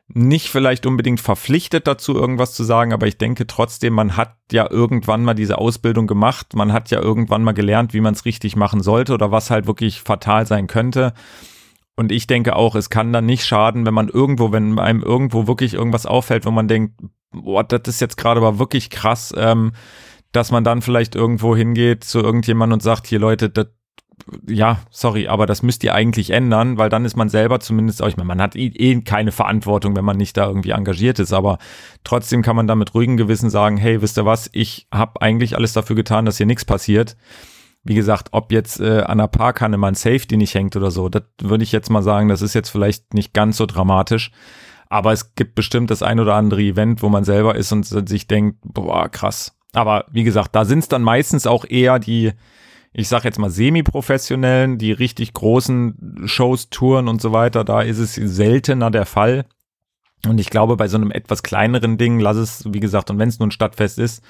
nicht 0.08 0.48
vielleicht 0.48 0.86
unbedingt 0.86 1.20
verpflichtet 1.20 1.86
dazu, 1.86 2.14
irgendwas 2.14 2.54
zu 2.54 2.62
sagen, 2.62 2.92
aber 2.92 3.06
ich 3.06 3.18
denke 3.18 3.46
trotzdem, 3.46 3.94
man 3.94 4.16
hat 4.16 4.36
ja 4.52 4.70
irgendwann 4.70 5.24
mal 5.24 5.34
diese 5.34 5.58
Ausbildung 5.58 6.06
gemacht, 6.06 6.54
man 6.54 6.72
hat 6.72 6.90
ja 6.90 7.00
irgendwann 7.00 7.42
mal 7.42 7.54
gelernt, 7.54 7.92
wie 7.92 8.00
man 8.00 8.14
es 8.14 8.24
richtig 8.24 8.54
machen 8.54 8.82
sollte 8.82 9.14
oder 9.14 9.32
was 9.32 9.50
halt 9.50 9.66
wirklich 9.66 10.00
fatal 10.00 10.46
sein 10.46 10.68
könnte. 10.68 11.12
Und 11.96 12.12
ich 12.12 12.26
denke 12.26 12.54
auch, 12.54 12.74
es 12.76 12.90
kann 12.90 13.12
dann 13.12 13.26
nicht 13.26 13.46
schaden, 13.46 13.86
wenn 13.86 13.94
man 13.94 14.08
irgendwo, 14.08 14.52
wenn 14.52 14.78
einem 14.78 15.02
irgendwo 15.02 15.46
wirklich 15.46 15.74
irgendwas 15.74 16.06
auffällt, 16.06 16.44
wo 16.44 16.50
man 16.50 16.68
denkt, 16.68 17.00
boah, 17.32 17.64
das 17.64 17.82
ist 17.86 18.00
jetzt 18.00 18.16
gerade 18.18 18.40
aber 18.40 18.58
wirklich 18.58 18.90
krass, 18.90 19.34
ähm, 19.36 19.72
dass 20.36 20.50
man 20.50 20.64
dann 20.64 20.82
vielleicht 20.82 21.14
irgendwo 21.14 21.56
hingeht 21.56 22.04
zu 22.04 22.20
irgendjemandem 22.20 22.74
und 22.74 22.82
sagt, 22.82 23.06
hier 23.06 23.18
Leute, 23.18 23.48
das 23.48 23.68
ja, 24.48 24.80
sorry, 24.90 25.28
aber 25.28 25.46
das 25.46 25.62
müsst 25.62 25.84
ihr 25.84 25.94
eigentlich 25.94 26.30
ändern, 26.30 26.78
weil 26.78 26.88
dann 26.88 27.04
ist 27.04 27.16
man 27.16 27.28
selber 27.28 27.60
zumindest, 27.60 28.02
auch, 28.02 28.08
ich 28.08 28.16
meine, 28.16 28.26
man 28.26 28.40
hat 28.40 28.56
eh, 28.56 28.66
eh 28.68 29.00
keine 29.02 29.30
Verantwortung, 29.30 29.94
wenn 29.94 30.04
man 30.04 30.16
nicht 30.16 30.36
da 30.36 30.46
irgendwie 30.46 30.70
engagiert 30.70 31.18
ist, 31.18 31.32
aber 31.32 31.58
trotzdem 32.02 32.42
kann 32.42 32.56
man 32.56 32.66
da 32.66 32.74
mit 32.74 32.94
ruhigem 32.94 33.16
Gewissen 33.16 33.50
sagen, 33.50 33.76
hey, 33.76 34.00
wisst 34.02 34.18
ihr 34.18 34.24
was, 34.24 34.48
ich 34.52 34.88
habe 34.92 35.20
eigentlich 35.20 35.54
alles 35.54 35.74
dafür 35.74 35.96
getan, 35.96 36.24
dass 36.24 36.38
hier 36.38 36.46
nichts 36.46 36.64
passiert. 36.64 37.16
Wie 37.84 37.94
gesagt, 37.94 38.28
ob 38.32 38.52
jetzt 38.52 38.80
äh, 38.80 39.02
an 39.02 39.18
der 39.18 39.28
Parkhanne 39.28 39.76
mal 39.76 39.88
ein 39.88 39.94
Safety 39.94 40.36
nicht 40.36 40.54
hängt 40.54 40.74
oder 40.76 40.90
so, 40.90 41.08
das 41.08 41.22
würde 41.40 41.62
ich 41.62 41.72
jetzt 41.72 41.90
mal 41.90 42.02
sagen, 42.02 42.28
das 42.28 42.42
ist 42.42 42.54
jetzt 42.54 42.70
vielleicht 42.70 43.14
nicht 43.14 43.32
ganz 43.32 43.58
so 43.58 43.66
dramatisch. 43.66 44.32
Aber 44.88 45.12
es 45.12 45.34
gibt 45.34 45.56
bestimmt 45.56 45.90
das 45.90 46.02
ein 46.02 46.20
oder 46.20 46.34
andere 46.34 46.62
Event, 46.62 47.02
wo 47.02 47.08
man 47.08 47.24
selber 47.24 47.54
ist 47.54 47.72
und 47.72 47.84
sich 47.84 48.28
denkt, 48.28 48.58
boah, 48.62 49.08
krass, 49.08 49.55
aber 49.76 50.06
wie 50.10 50.24
gesagt, 50.24 50.54
da 50.54 50.64
sind 50.64 50.78
es 50.78 50.88
dann 50.88 51.02
meistens 51.02 51.46
auch 51.46 51.66
eher 51.68 51.98
die, 51.98 52.32
ich 52.94 53.08
sag 53.08 53.24
jetzt 53.24 53.38
mal 53.38 53.50
semi-professionellen, 53.50 54.78
die 54.78 54.90
richtig 54.90 55.34
großen 55.34 56.22
Shows, 56.24 56.70
Touren 56.70 57.08
und 57.08 57.20
so 57.20 57.32
weiter. 57.32 57.62
Da 57.62 57.82
ist 57.82 57.98
es 57.98 58.14
seltener 58.14 58.90
der 58.90 59.04
Fall. 59.04 59.44
Und 60.26 60.38
ich 60.40 60.48
glaube, 60.48 60.78
bei 60.78 60.88
so 60.88 60.96
einem 60.96 61.10
etwas 61.10 61.42
kleineren 61.42 61.98
Ding, 61.98 62.20
lass 62.20 62.38
es, 62.38 62.64
wie 62.72 62.80
gesagt, 62.80 63.10
und 63.10 63.18
wenn 63.18 63.28
es 63.28 63.38
nur 63.38 63.48
ein 63.48 63.52
Stadtfest 63.52 63.98
ist, 63.98 64.24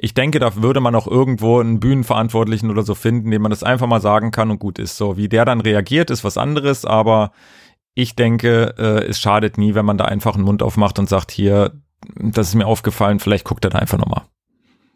ich 0.00 0.14
denke, 0.14 0.38
da 0.38 0.56
würde 0.56 0.80
man 0.80 0.94
auch 0.94 1.06
irgendwo 1.06 1.60
einen 1.60 1.78
Bühnenverantwortlichen 1.78 2.70
oder 2.70 2.82
so 2.82 2.94
finden, 2.94 3.30
dem 3.30 3.42
man 3.42 3.50
das 3.50 3.62
einfach 3.62 3.86
mal 3.86 4.00
sagen 4.00 4.30
kann 4.30 4.50
und 4.50 4.60
gut 4.60 4.78
ist. 4.78 4.96
So, 4.96 5.18
wie 5.18 5.28
der 5.28 5.44
dann 5.44 5.60
reagiert, 5.60 6.10
ist 6.10 6.24
was 6.24 6.38
anderes, 6.38 6.86
aber 6.86 7.32
ich 7.94 8.16
denke, 8.16 8.74
äh, 8.78 9.04
es 9.04 9.20
schadet 9.20 9.58
nie, 9.58 9.74
wenn 9.74 9.84
man 9.84 9.98
da 9.98 10.06
einfach 10.06 10.36
einen 10.36 10.44
Mund 10.44 10.62
aufmacht 10.62 10.98
und 10.98 11.08
sagt, 11.08 11.30
hier, 11.30 11.72
das 12.14 12.48
ist 12.48 12.54
mir 12.54 12.66
aufgefallen, 12.66 13.20
vielleicht 13.20 13.44
guckt 13.44 13.64
er 13.64 13.70
da 13.70 13.78
einfach 13.78 13.98
nochmal. 13.98 14.22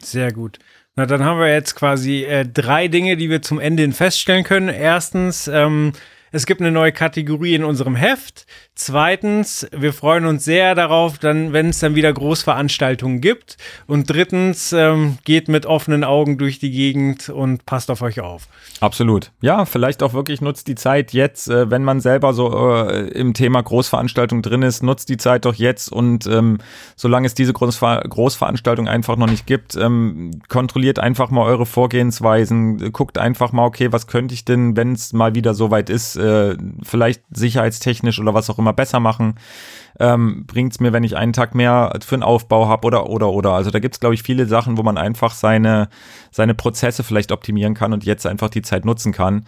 Sehr 0.02 0.32
gut. 0.32 0.58
Na, 0.96 1.06
dann 1.06 1.24
haben 1.24 1.38
wir 1.38 1.52
jetzt 1.52 1.76
quasi 1.76 2.24
äh, 2.24 2.44
drei 2.44 2.88
Dinge, 2.88 3.16
die 3.16 3.30
wir 3.30 3.42
zum 3.42 3.60
Ende 3.60 3.82
hin 3.82 3.92
feststellen 3.92 4.44
können. 4.44 4.68
Erstens, 4.68 5.48
ähm, 5.48 5.92
es 6.32 6.46
gibt 6.46 6.60
eine 6.60 6.70
neue 6.70 6.92
Kategorie 6.92 7.54
in 7.54 7.64
unserem 7.64 7.96
Heft. 7.96 8.46
Zweitens, 8.74 9.66
wir 9.72 9.92
freuen 9.92 10.24
uns 10.26 10.44
sehr 10.44 10.74
darauf, 10.74 11.18
dann, 11.18 11.52
wenn 11.52 11.70
es 11.70 11.80
dann 11.80 11.94
wieder 11.94 12.12
Großveranstaltungen 12.12 13.20
gibt. 13.20 13.56
Und 13.86 14.08
drittens, 14.08 14.72
ähm, 14.72 15.18
geht 15.24 15.48
mit 15.48 15.66
offenen 15.66 16.04
Augen 16.04 16.38
durch 16.38 16.58
die 16.58 16.70
Gegend 16.70 17.28
und 17.28 17.66
passt 17.66 17.90
auf 17.90 18.02
euch 18.02 18.20
auf. 18.20 18.48
Absolut. 18.80 19.32
Ja, 19.40 19.64
vielleicht 19.64 20.02
auch 20.02 20.12
wirklich 20.12 20.40
nutzt 20.40 20.68
die 20.68 20.74
Zeit 20.74 21.12
jetzt, 21.12 21.48
äh, 21.48 21.70
wenn 21.70 21.84
man 21.84 22.00
selber 22.00 22.32
so 22.32 22.50
äh, 22.86 23.08
im 23.08 23.34
Thema 23.34 23.62
Großveranstaltung 23.62 24.42
drin 24.42 24.62
ist, 24.62 24.82
nutzt 24.82 25.08
die 25.08 25.16
Zeit 25.16 25.44
doch 25.44 25.54
jetzt 25.54 25.90
und 25.92 26.26
ähm, 26.26 26.58
solange 26.96 27.26
es 27.26 27.34
diese 27.34 27.52
Großver 27.52 28.02
Großveranstaltung 28.08 28.88
einfach 28.88 29.16
noch 29.16 29.28
nicht 29.28 29.46
gibt, 29.46 29.76
ähm, 29.76 30.40
kontrolliert 30.48 30.98
einfach 30.98 31.30
mal 31.30 31.44
eure 31.44 31.66
Vorgehensweisen, 31.66 32.92
guckt 32.92 33.18
einfach 33.18 33.52
mal, 33.52 33.66
okay, 33.66 33.92
was 33.92 34.06
könnte 34.06 34.34
ich 34.34 34.44
denn, 34.44 34.76
wenn 34.76 34.92
es 34.92 35.12
mal 35.12 35.34
wieder 35.34 35.54
soweit 35.54 35.90
ist, 35.90 36.16
äh, 36.20 36.56
vielleicht 36.82 37.22
sicherheitstechnisch 37.30 38.20
oder 38.20 38.34
was 38.34 38.50
auch 38.50 38.58
immer 38.58 38.72
besser 38.72 39.00
machen. 39.00 39.34
Ähm, 39.98 40.44
Bringt 40.46 40.72
es 40.72 40.80
mir, 40.80 40.92
wenn 40.92 41.04
ich 41.04 41.16
einen 41.16 41.32
Tag 41.32 41.54
mehr 41.54 41.98
für 42.04 42.14
einen 42.14 42.22
Aufbau 42.22 42.68
habe 42.68 42.86
oder 42.86 43.08
oder 43.08 43.30
oder. 43.30 43.52
Also 43.52 43.70
da 43.70 43.80
gibt 43.80 43.96
es, 43.96 44.00
glaube 44.00 44.14
ich, 44.14 44.22
viele 44.22 44.46
Sachen, 44.46 44.78
wo 44.78 44.82
man 44.82 44.98
einfach 44.98 45.32
seine, 45.32 45.88
seine 46.30 46.54
Prozesse 46.54 47.02
vielleicht 47.02 47.32
optimieren 47.32 47.74
kann 47.74 47.92
und 47.92 48.04
jetzt 48.04 48.26
einfach 48.26 48.50
die 48.50 48.62
Zeit 48.62 48.84
nutzen 48.84 49.12
kann. 49.12 49.44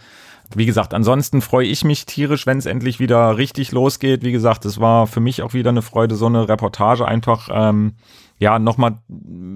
Wie 0.55 0.65
gesagt, 0.65 0.93
ansonsten 0.93 1.41
freue 1.41 1.67
ich 1.67 1.83
mich 1.83 2.05
tierisch, 2.05 2.45
wenn 2.45 2.57
es 2.57 2.65
endlich 2.65 2.99
wieder 2.99 3.37
richtig 3.37 3.71
losgeht. 3.71 4.23
Wie 4.23 4.31
gesagt, 4.31 4.65
es 4.65 4.79
war 4.79 5.07
für 5.07 5.19
mich 5.19 5.41
auch 5.41 5.53
wieder 5.53 5.69
eine 5.69 5.81
Freude, 5.81 6.15
so 6.15 6.25
eine 6.27 6.47
Reportage 6.47 7.07
einfach 7.07 7.49
ähm, 7.51 7.93
ja 8.37 8.59
nochmal 8.59 8.99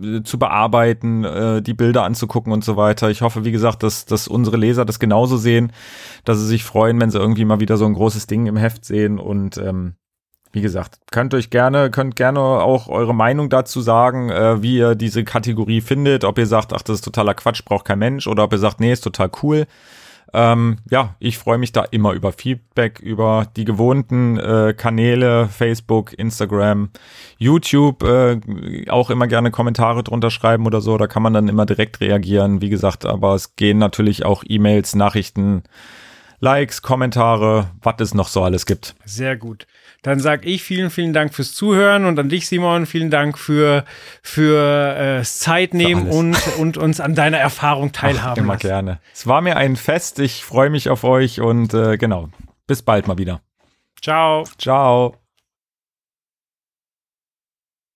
äh, 0.04 0.24
zu 0.24 0.40
bearbeiten, 0.40 1.24
äh, 1.24 1.62
die 1.62 1.74
Bilder 1.74 2.04
anzugucken 2.04 2.54
und 2.54 2.64
so 2.64 2.78
weiter. 2.78 3.10
Ich 3.10 3.22
hoffe, 3.22 3.46
wie 3.46 3.52
gesagt, 3.52 3.84
dass, 3.84 4.06
dass 4.06 4.28
unsere 4.28 4.58
Leser 4.58 4.86
das 4.86 5.00
genauso 5.00 5.38
sehen, 5.38 5.72
dass 6.26 6.40
sie 6.40 6.48
sich 6.48 6.64
freuen, 6.64 7.00
wenn 7.00 7.12
sie 7.12 7.20
irgendwie 7.20 7.46
mal 7.46 7.60
wieder 7.60 7.78
so 7.78 7.86
ein 7.86 7.94
großes 7.94 8.28
Ding 8.28 8.46
im 8.48 8.58
Heft 8.58 8.86
sehen 8.86 9.20
und 9.20 9.58
ähm, 9.58 9.96
wie 10.52 10.62
gesagt, 10.62 11.00
könnt 11.12 11.34
euch 11.34 11.50
gerne, 11.50 11.92
könnt 11.92 12.16
gerne 12.16 12.40
auch 12.40 12.88
eure 12.88 13.14
Meinung 13.14 13.50
dazu 13.50 13.82
sagen, 13.82 14.30
äh, 14.30 14.62
wie 14.62 14.78
ihr 14.78 14.96
diese 14.96 15.24
Kategorie 15.24 15.82
findet, 15.82 16.24
ob 16.24 16.38
ihr 16.38 16.48
sagt, 16.48 16.74
ach, 16.74 16.82
das 16.82 16.96
ist 16.96 17.06
totaler 17.06 17.34
Quatsch, 17.34 17.64
braucht 17.66 17.86
kein 17.86 18.00
Mensch, 18.00 18.28
oder 18.28 18.44
ob 18.44 18.54
ihr 18.54 18.58
sagt, 18.58 18.80
nee, 18.80 18.92
ist 18.92 19.04
total 19.04 19.30
cool. 19.44 19.68
Ähm, 20.34 20.78
ja, 20.90 21.16
ich 21.20 21.38
freue 21.38 21.58
mich 21.58 21.72
da 21.72 21.84
immer 21.84 22.14
über 22.14 22.32
Feedback, 22.32 23.00
über 23.00 23.48
die 23.56 23.66
gewohnten 23.66 24.38
äh, 24.38 24.74
Kanäle, 24.76 25.48
Facebook, 25.48 26.14
Instagram, 26.14 26.90
YouTube, 27.38 28.04
äh, 28.04 28.40
auch 28.90 29.10
immer 29.10 29.28
gerne 29.28 29.52
Kommentare 29.52 30.04
drunter 30.04 30.30
schreiben 30.30 30.66
oder 30.66 30.82
so, 30.82 30.98
da 30.98 31.08
kann 31.08 31.24
man 31.24 31.34
dann 31.34 31.48
immer 31.48 31.66
direkt 31.66 32.02
reagieren. 32.02 32.62
Wie 32.62 32.70
gesagt, 32.70 33.06
aber 33.06 33.36
es 33.36 33.56
gehen 33.56 33.78
natürlich 33.78 34.26
auch 34.26 34.44
E-Mails, 34.48 34.96
Nachrichten, 34.96 35.64
Likes, 36.40 36.82
Kommentare, 36.82 37.72
was 37.82 37.96
es 38.00 38.14
noch 38.14 38.28
so 38.28 38.44
alles 38.44 38.66
gibt. 38.66 38.96
Sehr 39.06 39.38
gut. 39.38 39.66
Dann 40.08 40.22
sage 40.22 40.48
ich 40.48 40.64
vielen, 40.64 40.90
vielen 40.90 41.12
Dank 41.12 41.34
fürs 41.34 41.54
Zuhören 41.54 42.06
und 42.06 42.18
an 42.18 42.30
dich, 42.30 42.48
Simon, 42.48 42.86
vielen 42.86 43.10
Dank 43.10 43.38
für, 43.38 43.84
für 44.22 45.20
äh, 45.20 45.24
Zeit 45.24 45.74
nehmen 45.74 46.08
und, 46.08 46.38
und 46.60 46.78
uns 46.78 47.02
an 47.02 47.14
deiner 47.14 47.40
Erfahrung 47.40 47.92
teilhaben. 47.92 48.36
Ach, 48.36 48.38
immer 48.38 48.54
lassen. 48.54 48.68
gerne. 48.68 49.00
Es 49.14 49.28
war 49.28 49.42
mir 49.42 49.58
ein 49.58 49.76
Fest. 49.76 50.20
Ich 50.20 50.46
freue 50.46 50.70
mich 50.70 50.90
auf 50.90 51.04
euch 51.04 51.42
und 51.42 51.74
äh, 51.74 51.98
genau. 51.98 52.30
Bis 52.68 52.84
bald 52.84 53.08
mal 53.08 53.18
wieder. 53.18 53.42
Ciao. 54.02 54.46
Ciao. 54.58 55.27